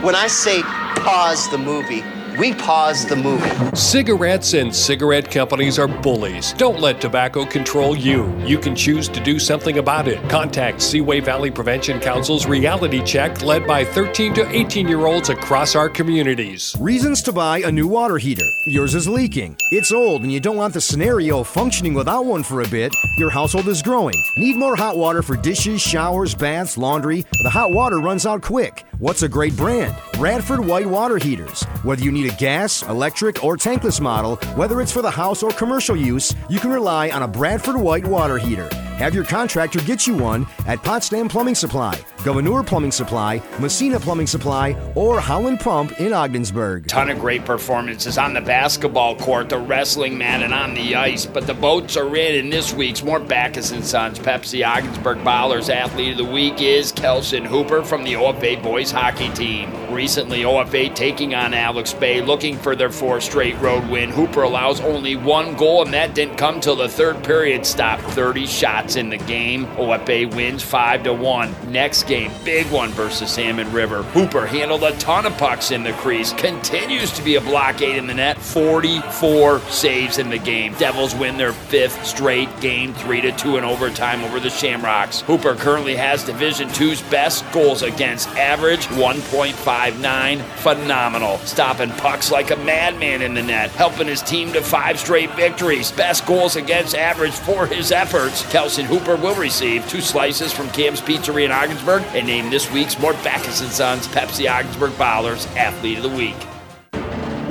[0.02, 2.04] when I say pause the movie,
[2.40, 3.76] we pause the movie.
[3.76, 6.54] Cigarettes and cigarette companies are bullies.
[6.54, 8.36] Don't let tobacco control you.
[8.46, 10.28] You can choose to do something about it.
[10.30, 15.76] Contact Seaway Valley Prevention Council's reality check led by 13 to 18 year olds across
[15.76, 16.76] our communities.
[16.80, 18.46] Reasons to buy a new water heater.
[18.66, 19.56] Yours is leaking.
[19.72, 22.96] It's old and you don't want the scenario functioning without one for a bit.
[23.18, 24.16] Your household is growing.
[24.38, 27.26] Need more hot water for dishes, showers, baths, laundry.
[27.44, 28.86] The hot water runs out quick.
[29.00, 29.96] What's a great brand?
[30.14, 31.64] Bradford White Water Heaters.
[31.84, 35.52] Whether you need a gas, electric, or tankless model, whether it's for the house or
[35.52, 38.70] commercial use, you can rely on a Bradford White Water Heater.
[38.96, 44.26] Have your contractor get you one at Potsdam Plumbing Supply, Gouverneur Plumbing Supply, Massena Plumbing
[44.26, 46.88] Supply, or Howland Pump in Ogdensburg.
[46.88, 51.26] Ton of great performances on the basketball court, the wrestling mat, and on the ice.
[51.26, 55.70] But the boats are in, and this week's Mort Backus and Sons Pepsi Ogdensburg Ballers
[55.70, 59.70] Athlete of the Week is Kelson Hooper from the OFA boys hockey team.
[59.96, 64.10] Recently, OFA taking on Alex Bay, looking for their fourth straight road win.
[64.10, 67.66] Hooper allows only one goal, and that didn't come till the third period.
[67.66, 68.02] stop.
[68.02, 69.66] 30 shots in the game.
[69.78, 71.72] OFA wins 5 to 1.
[71.72, 74.04] Next game, big one versus Salmon River.
[74.04, 76.34] Hooper handled a ton of pucks in the crease.
[76.34, 78.38] Continues to be a blockade in the net.
[78.38, 80.74] 44 saves in the game.
[80.74, 85.22] Devils win their fifth straight game, 3 to 2 in overtime over the Shamrocks.
[85.22, 88.90] Hooper currently has Division 2's best goals against average,
[89.92, 90.42] 1.59.
[90.58, 91.38] Phenomenal.
[91.40, 95.92] Stopping pucks like a madman in the net, helping his team to five straight victories.
[95.92, 98.46] Best goals against average for his efforts.
[98.52, 103.00] Kelson Hooper will receive two slices from Cam's Pizzeria in Ogdensburg and name this week's
[103.00, 106.36] Mort Backus & Sons Pepsi Ogdensburg Bowlers Athlete of the Week.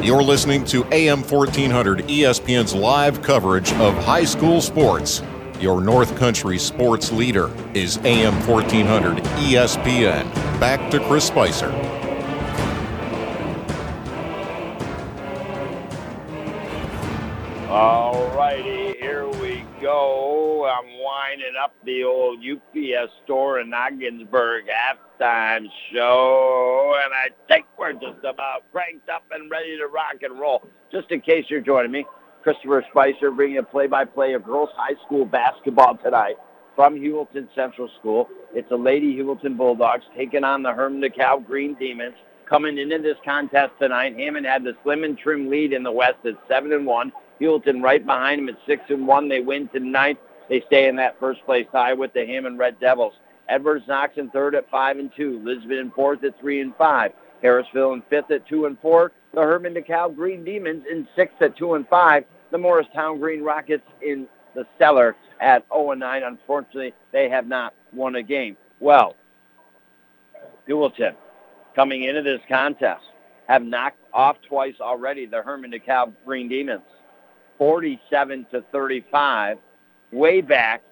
[0.04, 5.22] You're listening to AM 1400 ESPN's live coverage of high school sports.
[5.60, 10.30] Your North Country sports leader is AM 1400 ESPN.
[10.60, 11.70] Back to Chris Spicer.
[19.94, 20.66] Go.
[20.66, 27.92] I'm winding up the old UPS store in Ogdensburg halftime show, and I think we're
[27.92, 30.64] just about cranked up and ready to rock and roll.
[30.90, 32.06] Just in case you're joining me,
[32.42, 36.36] Christopher Spicer bringing a play-by-play of girls high school basketball tonight
[36.74, 38.28] from Heuvelton Central School.
[38.52, 42.16] It's the Lady Heuvelton Bulldogs taking on the Hermon DeKalb Green Demons.
[42.46, 46.18] Coming into this contest tonight, Hammond had the slim and trim lead in the West
[46.24, 47.12] at 7 and 1.
[47.44, 49.28] Heuvelton right behind him at 6 and 1.
[49.28, 50.18] They win tonight.
[50.48, 53.14] They stay in that first place tie with the Hammond Red Devils.
[53.48, 55.42] Edwards Knox in third at 5 and 2.
[55.44, 57.12] Lisbon in fourth at 3 and 5.
[57.42, 59.12] Harrisville in fifth at 2 and 4.
[59.34, 62.24] The Hermon DeKalb Green Demons in sixth at 2 and 5.
[62.50, 66.22] The Morristown Green Rockets in the cellar at 0 and 9.
[66.22, 68.56] Unfortunately, they have not won a game.
[68.80, 69.16] Well,
[70.66, 71.14] Heuvelton
[71.74, 73.02] coming into this contest
[73.48, 76.82] have knocked off twice already the Hermon DeKalb Green Demons.
[77.58, 79.58] 47 to 35
[80.12, 80.82] way back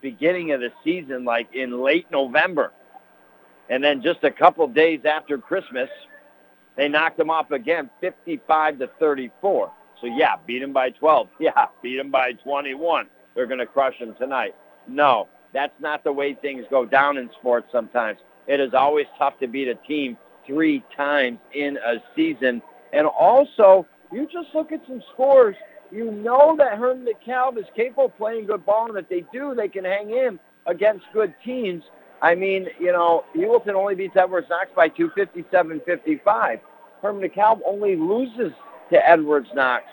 [0.00, 2.72] beginning of the season like in late November.
[3.68, 5.88] And then just a couple days after Christmas,
[6.76, 9.72] they knocked them off again 55 to 34.
[10.00, 11.28] So yeah, beat them by 12.
[11.40, 13.06] Yeah, beat them by 21.
[13.34, 14.54] They're going to crush them tonight.
[14.86, 18.18] No, that's not the way things go down in sports sometimes.
[18.46, 22.62] It is always tough to beat a team three times in a season.
[22.92, 25.56] And also, you just look at some scores
[25.96, 29.54] you know that Hermon DeKalb is capable of playing good ball, and if they do,
[29.54, 31.82] they can hang in against good teams.
[32.20, 36.60] I mean, you know, Heuvelton only beats Edwards Knox by 257-55.
[37.00, 38.52] Hermon DeKalb only loses
[38.90, 39.84] to Edwards Knox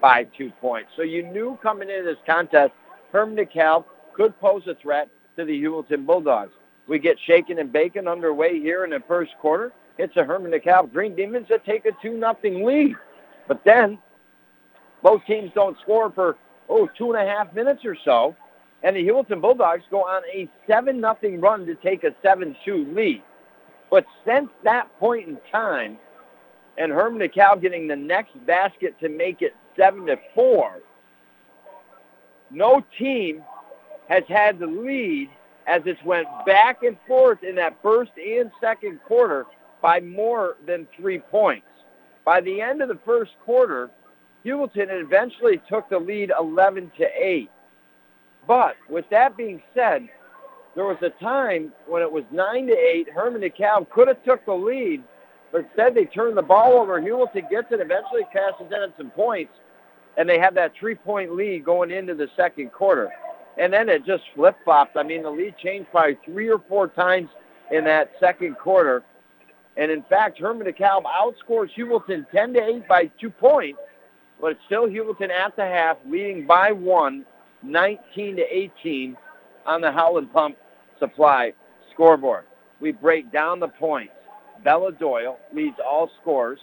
[0.00, 0.90] by two points.
[0.96, 2.72] So you knew coming into this contest,
[3.12, 3.84] Hermon DeKalb
[4.14, 6.52] could pose a threat to the Heuvelton Bulldogs.
[6.88, 9.72] We get shaken and bacon underway here in the first quarter.
[9.98, 12.96] It's a Hermon DeKalb Green Demons that take a 2-0 lead.
[13.46, 13.98] But then
[15.02, 16.36] both teams don't score for,
[16.68, 18.36] oh, two and a half minutes or so.
[18.82, 23.22] And the Heuvelton Bulldogs go on a 7 nothing run to take a 7-2 lead.
[23.90, 25.98] But since that point in time,
[26.78, 30.80] and Hermon DeKalb getting the next basket to make it 7 to 4,
[32.50, 33.42] no team
[34.08, 35.28] has had the lead
[35.66, 39.46] as it's went back and forth in that first and second quarter
[39.82, 41.66] by more than three points.
[42.24, 43.90] By the end of the first quarter,
[44.44, 47.50] Heuvelton eventually took the lead 11 to 8.
[48.46, 50.08] But with that being said,
[50.74, 53.08] there was a time when it was 9 to 8.
[53.12, 55.02] Hermon DeKalb could have took the lead,
[55.52, 57.00] But instead, they turned the ball over.
[57.00, 59.52] Heuvelton gets it, eventually passes in some points,
[60.16, 63.10] and they have that three-point lead going into the second quarter.
[63.58, 64.96] And then it just flip-flopped.
[64.96, 67.28] I mean, the lead changed probably three or four times
[67.70, 69.02] in that second quarter.
[69.76, 73.80] And in fact, Hermon DeKalb outscores Heuvelton 10 to 8 by two points,
[74.40, 77.24] but it's still Heuvelton at the half, leading by one,
[77.62, 79.16] 19 to 18
[79.66, 80.56] on the Howland Pump
[80.98, 81.52] Supply
[81.92, 82.44] scoreboard.
[82.80, 84.12] We break down the points.
[84.64, 86.58] Bella Doyle leads all scores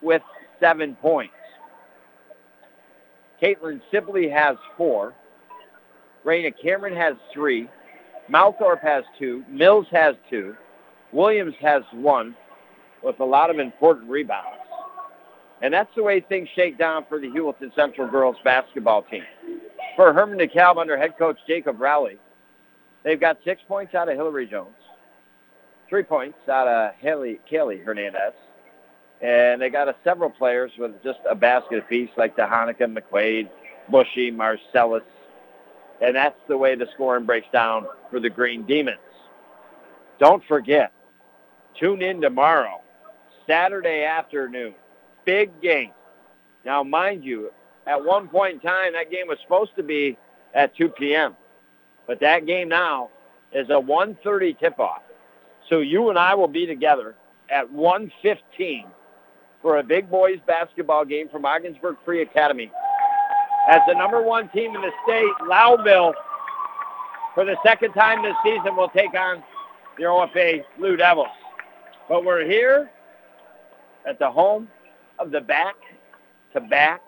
[0.00, 0.22] with
[0.60, 1.34] seven points.
[3.42, 5.14] Caitlin Sibley has four.
[6.24, 7.68] Raina Cameron has three.
[8.30, 9.44] Malthorpe has two.
[9.48, 10.54] Mills has two.
[11.12, 12.36] Williams has one
[13.02, 14.61] with a lot of important rebounds.
[15.62, 19.22] And that's the way things shake down for the Heuvelton Central girls basketball team.
[19.94, 22.18] For Hermon DeKalb under head coach Jacob Rowley,
[23.04, 24.74] they've got six points out of Hillary Jones,
[25.88, 28.32] three points out of Haley, Kaylee Hernandez,
[29.20, 33.48] and they got a, several players with just a basket apiece like DeHanuka, McQuaid,
[33.88, 35.04] Bushy, Marcellus,
[36.00, 38.98] and that's the way the scoring breaks down for the Green Demons.
[40.18, 40.92] Don't forget,
[41.78, 42.80] tune in tomorrow,
[43.46, 44.74] Saturday afternoon,
[45.24, 45.90] big game.
[46.64, 47.50] Now, mind you,
[47.86, 50.16] at one point in time, that game was supposed to be
[50.54, 51.36] at 2 p.m.,
[52.06, 53.10] but that game now
[53.52, 55.02] is a 1.30 tip-off.
[55.68, 57.14] So you and I will be together
[57.50, 58.84] at 1.15
[59.60, 62.70] for a big boys basketball game from Ogdensburg Free Academy.
[63.68, 66.14] As the number one team in the state, Lowville,
[67.34, 69.42] for the second time this season, will take on
[69.96, 71.28] the OFA Blue Devils.
[72.08, 72.90] But we're here
[74.06, 74.68] at the home
[75.22, 75.76] of the back
[76.52, 77.00] to back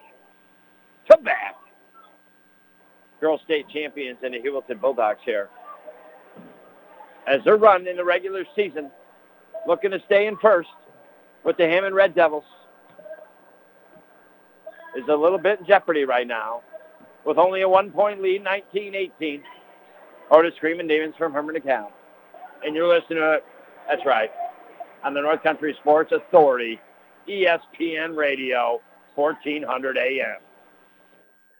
[1.11, 1.57] to back
[3.21, 5.49] girls state champions in the Heuvelton Bulldogs here.
[7.27, 8.91] As they're running in the regular season,
[9.67, 10.69] looking to stay in first
[11.43, 12.45] with the Hammond Red Devils
[14.95, 16.61] is a little bit in jeopardy right now
[17.25, 19.41] with only a one-point lead, 19-18.
[20.31, 21.91] Or the Screaming Demons from Hermon DeKalb.
[22.65, 23.45] And you're listening to it,
[23.89, 24.31] that's right,
[25.03, 26.79] on the North Country Sports Authority,
[27.29, 28.81] ESPN Radio,
[29.15, 30.44] 1400 AM.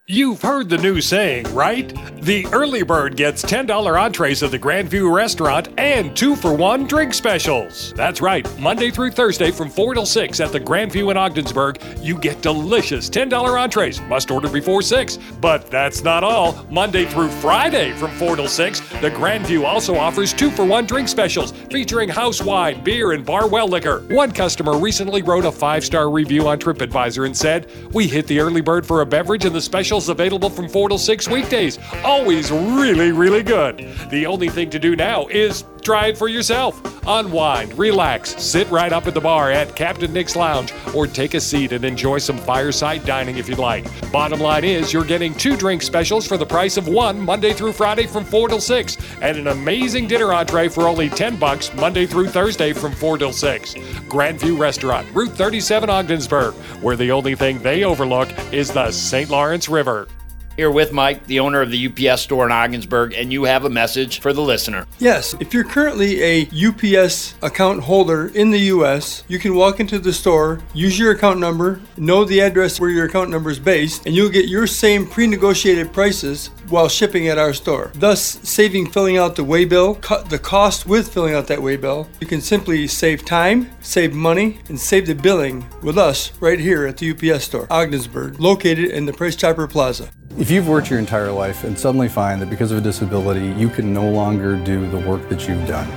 [0.07, 1.91] You've heard the new saying, right?
[2.21, 7.15] The early bird gets $10 entrees at the Grandview restaurant and two for one drink
[7.15, 7.95] specials.
[7.97, 12.19] That's right, Monday through Thursday from 4 till 6 at the Grandview in Ogdensburg, you
[12.19, 14.03] get delicious $10 entrees.
[14.03, 15.19] Must order before 6.
[15.41, 16.67] But that's not all.
[16.69, 21.09] Monday through Friday from 4 till 6, the Grandview also offers two for one drink
[21.09, 24.01] specials featuring house wine, beer, and bar well liquor.
[24.11, 28.41] One customer recently wrote a five star review on TripAdvisor and said, We hit the
[28.41, 29.63] early bird for a beverage and the
[29.95, 31.79] specials available from 4 to 6 weekdays.
[32.03, 33.79] Always really, really good.
[34.11, 36.81] The only thing to do now is try it for yourself.
[37.07, 41.41] Unwind, relax, sit right up at the bar at Captain Nick's Lounge, or take a
[41.41, 43.85] seat and enjoy some fireside dining if you'd like.
[44.11, 47.73] Bottom line is, you're getting two drink specials for the price of one Monday through
[47.73, 52.07] Friday from 4 till 6, and an amazing dinner entree for only 10 bucks Monday
[52.07, 53.75] through Thursday from 4 till 6.
[54.09, 59.29] Grandview Restaurant, Route 37 Ogdensburg, where the only thing they overlook is the St.
[59.29, 60.09] Lawrence River.
[60.57, 63.71] Here with Mike, the owner of the UPS store in Ogdensburg, and you have a
[63.71, 64.87] message for the listener.
[65.01, 69.99] Yes, if you're currently a UPS account holder in the US, you can walk into
[69.99, 74.07] the store, use your account number, know the address where your account number is based,
[74.07, 78.87] and you'll get your same pre negotiated prices while shipping at our store, thus saving
[78.87, 82.09] filling out the waybill, cut the cost with filling out that waybill.
[82.21, 86.87] You can simply save time, save money, and save the billing with us right here
[86.87, 90.11] at the UPS store, Ogdensburg, located in the Price Chopper Plaza.
[90.37, 93.69] If you've worked your entire life and suddenly find that because of a disability you
[93.69, 95.89] can no longer do the work that you've done,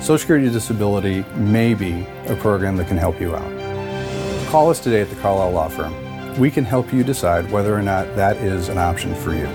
[0.00, 4.48] Social Security Disability may be a program that can help you out.
[4.48, 6.38] Call us today at the Carlisle Law Firm.
[6.38, 9.48] We can help you decide whether or not that is an option for you.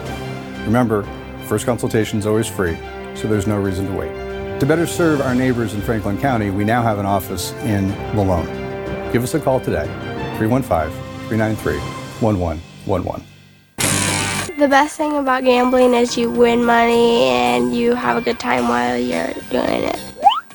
[0.66, 1.04] Remember,
[1.48, 2.78] first consultation is always free,
[3.16, 4.12] so there's no reason to wait.
[4.60, 8.48] To better serve our neighbors in Franklin County, we now have an office in Malone.
[9.14, 9.86] Give us a call today,
[10.38, 10.92] 315
[11.30, 11.78] 393
[12.20, 13.39] 1111.
[14.60, 18.68] The best thing about gambling is you win money and you have a good time
[18.68, 19.98] while you're doing it.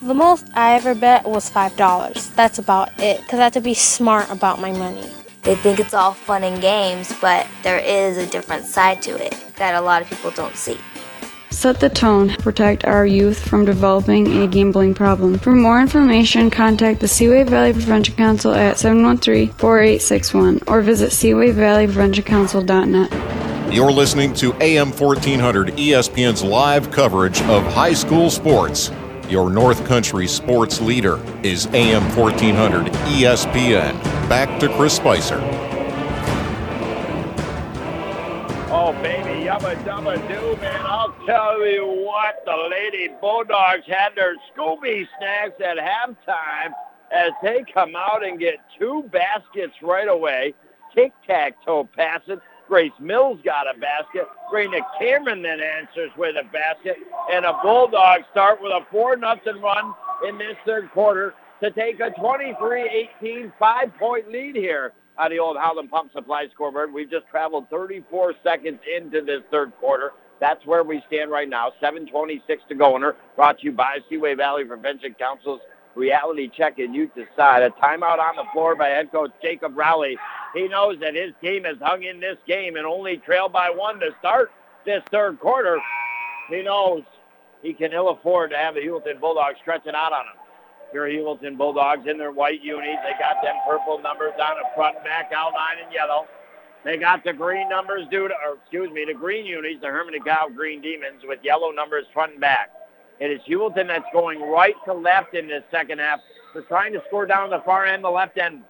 [0.03, 2.35] The most I ever bet was $5.
[2.35, 5.09] That's about it, because I have to be smart about my money.
[5.41, 9.43] They think it's all fun and games, but there is a different side to it
[9.57, 10.77] that a lot of people don't see.
[11.55, 12.29] Set the tone.
[12.31, 15.39] Protect our youth from developing a gambling problem.
[15.39, 23.73] For more information, contact the Seaway Valley Prevention Council at 713-4861 or visit seawayvalleypreventioncouncil.net.
[23.73, 28.91] You're listening to AM 1400 ESPN's live coverage of high school sports.
[29.29, 34.03] Your North Country sports leader is AM 1400 ESPN.
[34.29, 35.39] Back to Chris Spicer.
[38.77, 40.81] Oh, baby, yabba dabba doo, man.
[41.27, 46.73] Tell you what, the Lady Bulldogs had their Scooby snacks at halftime
[47.11, 50.53] as they come out and get two baskets right away.
[50.95, 52.41] Tic-tac-toe passes.
[52.69, 54.27] Grace Mills got a basket.
[54.53, 56.97] Raina Cameron then answers with a basket.
[57.33, 59.95] And a Bulldogs start with a 4 nothing run
[60.29, 65.91] in this third quarter to take a 23-18 five-point lead here on the old Howland
[65.91, 66.93] Pump Supply scoreboard.
[66.93, 70.13] We've just traveled 34 seconds into this third quarter.
[70.45, 71.73] That's where we stand right now.
[71.83, 73.17] 7.26 to go in her.
[73.35, 75.63] Brought to you by Seaway Valley Prevention Council's
[75.95, 77.63] reality check and Youth Decide.
[77.63, 80.19] A timeout on the floor by head coach Jacob Rowley.
[80.55, 83.99] He knows that his team has hung in this game and only trailed by one
[84.01, 84.53] to start
[84.85, 85.81] this third quarter.
[86.51, 87.05] He knows
[87.63, 90.37] he can ill afford to have the Heuvelton Bulldogs stretching out on him.
[90.93, 92.99] Here Heuvelton Bulldogs in their white unis.
[93.03, 96.27] They got them purple numbers on the front back outline in yellow.
[96.85, 100.15] They got the green numbers due to, or excuse me, the green unis, the Hermon
[100.15, 102.71] DeKalb Green Demons with yellow numbers front and back.
[103.21, 106.21] It is Heuvelton that's going right to left in this second half.
[106.53, 108.63] They're trying to score down the far end, the left end.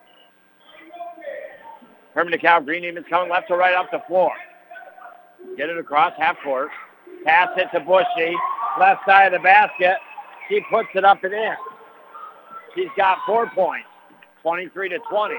[2.15, 4.31] Hermon DeKalb Green Demons coming left to right off the floor.
[5.57, 6.71] Get it across half court.
[7.25, 8.37] Pass it to Bushy.
[8.79, 9.97] Left side of the basket.
[10.49, 11.55] She puts it up and in.
[12.75, 13.89] She's got four points,
[14.43, 15.35] 23 to 20.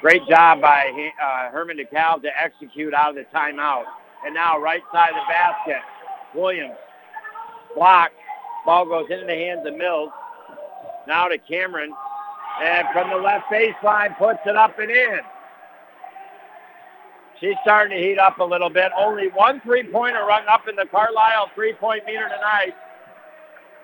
[0.00, 3.84] Great job by uh, Hermon DeKalb to execute out of the timeout.
[4.24, 5.82] And now right side of the basket,
[6.34, 6.76] Williams
[7.74, 8.12] block.
[8.64, 10.10] Ball goes into the hands of Mills.
[11.06, 11.92] Now to Cameron.
[12.62, 15.20] And from the left baseline, puts it up and in.
[17.40, 18.90] She's starting to heat up a little bit.
[18.98, 22.74] Only one three-pointer run up in the Carlisle three-point meter tonight.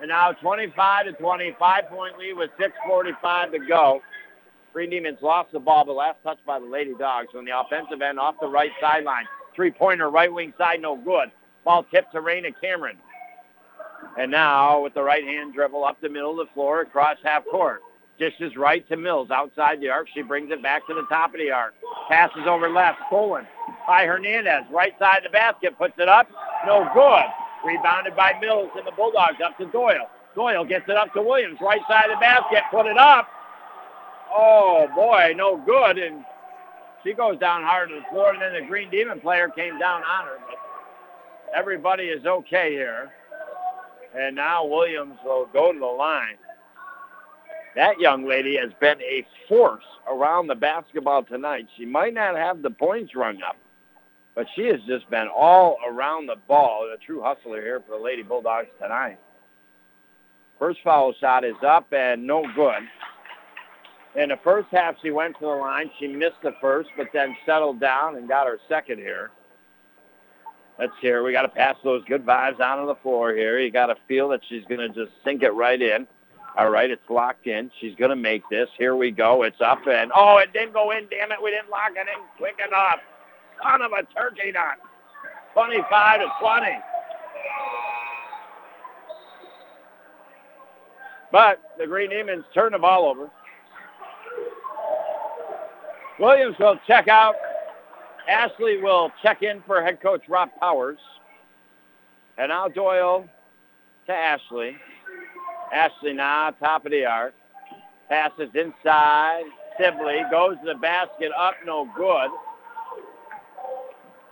[0.00, 4.00] And now 25 to 25 point lead with 6.45 to go.
[4.74, 8.02] Green Demons lost the ball, but last touch by the Lady Dogs on the offensive
[8.02, 9.24] end off the right sideline.
[9.54, 11.30] Three-pointer, right wing side, no good.
[11.64, 12.96] Ball tipped to Raina Cameron.
[14.18, 17.44] And now with the right hand dribble up the middle of the floor across half
[17.46, 17.82] court.
[18.18, 20.08] Dishes right to Mills outside the arc.
[20.12, 21.74] She brings it back to the top of the arc.
[22.08, 22.98] Passes over left.
[23.06, 23.46] Stolen
[23.86, 24.64] by Hernandez.
[24.72, 25.78] Right side of the basket.
[25.78, 26.28] Puts it up.
[26.66, 27.24] No good.
[27.64, 30.10] Rebounded by Mills and the Bulldogs up to Doyle.
[30.34, 31.58] Doyle gets it up to Williams.
[31.60, 32.62] Right side of the basket.
[32.70, 33.28] Put it up.
[34.34, 35.32] Oh, boy.
[35.36, 35.98] No good.
[35.98, 36.24] And
[37.04, 38.32] she goes down hard to the floor.
[38.32, 40.38] And then the Green Demon player came down on her.
[40.46, 40.58] But
[41.56, 43.12] everybody is okay here.
[44.16, 46.36] And now Williams will go to the line.
[47.74, 51.66] That young lady has been a force around the basketball tonight.
[51.76, 53.56] She might not have the points rung up,
[54.36, 56.88] but she has just been all around the ball.
[56.94, 59.18] A true hustler here for the Lady Bulldogs tonight.
[60.60, 62.82] First foul shot is up and no good.
[64.16, 65.90] In the first half, she went to the line.
[65.98, 69.30] She missed the first, but then settled down and got her second here.
[70.78, 71.22] Let's hear.
[71.22, 73.58] We got to pass those good vibes out on the floor here.
[73.60, 76.06] You got to feel that she's going to just sink it right in.
[76.56, 77.70] All right, it's locked in.
[77.80, 78.68] She's going to make this.
[78.78, 79.42] Here we go.
[79.42, 81.08] It's up and oh, it didn't go in.
[81.10, 83.00] Damn it, we didn't lock it in quick enough.
[83.62, 84.78] Son of a turkey nut.
[85.54, 86.66] 25 to 20.
[91.32, 93.30] But the Green Demons turn the ball over.
[96.18, 97.34] Williams will check out
[98.28, 100.98] Ashley will check in for head coach Rob Powers.
[102.38, 103.28] And now Doyle
[104.06, 104.76] to Ashley.
[105.72, 107.34] Ashley now, top of the arc.
[108.08, 109.44] Passes inside.
[109.78, 112.30] Sibley goes to the basket, up, no good.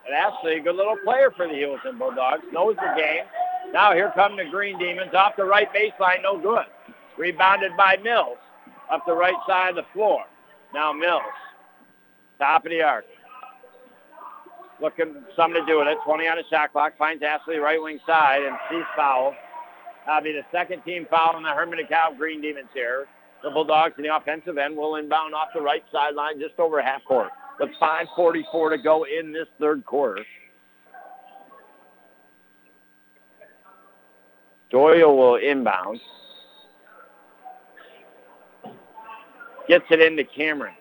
[0.07, 3.25] And Ashley, a good little player for the Heuvelton Bulldogs, knows the game.
[3.73, 6.67] Now here come the Green Demons off the right baseline, no good.
[7.19, 8.39] Rebounded by Mills
[8.91, 10.25] up the right side of the floor.
[10.75, 11.23] Now Mills,
[12.43, 13.05] top of the arc
[14.83, 15.97] looking something to do with it.
[16.05, 16.99] 20 on the shot clock.
[16.99, 19.35] Finds Ashley right wing side and she's fouled.
[20.05, 23.07] That'll be the second team foul on the Hermon DeKalb Green Demons here.
[23.45, 27.05] The Bulldogs in the offensive end will inbound off the right sideline just over half
[27.05, 27.31] court.
[27.61, 30.25] With 5.44 to go in this third quarter.
[34.71, 36.01] Doyle will inbound.
[39.69, 40.75] Gets it into Cameron.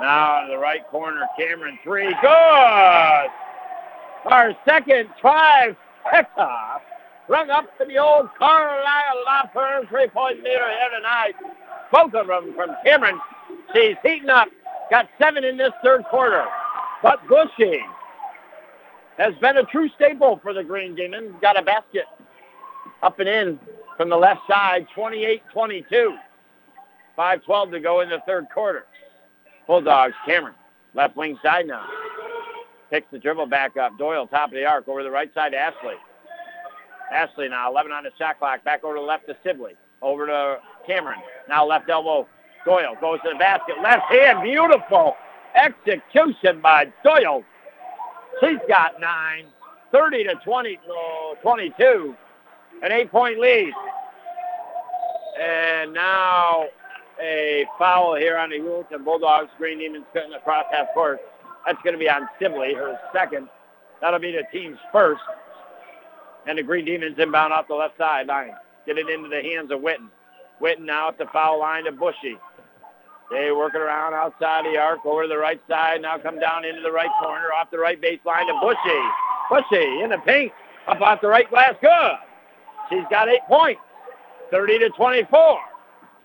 [0.00, 2.08] Now to the right corner, Cameron three.
[2.22, 3.28] Good!
[4.26, 5.76] Our second try,
[6.06, 6.80] Pekka.
[7.28, 11.34] Rung up to the old Carlisle Firm three-point meter here tonight.
[11.92, 13.20] Both of them from Cameron.
[13.74, 14.48] She's heating up.
[14.90, 16.44] Got seven in this third quarter.
[17.02, 17.80] But Bushy
[19.18, 21.34] has been a true staple for the Green Demons.
[21.42, 22.06] Got a basket
[23.02, 23.58] up and in
[23.96, 26.16] from the left side, 28-22.
[27.18, 28.86] 5-12 to go in the third quarter.
[29.68, 30.54] Bulldogs, Cameron,
[30.94, 31.86] left wing side now.
[32.90, 33.96] Picks the dribble back up.
[33.98, 35.94] Doyle, top of the arc, over the right side to Ashley.
[37.12, 38.64] Ashley now, 11 on the shot clock.
[38.64, 39.74] Back over to the left to Sibley.
[40.00, 41.20] Over to Cameron.
[41.48, 42.26] Now left elbow.
[42.64, 43.76] Doyle goes to the basket.
[43.82, 45.16] Left hand, beautiful
[45.54, 47.44] execution by Doyle.
[48.40, 49.46] She's got nine.
[49.92, 52.14] 30 to 20, no, 22.
[52.82, 53.72] An eight-point lead.
[55.40, 56.66] And now
[57.22, 59.50] a foul here on the Heuvelton Bulldogs.
[59.58, 61.20] Green Demons cutting across half court.
[61.66, 63.48] That's going to be on Sibley, her second.
[64.00, 65.22] That'll be the team's first.
[66.46, 68.52] And the Green Demons inbound off the left side line.
[68.86, 70.08] Get it into the hands of Witten.
[70.62, 72.38] Witten now at the foul line to Bushy.
[73.30, 76.00] They working around outside the arc over to the right side.
[76.00, 79.00] Now come down into the right corner off the right baseline to Bushy.
[79.50, 80.52] Bushy in the paint.
[80.86, 81.74] Up off the right glass.
[81.82, 82.16] Good.
[82.88, 83.82] She's got eight points.
[84.50, 85.58] 30 to 24.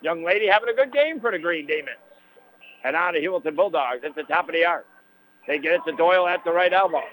[0.03, 1.97] Young lady having a good game for the Green Demons.
[2.83, 4.85] And on to Heuvelton Bulldogs at the top of the arc.
[5.47, 7.03] They get it to Doyle at the right elbow.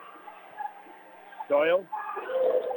[1.48, 1.86] Doyle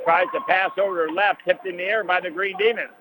[0.04, 2.92] tries to pass over to left, tipped in the air by the Green Demons.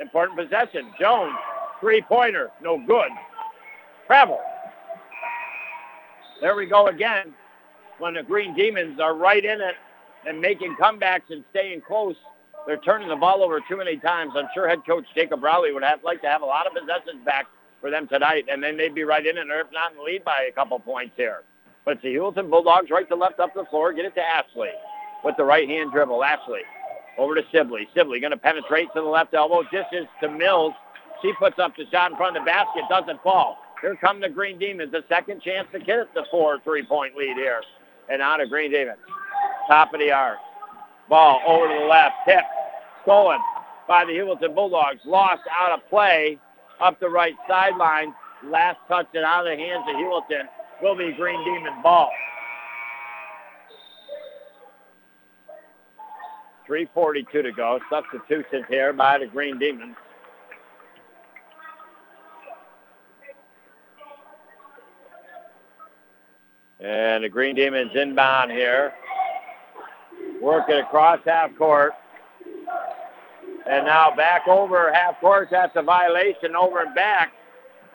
[0.00, 0.90] Important possession.
[0.98, 1.34] Jones,
[1.80, 3.10] three-pointer, no good.
[4.06, 4.40] Travel.
[6.40, 7.34] There we go again.
[7.98, 9.74] When the Green Demons are right in it
[10.26, 12.16] and making comebacks and staying close,
[12.66, 14.32] they're turning the ball over too many times.
[14.36, 17.24] I'm sure head coach Jacob Rowley would have like to have a lot of possessions
[17.24, 17.46] back
[17.80, 20.02] for them tonight, and then they'd be right in it, or if not in the
[20.02, 21.42] lead by a couple points here.
[21.84, 23.92] But it's the Heuvelton Bulldogs right to left up the floor.
[23.92, 24.70] Get it to Ashley
[25.22, 26.24] with the right hand dribble.
[26.24, 26.62] Ashley
[27.18, 27.86] over to Sibley.
[27.94, 29.62] Sibley going to penetrate to the left elbow.
[29.64, 30.72] Dishes to Mills.
[31.20, 32.84] She puts up the shot in front of the basket.
[32.88, 33.58] Doesn't fall.
[33.82, 34.94] Here come the Green Demons.
[34.94, 37.60] A second chance to get it the four three-point lead here.
[38.10, 38.98] And out of Green Demons.
[39.68, 40.38] Top of the arc.
[41.08, 42.14] Ball over to the left.
[42.26, 42.44] Tip.
[43.02, 43.38] Stolen
[43.86, 45.00] by the Heuvelton Bulldogs.
[45.04, 46.38] Lost out of play
[46.80, 48.14] up the right sideline.
[48.44, 50.48] Last touch it out of the hands of Heuvelton
[50.82, 52.10] will be Green Demon ball.
[56.68, 57.78] 3.42 to go.
[57.90, 59.96] Substitutions here by the Green Demons.
[66.80, 68.92] And the Green Demons inbound here.
[70.44, 71.92] Working across half court.
[73.66, 75.48] And now back over half court.
[75.50, 77.32] That's a violation over and back.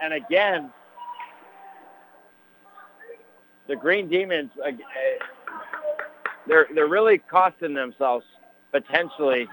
[0.01, 0.71] And again,
[3.67, 4.71] the Green Demons, uh,
[6.47, 8.25] they're, they're really costing themselves
[8.71, 9.47] potentially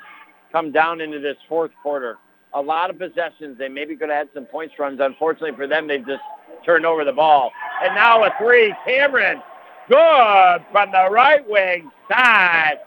[0.51, 2.17] come down into this fourth quarter.
[2.55, 3.59] A lot of possessions.
[3.59, 5.01] They maybe could have had some points runs.
[5.03, 6.23] Unfortunately for them, they've just
[6.65, 7.53] turned over the ball.
[7.83, 8.75] And now a three.
[8.87, 9.43] Cameron,
[9.89, 12.79] good from the right wing side.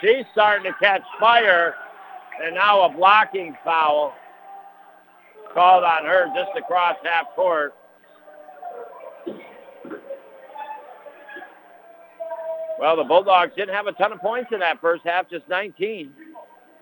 [0.00, 1.74] She's starting to catch fire.
[2.42, 4.14] And now a blocking foul
[5.52, 7.74] called on her just across half court.
[12.78, 16.14] Well, the Bulldogs didn't have a ton of points in that first half, just 19.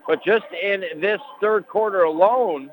[0.07, 2.71] But just in this third quarter alone,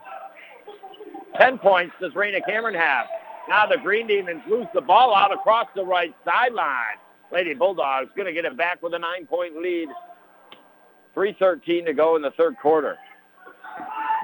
[1.37, 3.07] 10 points does Raina Cameron have.
[3.49, 6.99] Now the Green Demons lose the ball out across the right sideline.
[7.33, 9.89] Lady Bulldogs going to get it back with a nine-point lead.
[11.15, 12.97] 3.13 to go in the third quarter.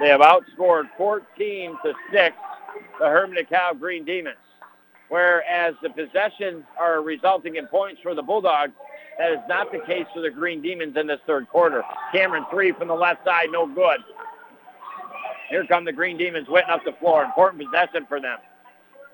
[0.01, 2.35] They have outscored 14 to 6
[2.99, 4.37] the Hermon DeKalb Green Demons.
[5.09, 8.73] Whereas the possessions are resulting in points for the Bulldogs,
[9.19, 11.83] that is not the case for the Green Demons in this third quarter.
[12.11, 13.99] Cameron three from the left side, no good.
[15.49, 17.23] Here come the Green Demons wetting up the floor.
[17.23, 18.39] Important possession for them.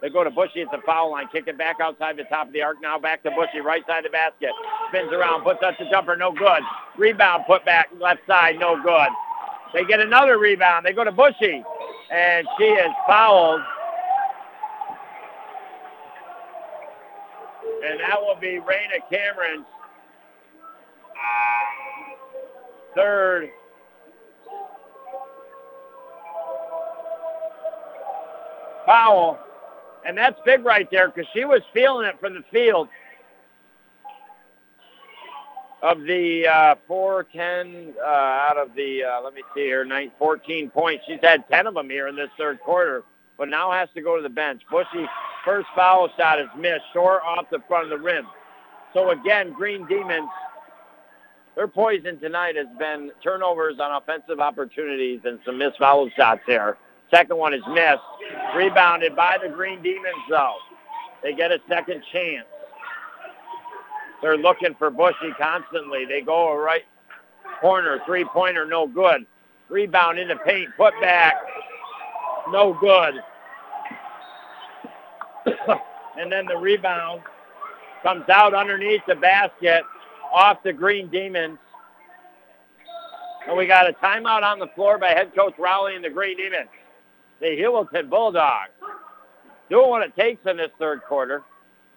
[0.01, 2.53] They go to Bushy at the foul line, kick it back outside the top of
[2.53, 2.77] the arc.
[2.81, 4.51] Now back to Bushy, right side of the basket.
[4.89, 6.61] Spins around, puts up the jumper, no good.
[6.97, 9.09] Rebound, put back left side, no good.
[9.73, 10.85] They get another rebound.
[10.85, 11.63] They go to Bushy,
[12.11, 13.61] and she is fouled.
[17.85, 19.65] And that will be Raina Cameron's
[22.95, 23.49] third
[28.85, 29.39] foul.
[30.05, 32.87] And that's big right there because she was feeling it from the field.
[35.81, 40.11] Of the uh, 4, 10, uh, out of the, uh, let me see here, 9,
[40.19, 41.05] 14 points.
[41.07, 43.03] She's had 10 of them here in this third quarter,
[43.37, 44.61] but now has to go to the bench.
[44.69, 45.07] Bushy,
[45.45, 48.27] first foul shot is missed, short off the front of the rim.
[48.93, 50.29] So again, Green Demons,
[51.55, 56.77] their poison tonight has been turnovers on offensive opportunities and some missed foul shots here.
[57.11, 57.99] Second one is missed.
[58.55, 60.55] Rebounded by the Green Demons, though.
[61.23, 62.45] They get a second chance.
[64.21, 66.05] They're looking for Bushy constantly.
[66.05, 66.83] They go right
[67.61, 69.25] corner, three-pointer, no good.
[69.69, 71.35] Rebound into paint, put back,
[72.49, 73.15] no good.
[76.19, 77.21] and then the rebound
[78.03, 79.83] comes out underneath the basket
[80.33, 81.57] off the Green Demons.
[83.47, 86.37] And we got a timeout on the floor by head coach Rowley and the Green
[86.37, 86.69] Demons.
[87.39, 88.71] The Heuvelton Bulldogs
[89.69, 91.43] doing what it takes in this third quarter.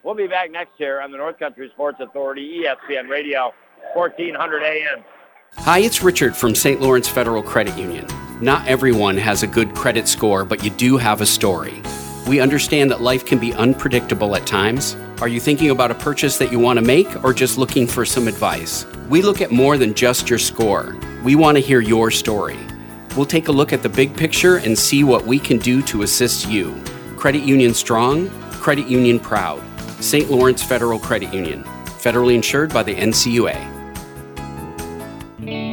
[0.05, 3.53] We'll be back next year on the North Country Sports Authority, ESPN Radio,
[3.95, 5.05] 1400 AM.
[5.57, 6.81] Hi, it's Richard from St.
[6.81, 8.07] Lawrence Federal Credit Union.
[8.41, 11.83] Not everyone has a good credit score, but you do have a story.
[12.29, 14.97] We understand that life can be unpredictable at times.
[15.21, 18.05] Are you thinking about a purchase that you want to make or just looking for
[18.05, 18.87] some advice?
[19.09, 20.97] We look at more than just your score.
[21.25, 22.59] We want to hear your story.
[23.17, 26.03] We'll take a look at the big picture and see what we can do to
[26.03, 26.75] assist you.
[27.17, 29.63] Credit Union Strong, Credit Union Proud.
[30.03, 30.31] St.
[30.31, 33.55] Lawrence Federal Credit Union, federally insured by the NCUA.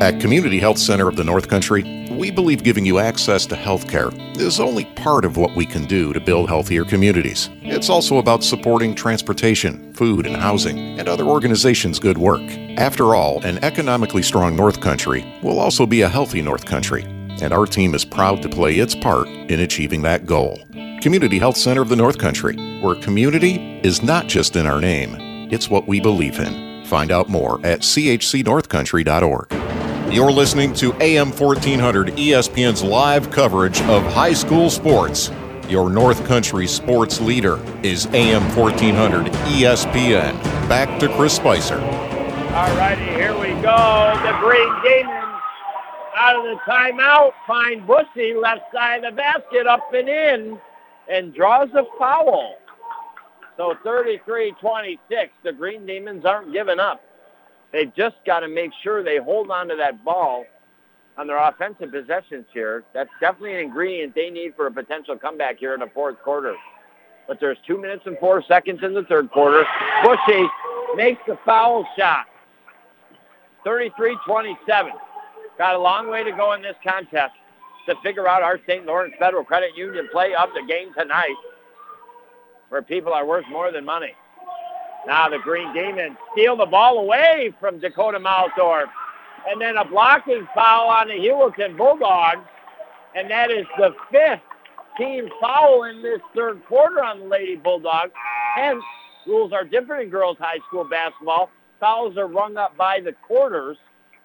[0.02, 3.88] At Community Health Center of the North Country, we believe giving you access to health
[3.88, 7.50] care is only part of what we can do to build healthier communities.
[7.62, 12.42] It's also about supporting transportation, food, and housing, and other organizations' good work.
[12.78, 17.04] After all, an economically strong North Country will also be a healthy North Country,
[17.42, 20.60] and our team is proud to play its part in achieving that goal.
[21.02, 25.16] Community Health Center of the North Country, where community is not just in our name,
[25.52, 26.86] it's what we believe in.
[26.86, 30.14] Find out more at chcnorthcountry.org.
[30.14, 35.32] You're listening to AM 1400 ESPN's live coverage of high school sports.
[35.70, 40.42] Your North Country sports leader is AM 1400 ESPN.
[40.68, 41.80] Back to Chris Spicer.
[41.80, 44.20] All righty, here we go.
[44.24, 45.19] The Green Demons
[46.30, 50.60] out of the timeout find Bushy left side of the basket up and in
[51.10, 52.56] and draws a foul.
[53.58, 54.98] So 33-26,
[55.44, 57.02] the Green Demons aren't giving up.
[57.74, 60.46] They've just got to make sure they hold on to that ball
[61.18, 62.84] on their offensive possessions here.
[62.94, 66.56] That's definitely an ingredient they need for a potential comeback here in the fourth quarter.
[67.28, 69.66] But there's two minutes and four seconds in the third quarter.
[70.04, 70.48] Bushy
[70.96, 72.26] makes the foul shot.
[73.66, 74.92] 33-27.
[75.60, 77.34] Got a long way to go in this contest
[77.86, 78.86] to figure out our St.
[78.86, 81.36] Lawrence Federal Credit Union play of the game tonight
[82.70, 84.14] where people are worth more than money.
[85.06, 88.90] Now the Green Demons steal the ball away from Dakota Malthorpe.
[89.50, 92.48] And then a blocking foul on the Heuvelton Bulldogs.
[93.16, 94.42] And that is the fifth
[94.98, 98.14] team foul in this third quarter on the Lady Bulldogs.
[98.56, 98.84] Hence,
[99.28, 101.50] rules are different in girls high school basketball.
[101.82, 103.78] Fouls are rung up by the quarters.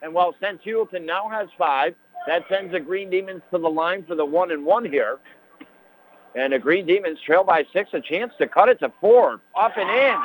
[0.05, 0.63] And while St.
[0.63, 1.95] Heuvelton now has five,
[2.27, 5.19] that sends the Green Demons to the line for the one and one here.
[6.35, 9.41] And the Green Demons trail by six, a chance to cut it to four.
[9.59, 10.17] Up and in.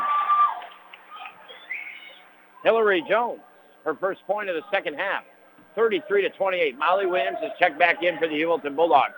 [2.66, 3.40] Hillary Jones,
[3.86, 5.24] her first point of the second half.
[5.76, 6.78] 33 to 28.
[6.78, 9.14] Molly Williams is checked back in for the Heuvelton Bulldogs.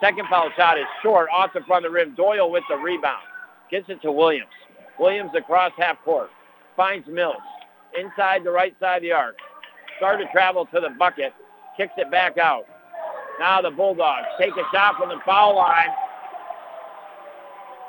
[0.00, 2.14] Second foul shot is short off the front of the rim.
[2.14, 3.22] Doyle with the rebound.
[3.70, 4.48] Gets it to Williams.
[4.98, 6.30] Williams across half court.
[6.74, 7.36] Finds Mills.
[8.00, 9.36] Inside the right side of the arc.
[9.98, 11.32] Start to travel to the bucket.
[11.76, 12.66] Kicks it back out.
[13.38, 15.88] Now the Bulldogs take a shot from the foul line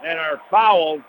[0.05, 1.01] and are fouled.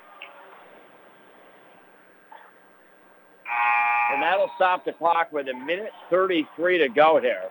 [4.13, 7.51] And that'll stop the clock with a minute 33 to go here.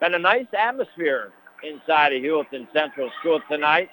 [0.00, 3.90] Been a nice atmosphere inside of Heuvelton Central School tonight,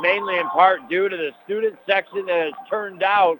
[0.00, 3.38] mainly in part due to the student section that has turned out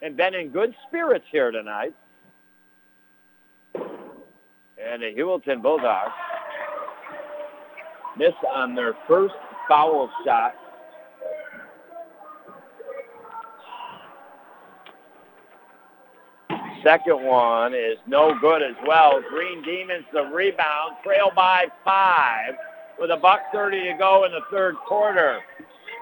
[0.00, 1.94] and been in good spirits here tonight.
[4.90, 6.12] And the Heuvelton Bulldogs
[8.16, 9.34] miss on their first
[9.68, 10.54] foul shot
[16.82, 19.22] Second one is no good as well.
[19.30, 22.54] Green Demons the rebound, trail by five
[22.98, 25.38] with a buck 30 to go in the third quarter.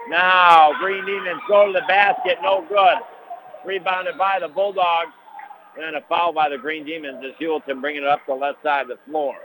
[0.09, 2.97] Now Green Demons go to the basket, no good.
[3.63, 5.11] Rebounded by the Bulldogs.
[5.79, 8.83] And a foul by the Green Demons as Heuvelton bringing it up the left side
[8.83, 9.35] of the floor.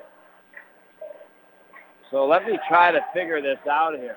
[2.10, 4.16] So let me try to figure this out here.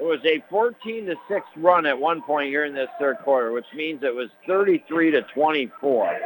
[0.00, 3.52] It was a 14 to 6 run at one point here in this third quarter,
[3.52, 6.18] which means it was 33 to 24.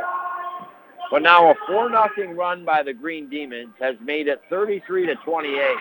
[1.11, 5.15] But now a 4 nothing run by the Green Demons has made it 33 to
[5.17, 5.77] 28.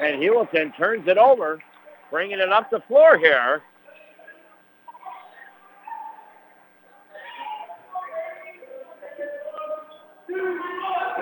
[0.00, 1.60] And Heuvelton turns it over,
[2.10, 3.62] bringing it up the floor here.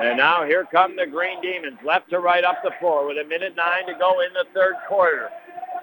[0.07, 3.25] And now here come the Green Demons, left to right up the floor with a
[3.25, 5.31] minute nine to go in the third quarter.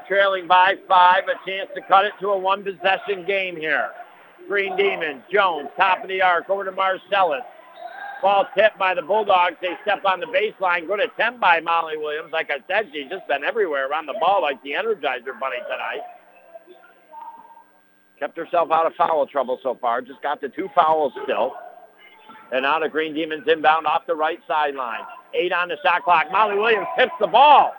[0.08, 3.90] trailing by five, a chance to cut it to a one-possession game here.
[4.48, 7.44] Green Demons, Jones, top of the arc, over to Marcellus.
[8.22, 9.58] Ball tipped by the Bulldogs.
[9.62, 10.88] They step on the baseline.
[10.88, 12.32] Good attempt by Molly Williams.
[12.32, 16.02] Like I said, she's just been everywhere around the ball like the Energizer Bunny tonight.
[18.18, 20.02] Kept herself out of foul trouble so far.
[20.02, 21.54] Just got the two fouls still.
[22.54, 25.02] And now the Green Demons inbound off the right sideline.
[25.34, 26.32] Eight on the shot clock.
[26.32, 27.74] Molly Williams tips the ball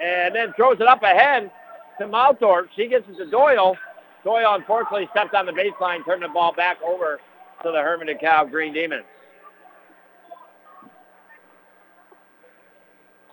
[0.00, 1.50] and then throws it up ahead
[1.98, 2.68] to Malthorpe.
[2.76, 3.76] She gets it to Doyle.
[4.24, 7.18] Doyle unfortunately stepped on the baseline, turned the ball back over
[7.64, 9.04] to the Hermon DeKalb Green Demons.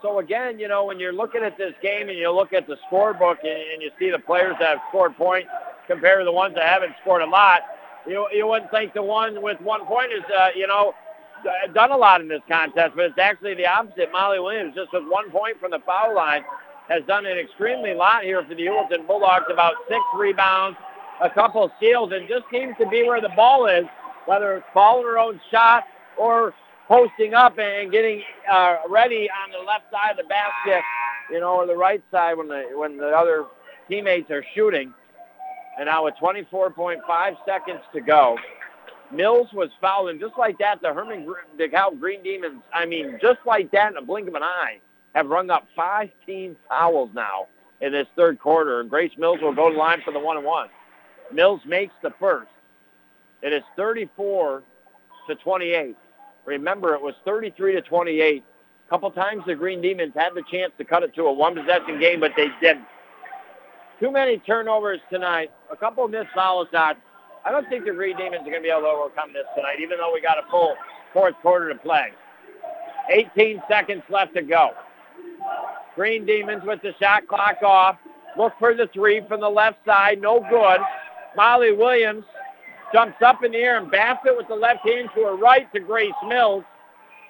[0.02, 2.78] So again, you know, when you're looking at this game and you look at the
[2.91, 5.50] scorebook and, and you see the players that have scored points
[5.88, 7.62] compared to the ones that haven't scored a lot,
[8.08, 10.94] you, you wouldn't think the one with one point is, uh, you know,
[11.74, 14.12] done a lot in this contest, but it's actually the opposite.
[14.12, 16.44] Molly Williams, just with one point from the foul line,
[16.90, 20.78] has done an extremely lot here for the Heuvelton Bulldogs, about six rebounds,
[21.22, 23.86] a couple steals, and just seems to be where the ball is,
[24.26, 25.84] whether it's following her own shot
[26.18, 26.54] or
[26.88, 28.22] posting up and getting
[28.52, 30.82] uh, ready on the left side of the basket,
[31.32, 33.46] you know, or the right side when the when the other
[33.90, 34.94] teammates are shooting.
[35.78, 38.38] And now with 24.5 seconds to go,
[39.12, 41.28] Mills was fouled, and just like that, the Hermon
[41.60, 44.80] DeKalb Green Demons, I mean, just like that in a blink of an eye,
[45.14, 47.48] have rung up five team fouls now
[47.82, 48.80] in this third quarter.
[48.80, 50.70] And Grace Mills will go to line for the one and one.
[51.32, 52.50] Mills makes the first.
[53.41, 54.64] It is 34
[55.28, 55.95] to 28.
[56.45, 58.44] Remember, it was 33 to 28.
[58.86, 62.00] A couple times the Green Demons had the chance to cut it to a one-possession
[62.00, 62.86] game, but they didn't.
[64.04, 65.50] Too many turnovers tonight.
[65.72, 67.00] A couple of missed foul shots.
[67.46, 69.78] I don't think the Green Demons are going to be able to overcome this tonight,
[69.82, 70.76] even though we got a full
[71.14, 72.08] fourth quarter to play.
[73.10, 74.72] 18 seconds left to go.
[75.96, 77.96] Green Demons with the shot clock off.
[78.38, 80.20] Look for the three from the left side.
[80.20, 80.82] No good.
[81.38, 82.26] Molly Williams
[82.92, 85.72] jumps up in the air and bats it with the left hand to her right
[85.72, 86.66] to Grace Mills.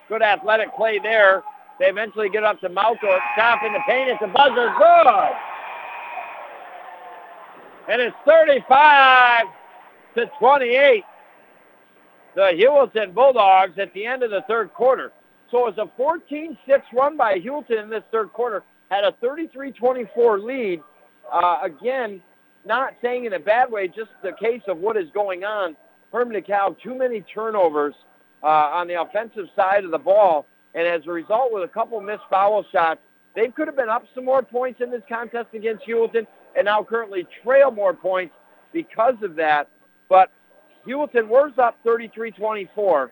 [0.10, 1.44] Good athletic play there.
[1.80, 3.22] They eventually get up to Malthorpe.
[3.38, 4.10] Top in the paint.
[4.10, 4.74] It's a buzzer.
[4.76, 5.53] Good.
[7.90, 9.46] And it's 35
[10.16, 11.04] to 28.
[12.36, 15.12] The Heuvelton Bulldogs at the end of the third quarter.
[15.52, 16.58] So it was a 14-6
[16.94, 18.64] run by Heuvelton in this third quarter.
[18.90, 20.82] Had a 33-24 lead.
[21.32, 22.22] Uh, again,
[22.66, 25.76] not saying in a bad way, just the case of what is going on.
[26.12, 27.96] Hermon DeKalb, too many turnovers
[28.42, 30.46] uh, on the offensive side of the ball.
[30.74, 33.00] And as a result, with a couple missed foul shots,
[33.36, 36.26] they could have been up some more points in this contest against Heuvelton
[36.56, 38.36] and now currently trail more points
[38.72, 39.70] because of that.
[40.10, 40.32] But
[40.86, 43.10] Heuvelton was up 33-24,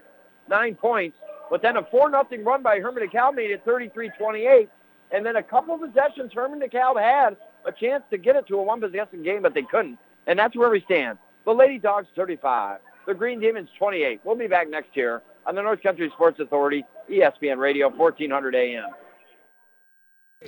[0.50, 1.18] nine points.
[1.50, 4.68] But then a 4-0 run by Hermon DeKalb made it 33-28.
[5.14, 7.36] And then a couple of possessions Hermon DeKalb had
[7.66, 9.98] a chance to get it to a one-possession game, but they couldn't.
[10.28, 11.18] And that's where we stand.
[11.46, 12.80] The Lady Dogs 35.
[13.08, 14.22] The Green Demons 28.
[14.24, 18.90] We'll be back next year on the North Country Sports Authority, ESPN Radio, 1400 AM.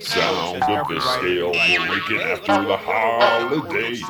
[0.00, 4.02] Sound of the scale breaking after the holidays.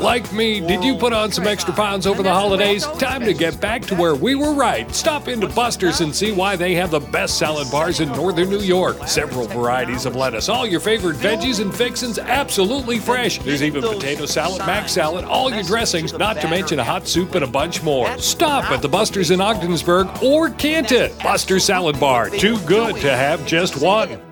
[0.00, 2.86] Like me, did you put on some extra pounds over the holidays?
[2.98, 4.90] Time to get back to where we were right.
[4.94, 8.60] Stop into Buster's and see why they have the best salad bars in northern New
[8.60, 9.06] York.
[9.06, 13.38] Several varieties of lettuce, all your favorite veggies and fixins absolutely fresh.
[13.40, 17.34] There's even potato salad, mac salad, all your dressings, not to mention a hot soup
[17.34, 18.16] and a bunch more.
[18.16, 21.12] Stop at the Buster's in Ogdensburg or Canton.
[21.18, 24.25] Buster's Salad Bar, too good to have just one.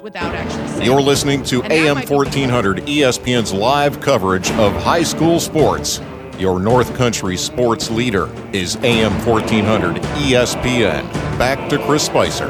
[0.00, 6.00] You're listening to AM 1400 ESPN's live coverage of high school sports.
[6.38, 11.02] Your North Country sports leader is AM 1400 ESPN.
[11.38, 12.48] Back to Chris Spicer.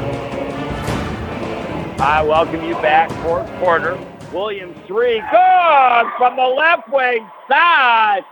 [1.99, 3.97] I welcome you back, fourth quarter.
[4.33, 8.23] Williams three, good from the left wing side.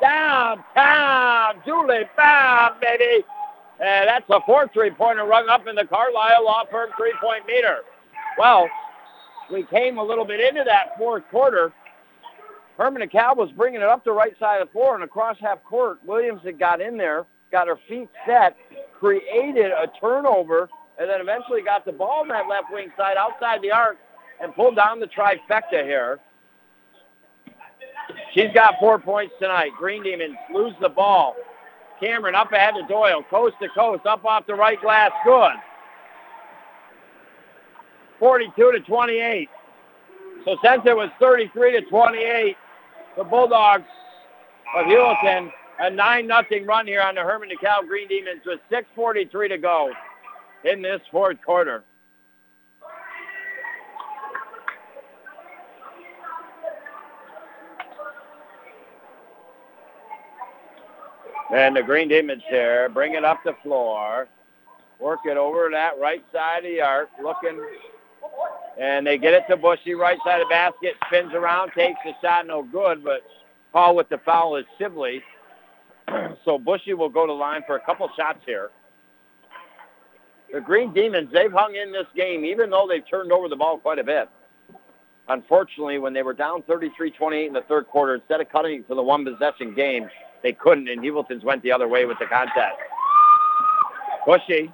[0.00, 3.24] Downtown, Julie Brown, baby.
[3.78, 7.80] And that's a fourth three-pointer rung up in the Carlisle Law Firm three-point meter.
[8.38, 8.68] Well,
[9.50, 11.72] we came a little bit into that fourth quarter.
[12.76, 15.62] Hermon DeKalb was bringing it up the right side of the floor and across half
[15.64, 15.98] court.
[16.04, 18.56] Williams had got in there, got her feet set,
[18.98, 20.68] created a turnover,
[20.98, 23.96] and then eventually got the ball on that left wing side outside the arc
[24.42, 26.18] and pulled down the trifecta here.
[28.34, 29.70] She's got four points tonight.
[29.78, 31.34] Green Demons lose the ball.
[31.98, 35.52] Cameron up ahead to Doyle, coast to coast, up off the right glass, good.
[38.18, 39.48] 42 to 28.
[40.44, 42.56] So since it was 33 to 28,
[43.16, 43.84] the Bulldogs
[44.76, 49.48] of Heuvelton a 9 nothing run here on the Hermon DeKalb Green Demons with 6.43
[49.50, 49.92] to go
[50.64, 51.84] in this fourth quarter.
[61.54, 64.26] And the Green Demons here bring it up the floor,
[64.98, 67.60] work it over that right side of the arc, looking,
[68.78, 72.12] and they get it to Bushy, right side of the basket, spins around, takes the
[72.22, 73.22] shot, no good, but
[73.72, 75.22] call with the foul is Sibley.
[76.44, 78.70] so Bushy will go to line for a couple shots here.
[80.52, 83.78] The Green Demons, they've hung in this game, even though they've turned over the ball
[83.78, 84.28] quite a bit.
[85.28, 89.02] Unfortunately, when they were down 33-28 in the third quarter, instead of cutting for the
[89.02, 90.08] one possession game,
[90.42, 92.76] they couldn't, and Heuvelton's went the other way with the contest.
[94.24, 94.72] Bushy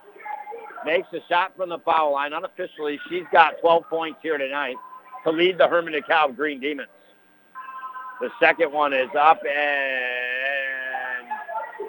[0.84, 2.32] makes a shot from the foul line.
[2.32, 4.76] Unofficially, she's got 12 points here tonight
[5.24, 6.88] to lead the Hermon DeKalb Green Demons.
[8.20, 10.06] The second one is up and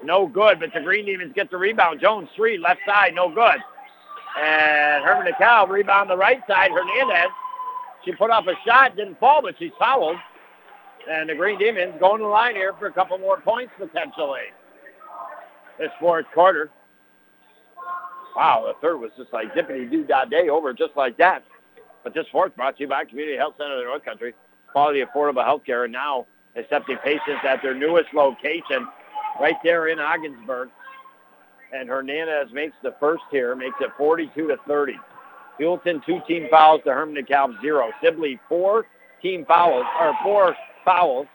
[0.03, 1.99] no good, but the Green Demons get the rebound.
[2.02, 3.57] Jones three, left side, no good.
[4.40, 6.72] And Hermon DeKalb rebound the right side.
[6.72, 7.32] Hernandez,
[8.03, 10.18] she put up a shot, didn't fall, but she's fouled.
[11.10, 14.52] And the Green Demons going to the line here for a couple more points potentially.
[15.78, 16.70] This fourth quarter.
[18.36, 21.44] Wow, the third was just like dippity doo da day over just like that.
[22.04, 24.34] But this fourth brought to you by Community Health Center of the North Country.
[24.72, 28.88] Quality affordable health care and now accepting patients at their newest location
[29.40, 30.70] right there in Ogdensburg.
[31.72, 34.94] And Hernandez makes the first here, makes it 42 to 30.
[35.60, 37.92] Heuvelton two team fouls to Hermon DeKalb zero.
[38.04, 38.86] Sibley four
[39.22, 41.28] team fouls or four fouls.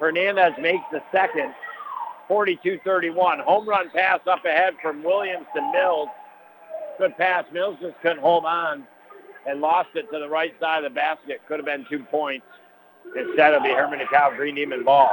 [0.00, 1.54] Hernandez makes the second,
[2.28, 3.40] 42-31.
[3.40, 6.08] Home run pass up ahead from Williams to Mills.
[6.98, 7.44] Good pass.
[7.52, 8.86] Mills just couldn't hold on
[9.46, 11.40] and lost it to the right side of the basket.
[11.48, 12.46] Could have been two points
[13.16, 15.10] instead of the Hermon DeKalb Green Demon ball.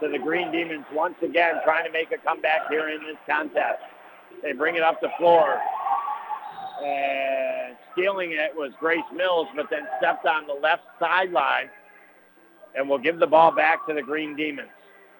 [0.00, 3.80] So the Green Demons once again trying to make a comeback here in this contest.
[4.42, 5.60] They bring it up the floor.
[6.84, 11.70] And stealing it was Grace Mills, but then stepped on the left sideline
[12.76, 14.68] and will give the ball back to the Green Demons.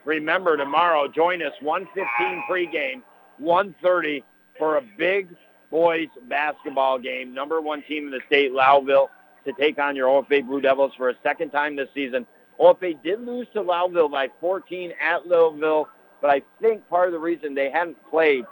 [0.04, 3.02] Remember, tomorrow, join us 115 pregame,
[3.38, 4.24] 130
[4.58, 5.28] for a big
[5.70, 7.34] boys basketball game.
[7.34, 9.08] Number one team in the state, Lowville,
[9.44, 12.26] to take on your OFA Blue Devils for a second time this season.
[12.60, 15.86] OFA did lose to Lowville by 14 at Lowville,
[16.20, 18.44] but I think part of the reason they hadn't played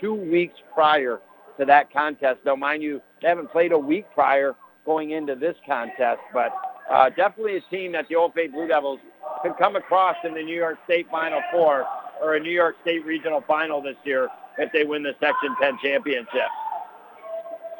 [0.00, 1.20] two weeks prior
[1.58, 2.40] to that contest.
[2.44, 4.54] Now, mind you, they haven't played a week prior
[4.86, 6.52] going into this contest, but
[6.90, 9.00] uh, definitely a team that the Old OFA Blue Devils
[9.42, 11.86] could come across in the New York State Final Four
[12.20, 15.78] or a New York State Regional Final this year if they win the Section 10
[15.82, 16.48] championship.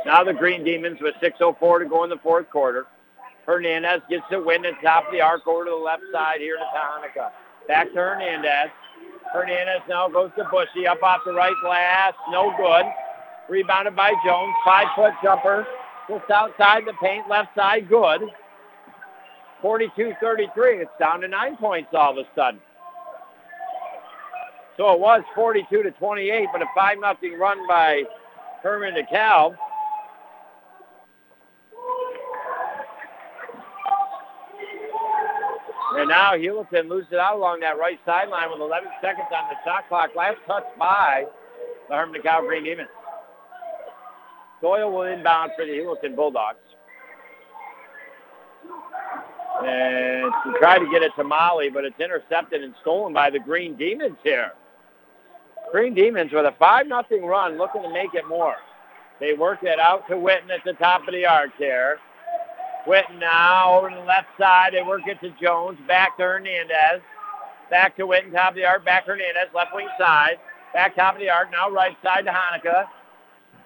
[0.06, 2.86] Now the Green Demons with 6.04 to go in the fourth quarter.
[3.44, 6.56] Hernandez gets the win at top of the arc over to the left side here
[6.56, 7.30] to Tahanika.
[7.68, 8.70] Back to Hernandez.
[9.32, 12.14] Hernandez now goes to Bushy up off the right glass.
[12.30, 12.86] No good.
[13.48, 14.54] Rebounded by Jones.
[14.64, 15.66] Five-foot jumper.
[16.08, 17.28] Just outside the paint.
[17.28, 17.88] Left side.
[17.88, 18.22] Good.
[19.62, 20.82] 42-33.
[20.82, 22.60] It's down to nine points all of a sudden.
[24.76, 28.02] So it was 42 to 28, but a 5 nothing run by
[28.62, 29.56] Hermon DeKalb.
[35.92, 39.56] And now Heuvelton loses it out along that right sideline with 11 seconds on the
[39.64, 40.10] shot clock.
[40.16, 41.24] Last touch by
[41.88, 42.88] the Hermon DeKalb Green Demons.
[44.62, 46.58] Doyle will inbound for the Heuvelton Bulldogs.
[49.64, 53.38] And she tried to get it to Molly, but it's intercepted and stolen by the
[53.38, 54.52] Green Demons here.
[55.70, 58.56] Green Demons with a 5 nothing run looking to make it more.
[59.20, 61.98] They work it out to Witten at the top of the arc here.
[62.86, 64.72] Witten now over to the left side.
[64.72, 65.78] They work it to Jones.
[65.86, 67.02] Back to Hernandez.
[67.70, 68.84] Back to Witten, top of the arc.
[68.84, 70.38] Back to Hernandez, left wing side.
[70.72, 71.50] Back top of the arc.
[71.52, 72.86] Now right side to Hanukkah.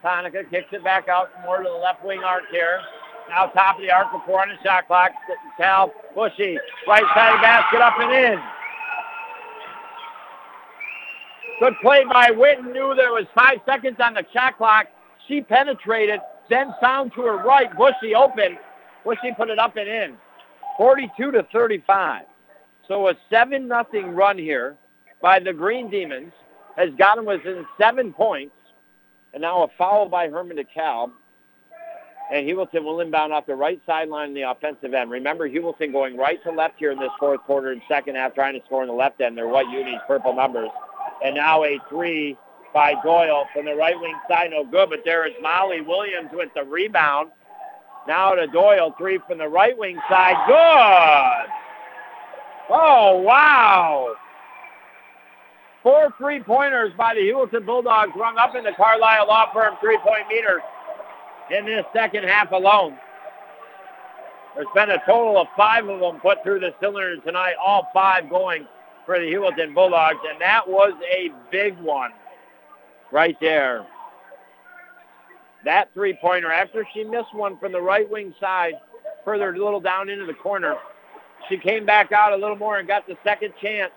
[0.05, 2.81] Hanukkah kicks it back out more to the left wing arc here.
[3.29, 5.11] Now top of the arc before on the shot clock.
[5.57, 6.59] Cal Bushy.
[6.87, 8.41] Right side of the basket up and in.
[11.61, 12.73] Good play by Witten.
[12.73, 14.87] Knew there was five seconds on the shot clock.
[15.27, 16.21] She penetrated,
[16.51, 17.71] then found to her right.
[17.77, 18.59] Bushy open.
[19.05, 20.17] Bushy put it up and in.
[20.77, 22.25] 42 to 35.
[22.89, 24.77] So a 7 nothing run here
[25.23, 26.33] by the Green Demons
[26.77, 28.55] has gotten within seven points.
[29.33, 31.11] And now a foul by Hermon DeKalb.
[32.33, 35.11] And Heuvelton will inbound off the right sideline in the offensive end.
[35.11, 38.59] Remember, Heuvelton going right to left here in this fourth quarter and second half, trying
[38.59, 39.37] to score in the left end.
[39.37, 40.71] They're white unis, purple numbers.
[41.23, 42.37] And now a three
[42.73, 44.89] by Doyle from the right wing side, no good.
[44.91, 47.31] But there is Molly Williams with the rebound.
[48.09, 51.53] Now to Doyle, three from the right wing side, good.
[52.71, 54.15] Oh, wow.
[55.83, 60.63] Four three-pointers by the Heuvelton Bulldogs rung up in the Carlisle Law Firm three-point meter
[61.51, 62.97] in this second half alone.
[64.55, 68.31] There's been a total of five of them put through the cylinder tonight, all five
[68.31, 68.67] going
[69.05, 72.11] for the Heuvelton Bulldogs, and that was a big one
[73.11, 73.87] right there.
[75.65, 78.75] That three-pointer, after she missed one from the right wing side,
[79.25, 80.77] further a little down into the corner,
[81.49, 83.93] she came back out a little more and got the second chance,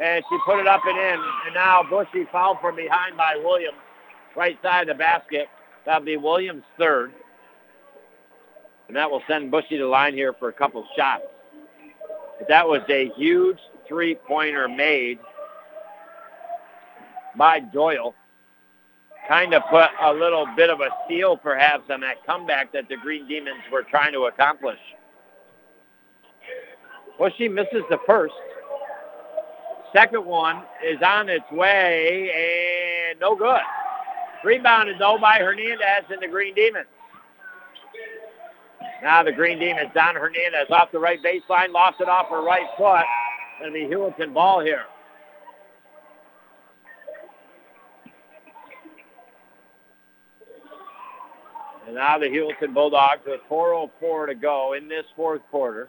[0.00, 1.20] and she put it up and in.
[1.46, 3.76] And now Bushy fouled from behind by Williams,
[4.36, 5.48] right side of the basket.
[5.88, 7.14] That'll be Williams' third.
[8.88, 11.22] And that will send Bushy to line here for a couple shots.
[12.38, 13.56] But that was a huge
[13.88, 15.18] three-pointer made
[17.38, 18.14] by Doyle.
[19.28, 22.96] Kind of put a little bit of a seal, perhaps, on that comeback that the
[22.98, 24.78] Green Demons were trying to accomplish.
[27.18, 28.34] Well, she misses the first.
[29.94, 32.30] Second one is on its way
[33.10, 33.62] and no good.
[34.44, 36.86] Rebounded though by Hernandez and the Green Demons.
[39.02, 42.66] Now the Green Demons, Don Hernandez off the right baseline, lost it off her right
[42.76, 43.04] foot.
[43.60, 44.84] Going to be Heuvelton ball here.
[51.86, 55.88] And now the Heuvelton Bulldogs with 4.04 to go in this fourth quarter.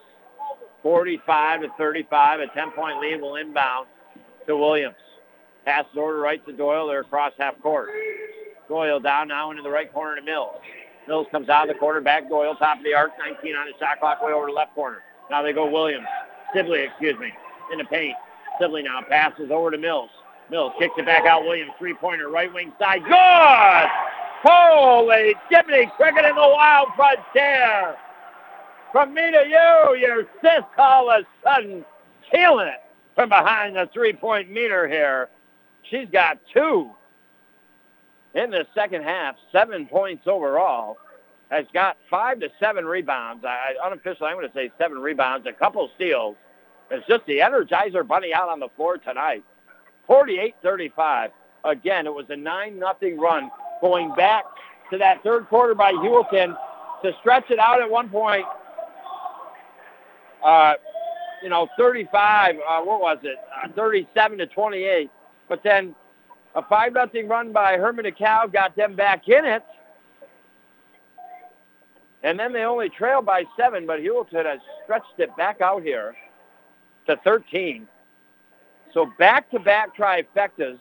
[0.81, 3.87] 45 to 35, a 10-point lead will inbound
[4.47, 4.95] to Williams.
[5.65, 6.87] Pass order right to Doyle.
[6.87, 7.89] They're across half court.
[8.69, 10.61] Doyle down now into the right corner to Mills.
[11.07, 13.73] Mills comes out of the corner, back Doyle, top of the arc, 19 on the
[13.79, 14.99] shot clock, way over to left corner.
[15.31, 16.05] Now they go Williams.
[16.53, 17.33] Sibley, excuse me,
[17.71, 18.15] in the paint.
[18.61, 20.11] Sibley now passes over to Mills.
[20.51, 21.43] Mills kicks it back out.
[21.43, 23.03] Williams, three-pointer, right wing side.
[23.03, 23.89] Good!
[24.41, 27.95] Holy Jiminy Cricket in the wild frontier.
[28.91, 31.83] From me to you, your sis all of a sudden
[32.31, 32.81] killing it
[33.15, 35.29] from behind the three-point meter here.
[35.89, 36.91] She's got two
[38.35, 40.97] in the second half, seven points overall.
[41.49, 43.43] Has got five to seven rebounds.
[43.43, 46.35] I, unofficially, I'm going to say seven rebounds, a couple steals.
[46.91, 49.43] It's just the Energizer Bunny out on the floor tonight.
[50.07, 51.29] 48-35.
[51.63, 53.49] Again, it was a 9 nothing run
[53.81, 54.43] going back
[54.91, 56.55] to that third quarter by Heuvelton
[57.03, 58.45] to stretch it out at one point.
[60.43, 60.73] Uh,
[61.43, 63.37] you know, 35, uh, what was it?
[63.63, 65.09] Uh, 37 to 28.
[65.47, 65.95] But then
[66.55, 69.63] a 5 nothing run by Hermon DeKalb got them back in it.
[72.23, 76.15] And then they only trailed by seven, but Heuvelton has stretched it back out here
[77.07, 77.87] to 13.
[78.93, 80.79] So back-to-back trifectas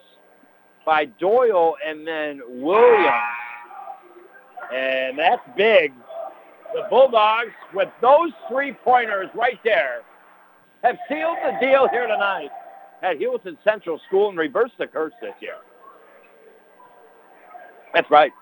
[0.84, 3.12] by Doyle and then Williams.
[4.74, 5.92] And that's big.
[6.74, 10.00] The Bulldogs, with those three-pointers right there,
[10.82, 12.50] have sealed the deal here tonight
[13.02, 15.56] at Heuvelton Central School and reversed the curse this year.
[17.94, 18.32] That's right.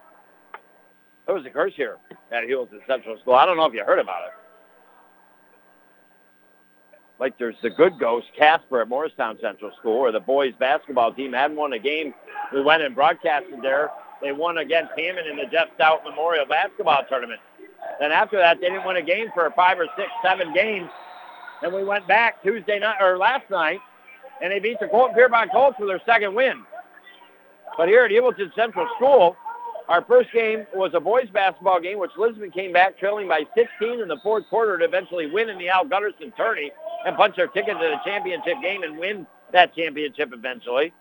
[1.26, 1.98] There was a curse here
[2.32, 3.34] at Heuvelton Central School.
[3.34, 4.32] I don't know if you heard about it.
[7.18, 11.32] Like there's the good ghost, Casper at Morristown Central School, where the boys basketball team
[11.32, 12.12] hadn't won a game.
[12.52, 13.90] We went and broadcasted there.
[14.22, 17.40] They won against Hammond in the Jeff Stout Memorial Basketball Tournament.
[18.00, 20.88] Then after that, they didn't win a game for five or six, seven games.
[21.62, 23.80] And we went back Tuesday night or last night,
[24.42, 26.64] and they beat the Colton Pierrepont Colts for their second win.
[27.76, 29.36] But here at Heuvelton Central School,
[29.88, 34.00] our first game was a boys basketball game, which Lisbon came back trailing by 16
[34.00, 36.72] in the fourth quarter to eventually win in the Al Gutterson tourney
[37.06, 40.92] and punch their ticket to the championship game and win that championship eventually.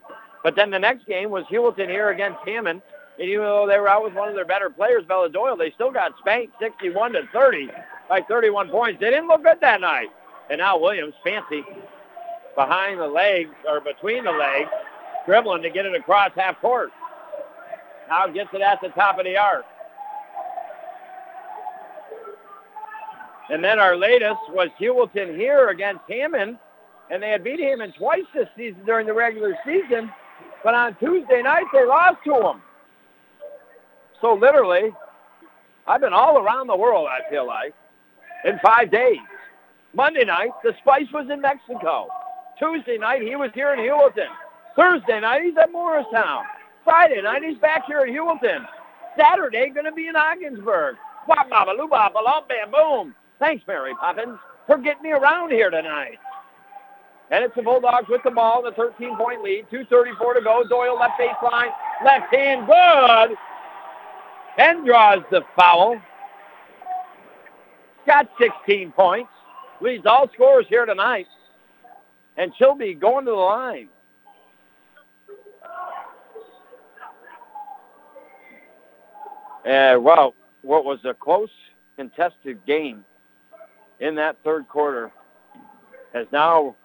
[0.44, 2.82] But then the next game was Heuvelton here against Hammond.
[3.18, 5.72] And even though they were out with one of their better players, Bella Doyle, they
[5.72, 7.70] still got spanked 61 to 30
[8.10, 9.00] by 31 points.
[9.00, 10.10] They didn't look good that night.
[10.50, 11.64] And now Williams, fancy,
[12.56, 14.70] behind the legs or between the legs,
[15.26, 16.92] dribbling to get it across half court.
[18.10, 19.66] Now gets it at the top of the arc.
[23.50, 26.58] And then our latest was Heuvelton here against Hammond,
[27.12, 30.12] and they had beat Hammond twice this season during the regular season,
[30.64, 32.62] but on Tuesday night they lost to them.
[34.22, 34.92] So literally,
[35.88, 37.76] I've been all around the world, I feel like,
[38.46, 39.20] in five days.
[39.94, 42.08] Monday night, the Spice was in Mexico.
[42.60, 44.30] Tuesday night, he was here in Heuvelton.
[44.76, 46.44] Thursday night, he's at Morristown.
[46.84, 48.66] Friday night, he's back here at Heuvelton.
[49.18, 50.96] Saturday, going to be in Ogdensburg.
[51.28, 53.16] Wop, baba, loo, baba, bam, boom.
[53.40, 54.38] Thanks, Mary Poppins,
[54.68, 56.18] for getting me around here tonight.
[57.32, 59.66] And it's the Bulldogs with the ball, the 13-point lead.
[59.72, 60.64] 2.34 to go.
[60.70, 61.72] Doyle left baseline,
[62.04, 63.38] left hand, good.
[64.58, 66.00] And draws the foul.
[68.06, 69.32] Got 16 points.
[69.82, 71.26] Leads all scorers here tonight.
[72.38, 73.90] And she'll be going to the line.
[79.66, 81.50] Uh, well, what was a close,
[81.98, 83.04] contested game
[84.00, 85.12] in that third quarter
[86.14, 86.76] has now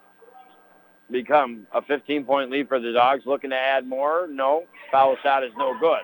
[1.11, 3.25] become a 15-point lead for the Dogs.
[3.27, 4.27] Looking to add more?
[4.31, 4.65] No.
[4.91, 6.01] Foul shot is no good.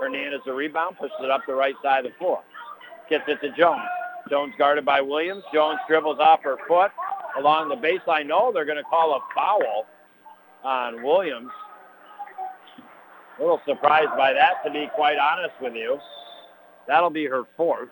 [0.00, 2.42] Hernandez a rebound, pushes it up the right side of the floor.
[3.10, 3.82] Gets it to Jones.
[4.30, 5.42] Jones guarded by Williams.
[5.52, 6.92] Jones dribbles off her foot
[7.38, 8.26] along the baseline.
[8.26, 9.86] No, they're going to call a foul
[10.64, 11.50] on Williams.
[13.38, 15.98] A little surprised by that, to be quite honest with you.
[16.86, 17.88] That'll be her fourth.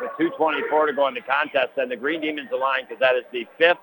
[0.00, 3.24] With 2.24 to go in the contest, and the Green Demons align because that is
[3.32, 3.78] the fifth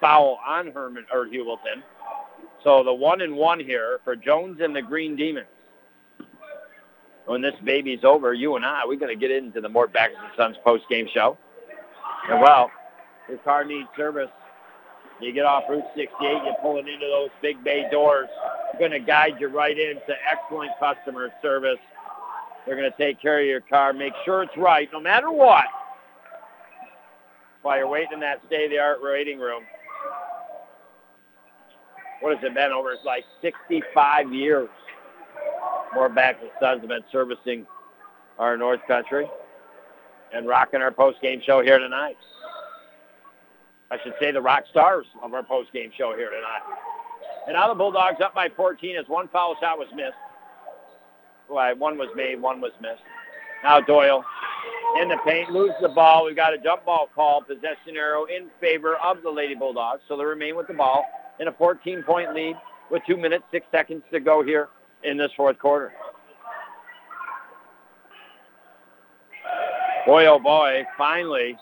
[0.00, 1.82] foul on Hermon or Heuvelton.
[2.62, 5.46] So the one and one here for Jones and the Green Demons.
[7.24, 10.16] When this baby's over, you and I, we're going to get into the Mort Backus
[10.22, 11.36] and Sons post-game show.
[12.28, 12.70] And well,
[13.28, 14.30] your car needs service.
[15.20, 18.28] You get off Route 68, you pull it into those big bay doors.
[18.72, 21.78] They're going to guide you right into excellent customer service.
[22.66, 25.64] They're going to take care of your car, make sure it's right, no matter what.
[27.62, 29.62] While you're waiting in that state-of-the-art waiting room.
[32.20, 32.92] What has it been over?
[32.92, 34.68] It's like 65 years.
[35.94, 37.66] Mort Backus and Sons have been servicing
[38.38, 39.26] our North Country
[40.32, 42.16] and rocking our post-game show here tonight.
[43.90, 46.62] I should say the rock stars of our post-game show here tonight.
[47.46, 50.14] And now the Bulldogs up by 14 as one foul shot was missed.
[51.48, 53.02] Well, one was made, one was missed.
[53.62, 54.24] Now Doyle
[55.00, 56.24] in the paint, loses the ball.
[56.24, 60.02] We've got a jump ball call, possession arrow in favor of the Lady Bulldogs.
[60.08, 61.04] So they remain with the ball
[61.38, 62.56] in a 14-point lead
[62.90, 64.68] with two minutes, six seconds to go here
[65.04, 65.92] in this fourth quarter.
[70.06, 71.56] Boy, oh boy, finally,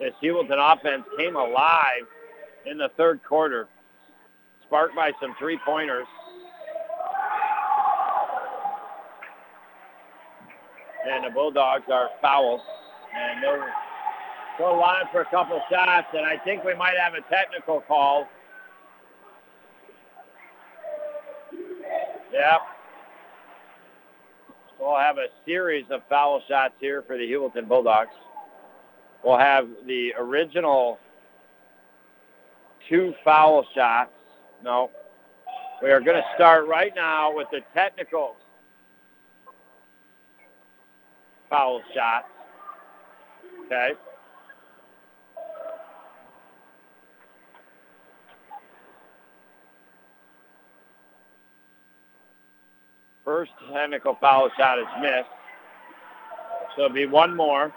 [0.00, 2.06] this Heuvelton offense came alive
[2.66, 3.68] in the third quarter,
[4.66, 6.06] sparked by some three-pointers.
[11.08, 12.60] And the Bulldogs are fouled,
[13.14, 13.72] and they're
[14.58, 18.28] go line for a couple shots, and I think we might have a technical call.
[22.32, 22.60] Yep.
[24.78, 28.10] We'll have a series of foul shots here for the Heuvelton Bulldogs.
[29.24, 30.98] We'll have the original
[32.88, 34.10] two foul shots.
[34.64, 34.90] No.
[35.82, 38.36] We are going to start right now with the technical
[41.48, 42.26] foul shots.
[43.66, 43.90] Okay.
[53.24, 55.28] First technical foul shot is missed.
[56.76, 57.72] So it'll be one more.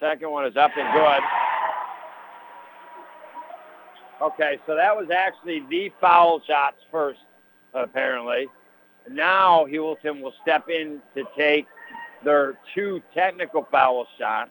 [0.00, 1.22] Second one is up and good.
[4.20, 7.20] Okay, so that was actually the foul shots first,
[7.74, 8.46] apparently.
[9.10, 11.66] Now Heuvelton will step in to take
[12.24, 14.50] their two technical foul shots.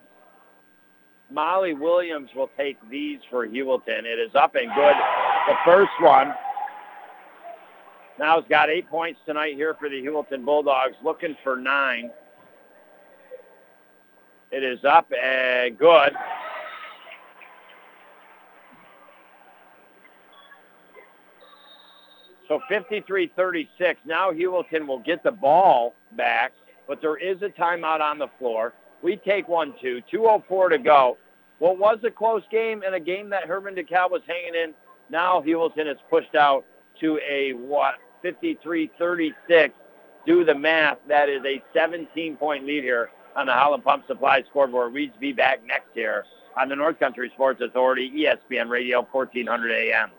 [1.30, 4.04] Molly Williams will take these for Heuvelton.
[4.04, 4.94] It is up and good.
[5.46, 6.32] The first one.
[8.18, 12.10] Now has got eight points tonight here for the Heuvelton Bulldogs, looking for nine.
[14.50, 16.12] It is up and good.
[22.48, 23.68] So 53-36.
[24.06, 26.52] Now Heuvelton will get the ball back,
[26.86, 28.72] but there is a timeout on the floor.
[29.02, 30.00] We take one, two.
[30.10, 31.18] 2.04 to go.
[31.58, 34.72] What was a close game and a game that Hermon DeKalb was hanging in,
[35.10, 36.64] now Heuvelton is pushed out
[37.00, 39.72] to a, what, 53-36.
[40.26, 40.98] Do the math.
[41.06, 44.92] That is a 17-point lead here on the Howland Pump Supply scoreboard.
[44.92, 46.24] We'd be back next year
[46.60, 50.10] on the North Country Sports Authority, ESPN Radio, 1400 AM.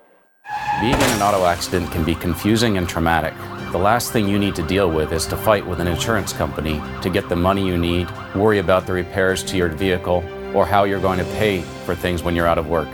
[0.79, 3.33] Being in an auto accident can be confusing and traumatic.
[3.73, 6.81] The last thing you need to deal with is to fight with an insurance company
[7.01, 10.23] to get the money you need, worry about the repairs to your vehicle,
[10.55, 12.87] or how you're going to pay for things when you're out of work.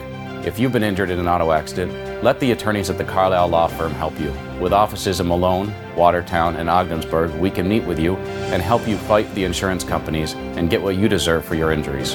[0.46, 3.66] If you've been injured in an auto accident, let the attorneys at the Carlisle Law
[3.66, 4.32] Firm help you.
[4.62, 8.16] With offices in Malone, Watertown, and Ogdensburg, we can meet with you
[8.54, 12.14] and help you fight the insurance companies and get what you deserve for your injuries.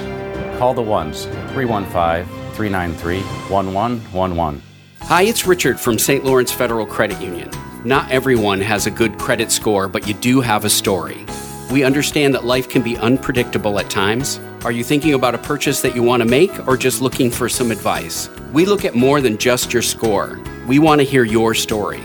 [0.59, 2.25] Call the ones 315
[2.55, 3.21] 393
[3.53, 4.63] 1111.
[5.01, 6.25] Hi, it's Richard from St.
[6.25, 7.51] Lawrence Federal Credit Union.
[7.85, 11.27] Not everyone has a good credit score, but you do have a story.
[11.73, 14.39] We understand that life can be unpredictable at times.
[14.63, 17.49] Are you thinking about a purchase that you want to make or just looking for
[17.49, 18.29] some advice?
[18.53, 20.39] We look at more than just your score.
[20.67, 22.03] We want to hear your story.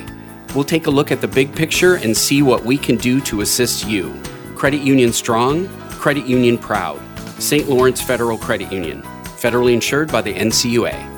[0.56, 3.42] We'll take a look at the big picture and see what we can do to
[3.42, 4.18] assist you.
[4.56, 7.02] Credit Union Strong, Credit Union Proud.
[7.40, 7.68] St.
[7.68, 11.12] Lawrence Federal Credit Union, federally insured by the NCUA.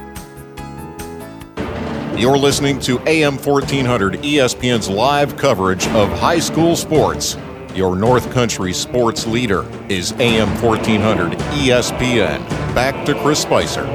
[2.20, 7.38] You're listening to AM 1400 ESPN's live coverage of high school sports.
[7.78, 12.40] Your North Country sports leader is AM 1400 ESPN.
[12.74, 13.86] Back to Chris Spicer.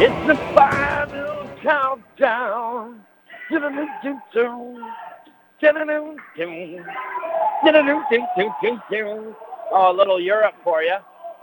[0.00, 3.04] It's the final countdown.
[9.70, 10.96] Oh, a little Europe for you.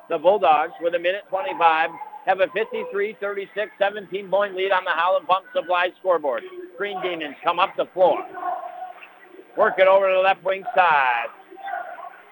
[0.10, 1.90] The Bulldogs with a minute 25
[2.26, 3.48] have a 53-36,
[3.80, 6.44] 17-point lead on the Howland Pump Supply scoreboard.
[6.78, 8.26] Green Demons come up the floor.
[9.58, 11.28] Work it over to the left wing side.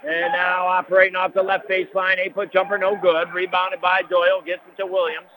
[0.04, 3.34] And now operating off the left baseline, eight-foot jumper, no good.
[3.34, 5.28] Rebounded by Doyle, gets it to Williams.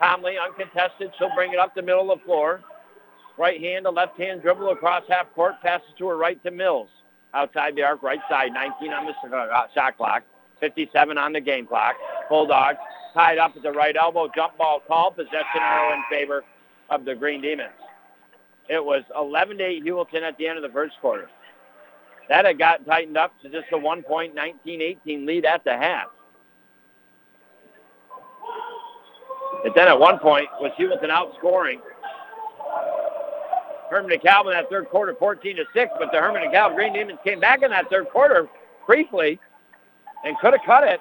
[0.00, 2.60] Conley, uncontested, she'll bring it up the middle of the floor.
[3.36, 6.88] Right hand to left hand dribble across half court, passes to her right to Mills.
[7.32, 10.22] Outside the arc, right side, 19 on the uh, shot clock,
[10.60, 11.96] 57 on the game clock.
[12.28, 12.78] Bulldogs
[13.12, 16.44] tied up at the right elbow, jump ball call, possession arrow in favor
[16.90, 17.70] of the Green Demons.
[18.68, 21.28] It was 11 to 8 Heuvelton at the end of the first quarter.
[22.28, 26.06] That had got tightened up to just a one point 19-18 lead at the half.
[29.62, 31.80] But then at one point was Heuvelton outscoring
[33.90, 37.18] Hermon DeKalb in that third quarter 14 to 6, but the Hermon DeKalb Green Demons
[37.24, 38.48] came back in that third quarter
[38.86, 39.38] briefly
[40.24, 41.00] and could have cut it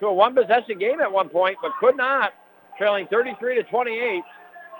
[0.00, 2.32] to a one possession game at one point, but could not,
[2.78, 4.22] trailing 33 to 28.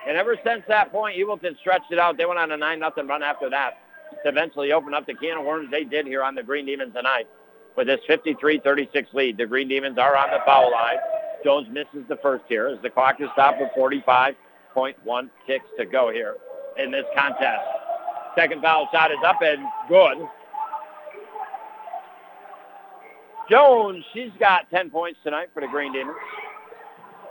[0.06, 2.18] And ever since that point, Heuvelton stretched it out.
[2.18, 3.78] They went on a 9 nothing run after that
[4.22, 6.92] to eventually open up the can of worms they did here on the Green Demons
[6.94, 7.26] tonight
[7.76, 9.38] with this 53-36 lead.
[9.38, 10.98] The Green Demons are on the foul line.
[11.42, 16.10] Jones misses the first here as the clock is stopped with 45.1 ticks to go
[16.10, 16.36] here
[16.78, 17.64] in this contest.
[18.36, 20.26] Second foul shot is up and good.
[23.50, 26.16] Jones, she's got 10 points tonight for the Green Demons.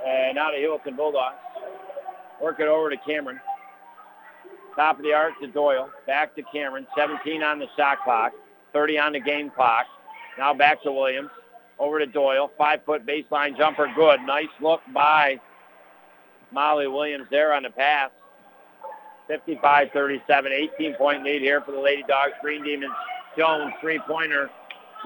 [0.05, 1.37] And now the Heuvelton Bulldogs.
[2.43, 3.39] Work it over to Cameron.
[4.75, 5.89] Top of the arc to Doyle.
[6.05, 6.85] Back to Cameron.
[6.97, 8.33] 17 on the shot clock.
[8.73, 9.85] 30 on the game clock.
[10.37, 11.29] Now back to Williams.
[11.79, 12.51] Over to Doyle.
[12.57, 13.87] Five-foot baseline jumper.
[13.95, 14.19] Good.
[14.23, 15.39] Nice look by
[16.51, 18.11] Molly Williams there on the pass.
[19.29, 20.19] 55-37.
[20.27, 22.33] 18-point lead here for the Lady Dogs.
[22.41, 22.91] Green Demons.
[23.37, 24.49] Jones, three-pointer.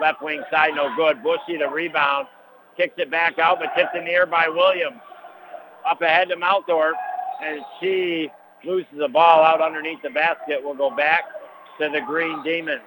[0.02, 1.22] Left wing side, no good.
[1.22, 2.26] Bushy, the rebound.
[2.76, 4.98] Kicks it back out, but tipped in the air by Williams.
[5.88, 6.94] Up ahead to Malthorpe
[7.44, 8.30] and she
[8.66, 10.60] loses the ball out underneath the basket.
[10.64, 11.26] We'll go back
[11.80, 12.82] to the Green Demons.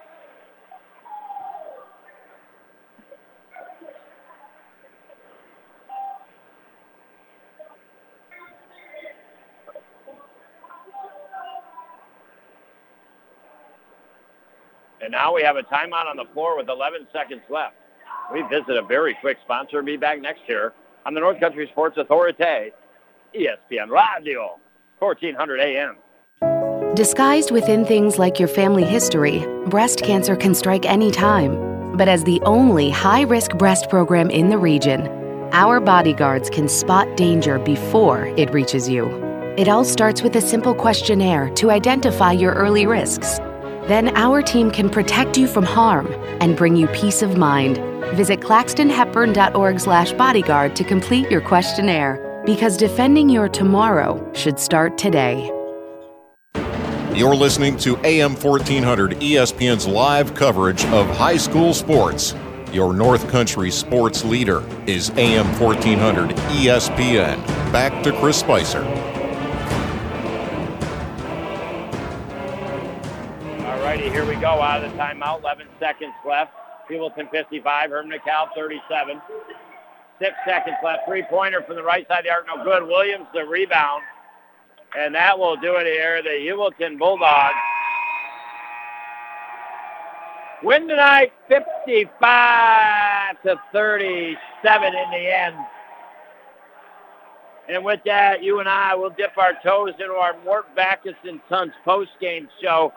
[15.01, 17.75] And now we have a timeout on the floor with 11 seconds left.
[18.31, 19.81] We visit a very quick sponsor.
[19.81, 20.73] Be back next year
[21.05, 22.71] on the North Country Sports Authority
[23.35, 24.59] ESPN Radio,
[24.99, 25.95] 1400 AM.
[26.95, 31.95] Disguised within things like your family history, breast cancer can strike any time.
[31.95, 35.07] But as the only high risk breast program in the region,
[35.53, 39.07] our bodyguards can spot danger before it reaches you.
[39.57, 43.37] It all starts with a simple questionnaire to identify your early risks.
[43.87, 46.07] Then our team can protect you from harm
[46.41, 47.77] and bring you peace of mind.
[48.15, 55.51] Visit claxtonhepburn.org/bodyguard to complete your questionnaire because defending your tomorrow should start today.
[57.13, 62.33] You're listening to AM 1400 ESPN's live coverage of high school sports.
[62.71, 67.45] Your North Country sports leader is AM 1400 ESPN.
[67.73, 68.83] Back to Chris Spicer.
[73.65, 74.61] All righty, here we go.
[74.61, 76.53] Out of the timeout, 11 seconds left.
[76.89, 79.21] Heuvelton 55, Hermon DeKalb 37.
[80.21, 81.07] Six seconds left.
[81.07, 82.45] Three-pointer from the right side of the arc.
[82.45, 82.87] No good.
[82.87, 84.03] Williams the rebound.
[84.95, 86.21] And that will do it here.
[86.21, 87.55] The Heuvelton Bulldogs
[90.63, 95.55] win tonight 55 to 37 in the end.
[97.69, 101.39] And with that, you and I will dip our toes into our Mort Backus and
[101.47, 102.93] Sons post-game show.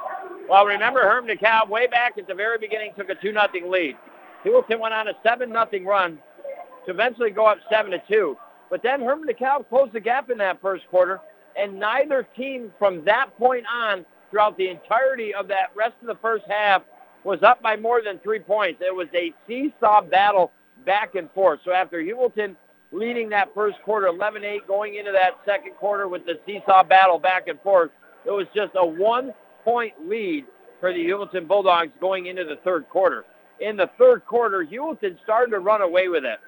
[0.48, 3.96] Well, remember Hermon DeKalb way back at the very beginning took a 2-0 lead.
[4.44, 6.18] Heuvelton went on a 7-0 run
[6.86, 8.36] to eventually go up 7 to 2.
[8.70, 11.20] But then Hermon DeKalb closed the gap in that first quarter
[11.56, 16.16] and neither team from that point on throughout the entirety of that rest of the
[16.16, 16.82] first half
[17.22, 18.82] was up by more than three points.
[18.84, 20.52] It was a seesaw battle
[20.84, 21.60] back and forth.
[21.64, 22.56] So after Heuvelton
[22.92, 27.48] leading that first quarter 11-8 going into that second quarter with the seesaw battle back
[27.48, 27.90] and forth,
[28.26, 30.44] it was just a one-point lead
[30.80, 33.24] for the Heuvelton Bulldogs going into the third quarter.
[33.60, 36.38] In the third quarter, Heuvelton started to run away with it.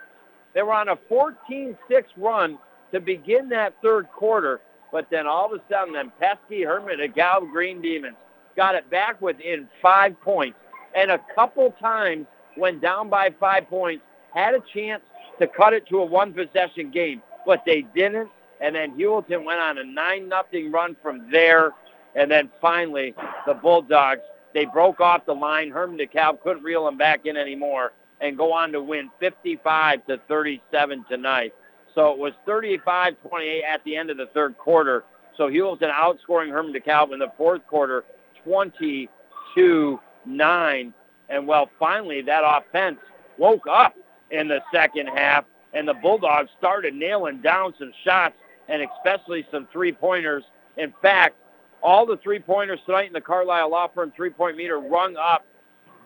[0.56, 1.76] They were on a 14-6
[2.16, 2.58] run
[2.90, 7.52] to begin that third quarter, but then all of a sudden, them pesky Hermon DeKalb
[7.52, 8.16] Green Demons
[8.56, 10.56] got it back within five points.
[10.94, 14.02] And a couple times when down by five points,
[14.34, 15.02] had a chance
[15.40, 18.30] to cut it to a one-possession game, but they didn't.
[18.62, 21.74] And then Heuvelton went on a 9 nothing run from there.
[22.14, 23.14] And then finally,
[23.46, 24.22] the Bulldogs,
[24.54, 25.70] they broke off the line.
[25.70, 30.18] Hermon DeKalb couldn't reel them back in anymore and go on to win 55 to
[30.28, 31.54] 37 tonight.
[31.94, 35.04] So it was 35-28 at the end of the third quarter.
[35.36, 38.04] So Heuvelton outscoring Hermon DeKalb in the fourth quarter
[38.46, 40.92] 22-9.
[41.28, 42.98] And well, finally that offense
[43.38, 43.94] woke up
[44.30, 48.34] in the second half, and the Bulldogs started nailing down some shots
[48.68, 50.44] and especially some three-pointers.
[50.76, 51.36] In fact,
[51.82, 55.44] all the three-pointers tonight in the Carlisle Law Firm three-point meter rung up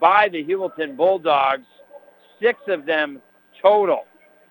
[0.00, 1.66] by the Heuvelton Bulldogs,
[2.40, 3.20] six of them
[3.60, 4.04] total.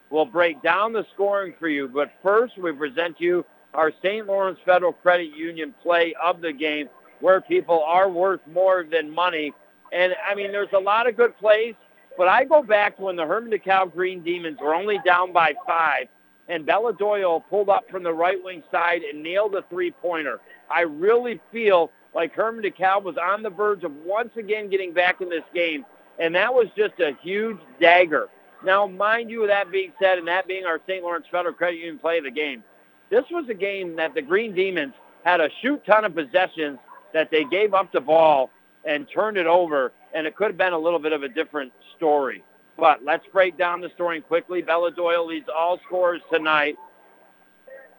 [0.10, 4.26] We'll break down the scoring for you, but first we present you our St.
[4.26, 6.90] Lawrence Federal Credit Union play of the game
[7.20, 9.54] where people are worth more than money.
[9.92, 11.76] And, I mean, there's a lot of good plays,
[12.18, 15.54] but I go back to when the Hermon DeKalb Green Demons were only down by
[15.68, 16.08] five,
[16.48, 20.40] and Bella Doyle pulled up from the right wing side and nailed a three-pointer.
[20.72, 25.22] I really feel like Hermon DeKalb was on the verge of once again getting back
[25.22, 25.86] in this game,
[26.20, 28.30] and that was just a huge dagger.
[28.64, 31.02] Now, mind you, that being said, and that being our St.
[31.02, 32.64] Lawrence Federal Credit Union play of the game,
[33.10, 34.94] this was a game that the Green Demons
[35.24, 36.78] had a shoot ton of possessions
[37.14, 38.50] that they gave up the ball
[38.86, 41.72] and turned it over, and it could have been a little bit of a different
[41.96, 42.44] story.
[42.78, 44.62] But let's break down the story quickly.
[44.62, 46.78] Bella Doyle leads all scores tonight.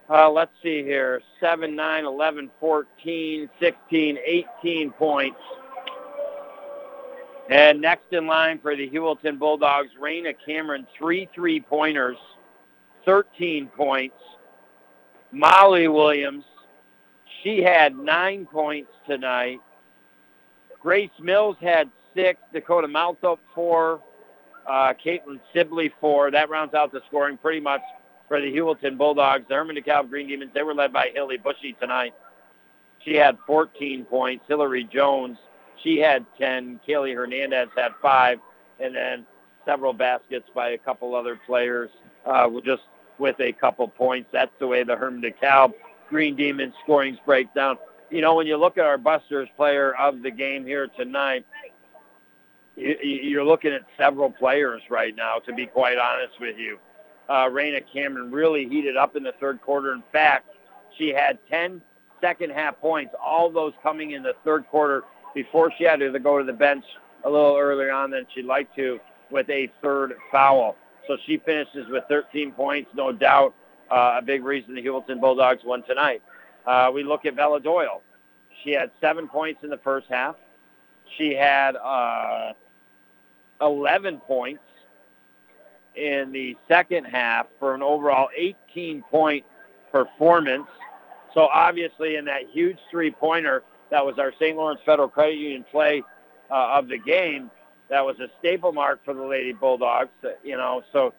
[0.09, 1.23] Uh, let's see here.
[1.39, 5.39] 7, 9, 11, 14, 16, 18 points.
[7.51, 12.17] And next in line for the Heuvelton Bulldogs, Raina Cameron, three three-pointers,
[13.05, 14.15] 13 points.
[15.33, 16.45] Molly Williams,
[17.43, 19.59] she had nine points tonight.
[20.81, 22.41] Grace Mills had six.
[22.53, 24.01] Dakota Malthop, four.
[24.69, 26.31] Uh, Caitlin Sibley, four.
[26.31, 27.83] That rounds out the scoring pretty much
[28.29, 29.45] for the Heuvelton Bulldogs.
[29.49, 32.15] The Hermon DeKalb Green Demons, they were led by Hilly Bushy tonight.
[33.05, 34.45] She had 14 points.
[34.47, 35.39] Hillary Jones,
[35.83, 36.81] she had 10.
[36.87, 38.39] Kaylee Hernandez had five.
[38.79, 39.27] And then
[39.67, 41.91] several baskets by a couple other players
[42.27, 42.83] uh, just
[43.19, 44.29] with a couple points.
[44.33, 45.75] That's the way the Hermon DeKalb
[46.09, 47.79] Green Demons scorings break down.
[48.11, 51.47] You know, when you look at our Busters player of the game here tonight,
[52.77, 56.79] you're looking at several players right now, to be quite honest with you.
[57.29, 59.93] Uh, Raina Cameron really heated up in the third quarter.
[59.93, 60.49] In fact,
[60.99, 61.81] she had 10
[62.21, 65.05] second half points, all those coming in the third quarter
[65.35, 66.85] before she had to go to the bench
[67.25, 68.99] a little earlier on than she'd like to
[69.31, 70.77] with a third foul.
[71.07, 73.55] So she finishes with 13 points, no doubt.
[73.91, 76.23] Uh, a big reason the Heuvelton Bulldogs won tonight.
[76.67, 78.03] Uh, we look at Bella Doyle.
[78.63, 80.37] She had seven points in the first half.
[81.17, 82.53] She had uh,
[83.61, 84.63] 11 points
[85.97, 89.45] in the second half for an overall 18-point
[89.91, 90.67] performance.
[91.35, 94.57] So obviously in that huge three-pointer, that was our St.
[94.57, 96.03] Lawrence Federal Credit Union play
[96.51, 97.51] uh, of the game.
[97.89, 100.11] That was a staple mark for the Lady Bulldogs,
[100.45, 100.83] you know.
[100.93, 101.13] So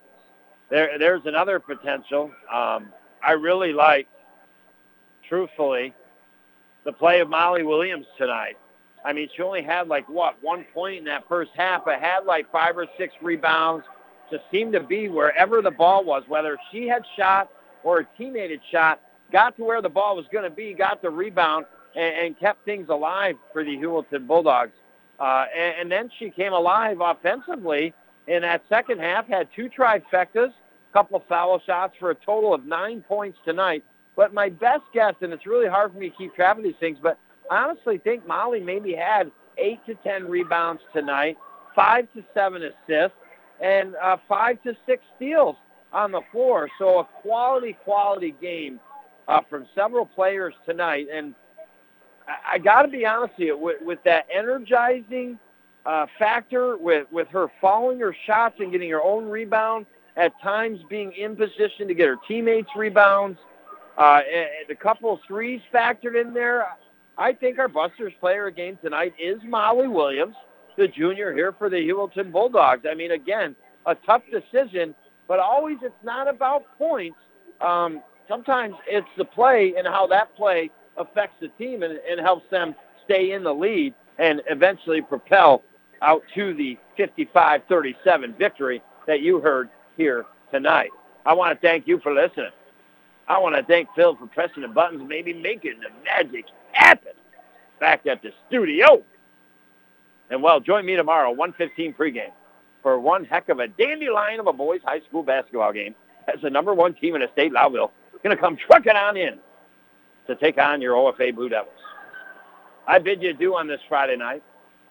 [0.70, 2.32] there, there's another potential.
[2.52, 2.88] Um,
[3.22, 4.08] I really like,
[5.28, 5.94] truthfully,
[6.86, 8.58] the play of Molly Williams tonight.
[9.04, 12.26] I mean, she only had like what one point in that first half, but had
[12.26, 13.86] like five or six rebounds.
[14.30, 17.52] Just seemed to be wherever the ball was, whether she had shot
[17.84, 21.02] or a teammate had shot, got to where the ball was going to be, got
[21.02, 21.66] the rebound,
[21.96, 24.74] and, and kept things alive for the Heuvelton Bulldogs.
[25.20, 27.94] Uh, and, and then she came alive offensively
[28.28, 32.54] in that second half, had two trifectas, a couple of foul shots for a total
[32.54, 33.84] of nine points tonight.
[34.16, 36.76] But my best guess, and it's really hard for me to keep track of these
[36.80, 37.18] things, but
[37.50, 41.38] I honestly think Molly maybe had eight to ten rebounds tonight,
[41.76, 43.18] five to seven assists,
[43.62, 45.56] and uh, five to six steals
[45.94, 46.70] on the floor.
[46.80, 48.80] So a quality, quality game
[49.28, 51.08] uh, from several players tonight.
[51.14, 51.36] And
[52.28, 55.40] I, got to be honest with you, with, with that energizing
[55.86, 59.86] uh, factor, with, with her following her shots and getting her own rebound,
[60.18, 63.40] at times being in position to get her teammates rebounds,
[63.98, 66.66] Uh, and a couple of threes factored in there.
[67.18, 70.36] I think our Busters player of game tonight is Molly Williams,
[70.78, 72.86] the junior here for the Heuvelton Bulldogs.
[72.90, 74.96] I mean, again, a tough decision,
[75.28, 77.20] but always it's not about points.
[77.60, 82.50] Um, sometimes it's the play and how that play affects the team and, and helps
[82.50, 85.64] them stay in the lead and eventually propel
[86.02, 90.90] out to the 55-37 victory that you heard here tonight.
[91.26, 92.52] I want to thank you for listening.
[93.28, 97.14] I want to thank Phil for pressing the buttons, maybe making the magic happen
[97.80, 99.04] back at the studio.
[100.30, 102.32] And well, join me tomorrow, 115 pregame,
[102.82, 105.94] for one heck of a dandelion of a boys high school basketball game
[106.34, 107.92] as the number one team in the state, Lowville,
[108.24, 109.40] going to come trucking on in
[110.28, 111.74] to take on your OFA Blue Devils.
[112.88, 114.44] I bid you adieu on this Friday night.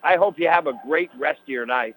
[0.03, 1.97] I hope you have a great rest of your night.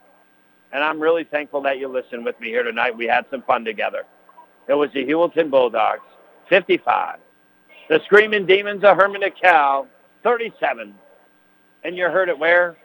[0.71, 2.97] And I'm really thankful that you listened with me here tonight.
[2.97, 4.03] We had some fun together.
[4.67, 6.01] It was the Heuvelton Bulldogs,
[6.49, 7.19] 55.
[7.89, 9.87] The Screaming Demons of Hermon DeKalb,
[10.23, 10.95] 37.
[11.83, 12.77] And you heard it where?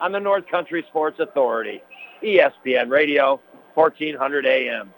[0.00, 1.82] On the North Country Sports Authority,
[2.22, 3.40] ESPN Radio,
[3.74, 4.92] 1400 AM.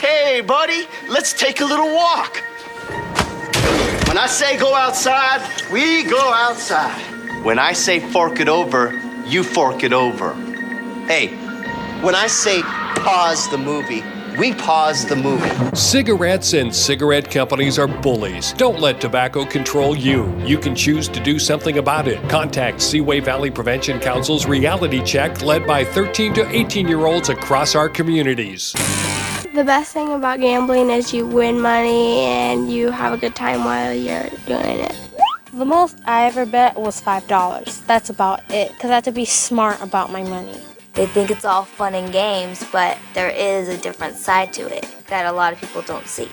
[0.00, 2.42] Hey, buddy, let's take a little walk.
[4.16, 7.44] When I say go outside, we go outside.
[7.44, 10.32] When I say fork it over, you fork it over.
[11.06, 11.26] Hey,
[12.00, 14.02] when I say pause the movie,
[14.38, 15.50] we pause the movie.
[15.76, 18.54] Cigarettes and cigarette companies are bullies.
[18.54, 20.34] Don't let tobacco control you.
[20.46, 22.26] You can choose to do something about it.
[22.30, 27.74] Contact Seaway Valley Prevention Council's reality check led by 13 to 18 year olds across
[27.74, 28.74] our communities.
[29.56, 33.64] The best thing about gambling is you win money and you have a good time
[33.64, 34.94] while you're doing it.
[35.54, 37.86] The most I ever bet was $5.
[37.86, 40.60] That's about it, because I have to be smart about my money.
[40.92, 44.94] They think it's all fun and games, but there is a different side to it
[45.06, 46.28] that a lot of people don't see.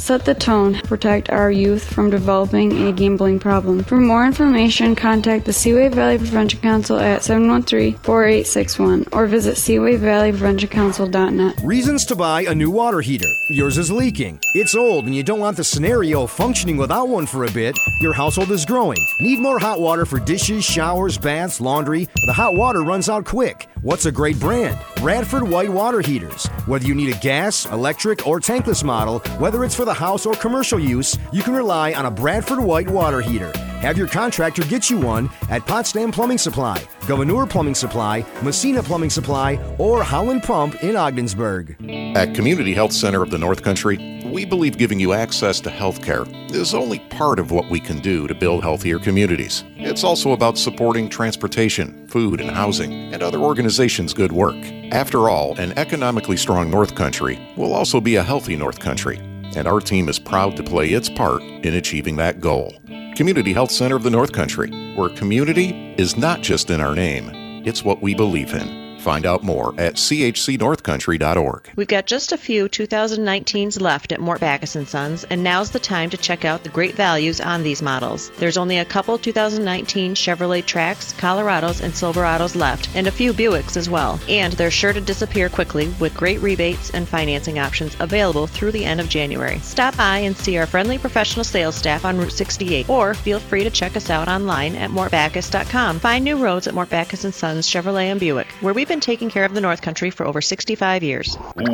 [0.00, 0.80] Set the tone.
[0.84, 3.84] Protect our youth from developing a gambling problem.
[3.84, 11.60] For more information, contact the Seaway Valley Prevention Council at 713-4861 or visit seawayvalleypreventioncouncil.net.
[11.62, 13.28] Reasons to buy a new water heater.
[13.50, 14.38] Yours is leaking.
[14.54, 17.78] It's old and you don't want the scenario functioning without one for a bit.
[18.00, 19.06] Your household is growing.
[19.20, 22.08] Need more hot water for dishes, showers, baths, laundry.
[22.24, 23.66] The hot water runs out quick.
[23.82, 24.78] What's a great brand?
[24.96, 26.48] Bradford White Water Heaters.
[26.66, 30.34] Whether you need a gas, electric, or tankless model, whether it's for the house or
[30.34, 33.50] commercial use, you can rely on a Bradford White Water Heater.
[33.80, 39.08] Have your contractor get you one at Potsdam Plumbing Supply, Gouverneur Plumbing Supply, Massena Plumbing
[39.08, 41.76] Supply, or Howland Pump in Ogdensburg.
[42.14, 46.02] At Community Health Center of the North Country, we believe giving you access to health
[46.02, 49.64] care is only part of what we can do to build healthier communities.
[49.76, 54.62] It's also about supporting transportation, food and housing, and other organizations' good work.
[54.92, 59.16] After all, an economically strong North Country will also be a healthy North Country,
[59.56, 62.74] and our team is proud to play its part in achieving that goal.
[63.20, 67.28] Community Health Center of the North Country, where community is not just in our name,
[67.66, 68.79] it's what we believe in.
[69.00, 71.70] Find out more at chcnorthcountry.org.
[71.74, 75.78] We've got just a few 2019s left at Mort Backus & Sons, and now's the
[75.78, 78.30] time to check out the great values on these models.
[78.38, 83.78] There's only a couple 2019 Chevrolet Trax, Colorados, and Silverados left, and a few Buicks
[83.78, 84.20] as well.
[84.28, 88.84] And they're sure to disappear quickly with great rebates and financing options available through the
[88.84, 89.58] end of January.
[89.60, 93.64] Stop by and see our friendly professional sales staff on Route 68, or feel free
[93.64, 96.00] to check us out online at mortbackus.com.
[96.00, 99.30] Find new roads at Mort Backus & Sons Chevrolet and Buick, where we've been taking
[99.30, 101.38] care of the North Country for over 65 years.
[101.60, 101.64] Ooh,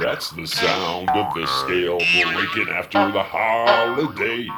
[0.00, 4.48] that's the sound of the scale breaking after the holidays.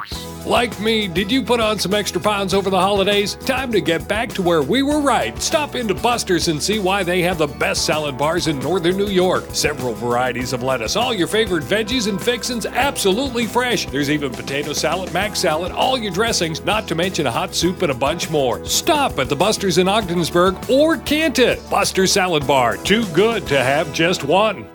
[0.45, 3.35] Like me, did you put on some extra pounds over the holidays?
[3.35, 5.37] Time to get back to where we were right.
[5.41, 9.07] Stop into Buster's and see why they have the best salad bars in northern New
[9.07, 9.43] York.
[9.49, 13.87] Several varieties of lettuce, all your favorite veggies and fixins absolutely fresh.
[13.87, 17.81] There's even potato salad, mac salad, all your dressings, not to mention a hot soup
[17.81, 18.63] and a bunch more.
[18.65, 21.59] Stop at the Buster's in Ogdensburg or Canton.
[21.69, 24.67] Buster's Salad Bar, too good to have just one.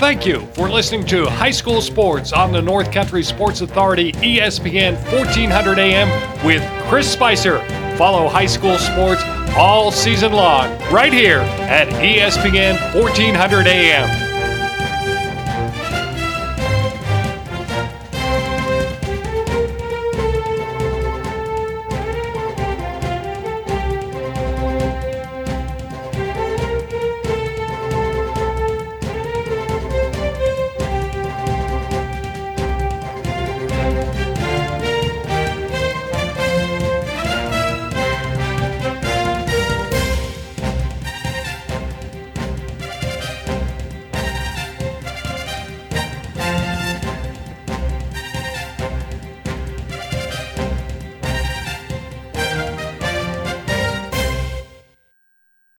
[0.00, 4.94] Thank you for listening to High School Sports on the North Country Sports Authority ESPN
[5.12, 7.58] 1400 AM with Chris Spicer.
[7.96, 9.22] Follow high school sports
[9.56, 14.29] all season long right here at ESPN 1400 AM.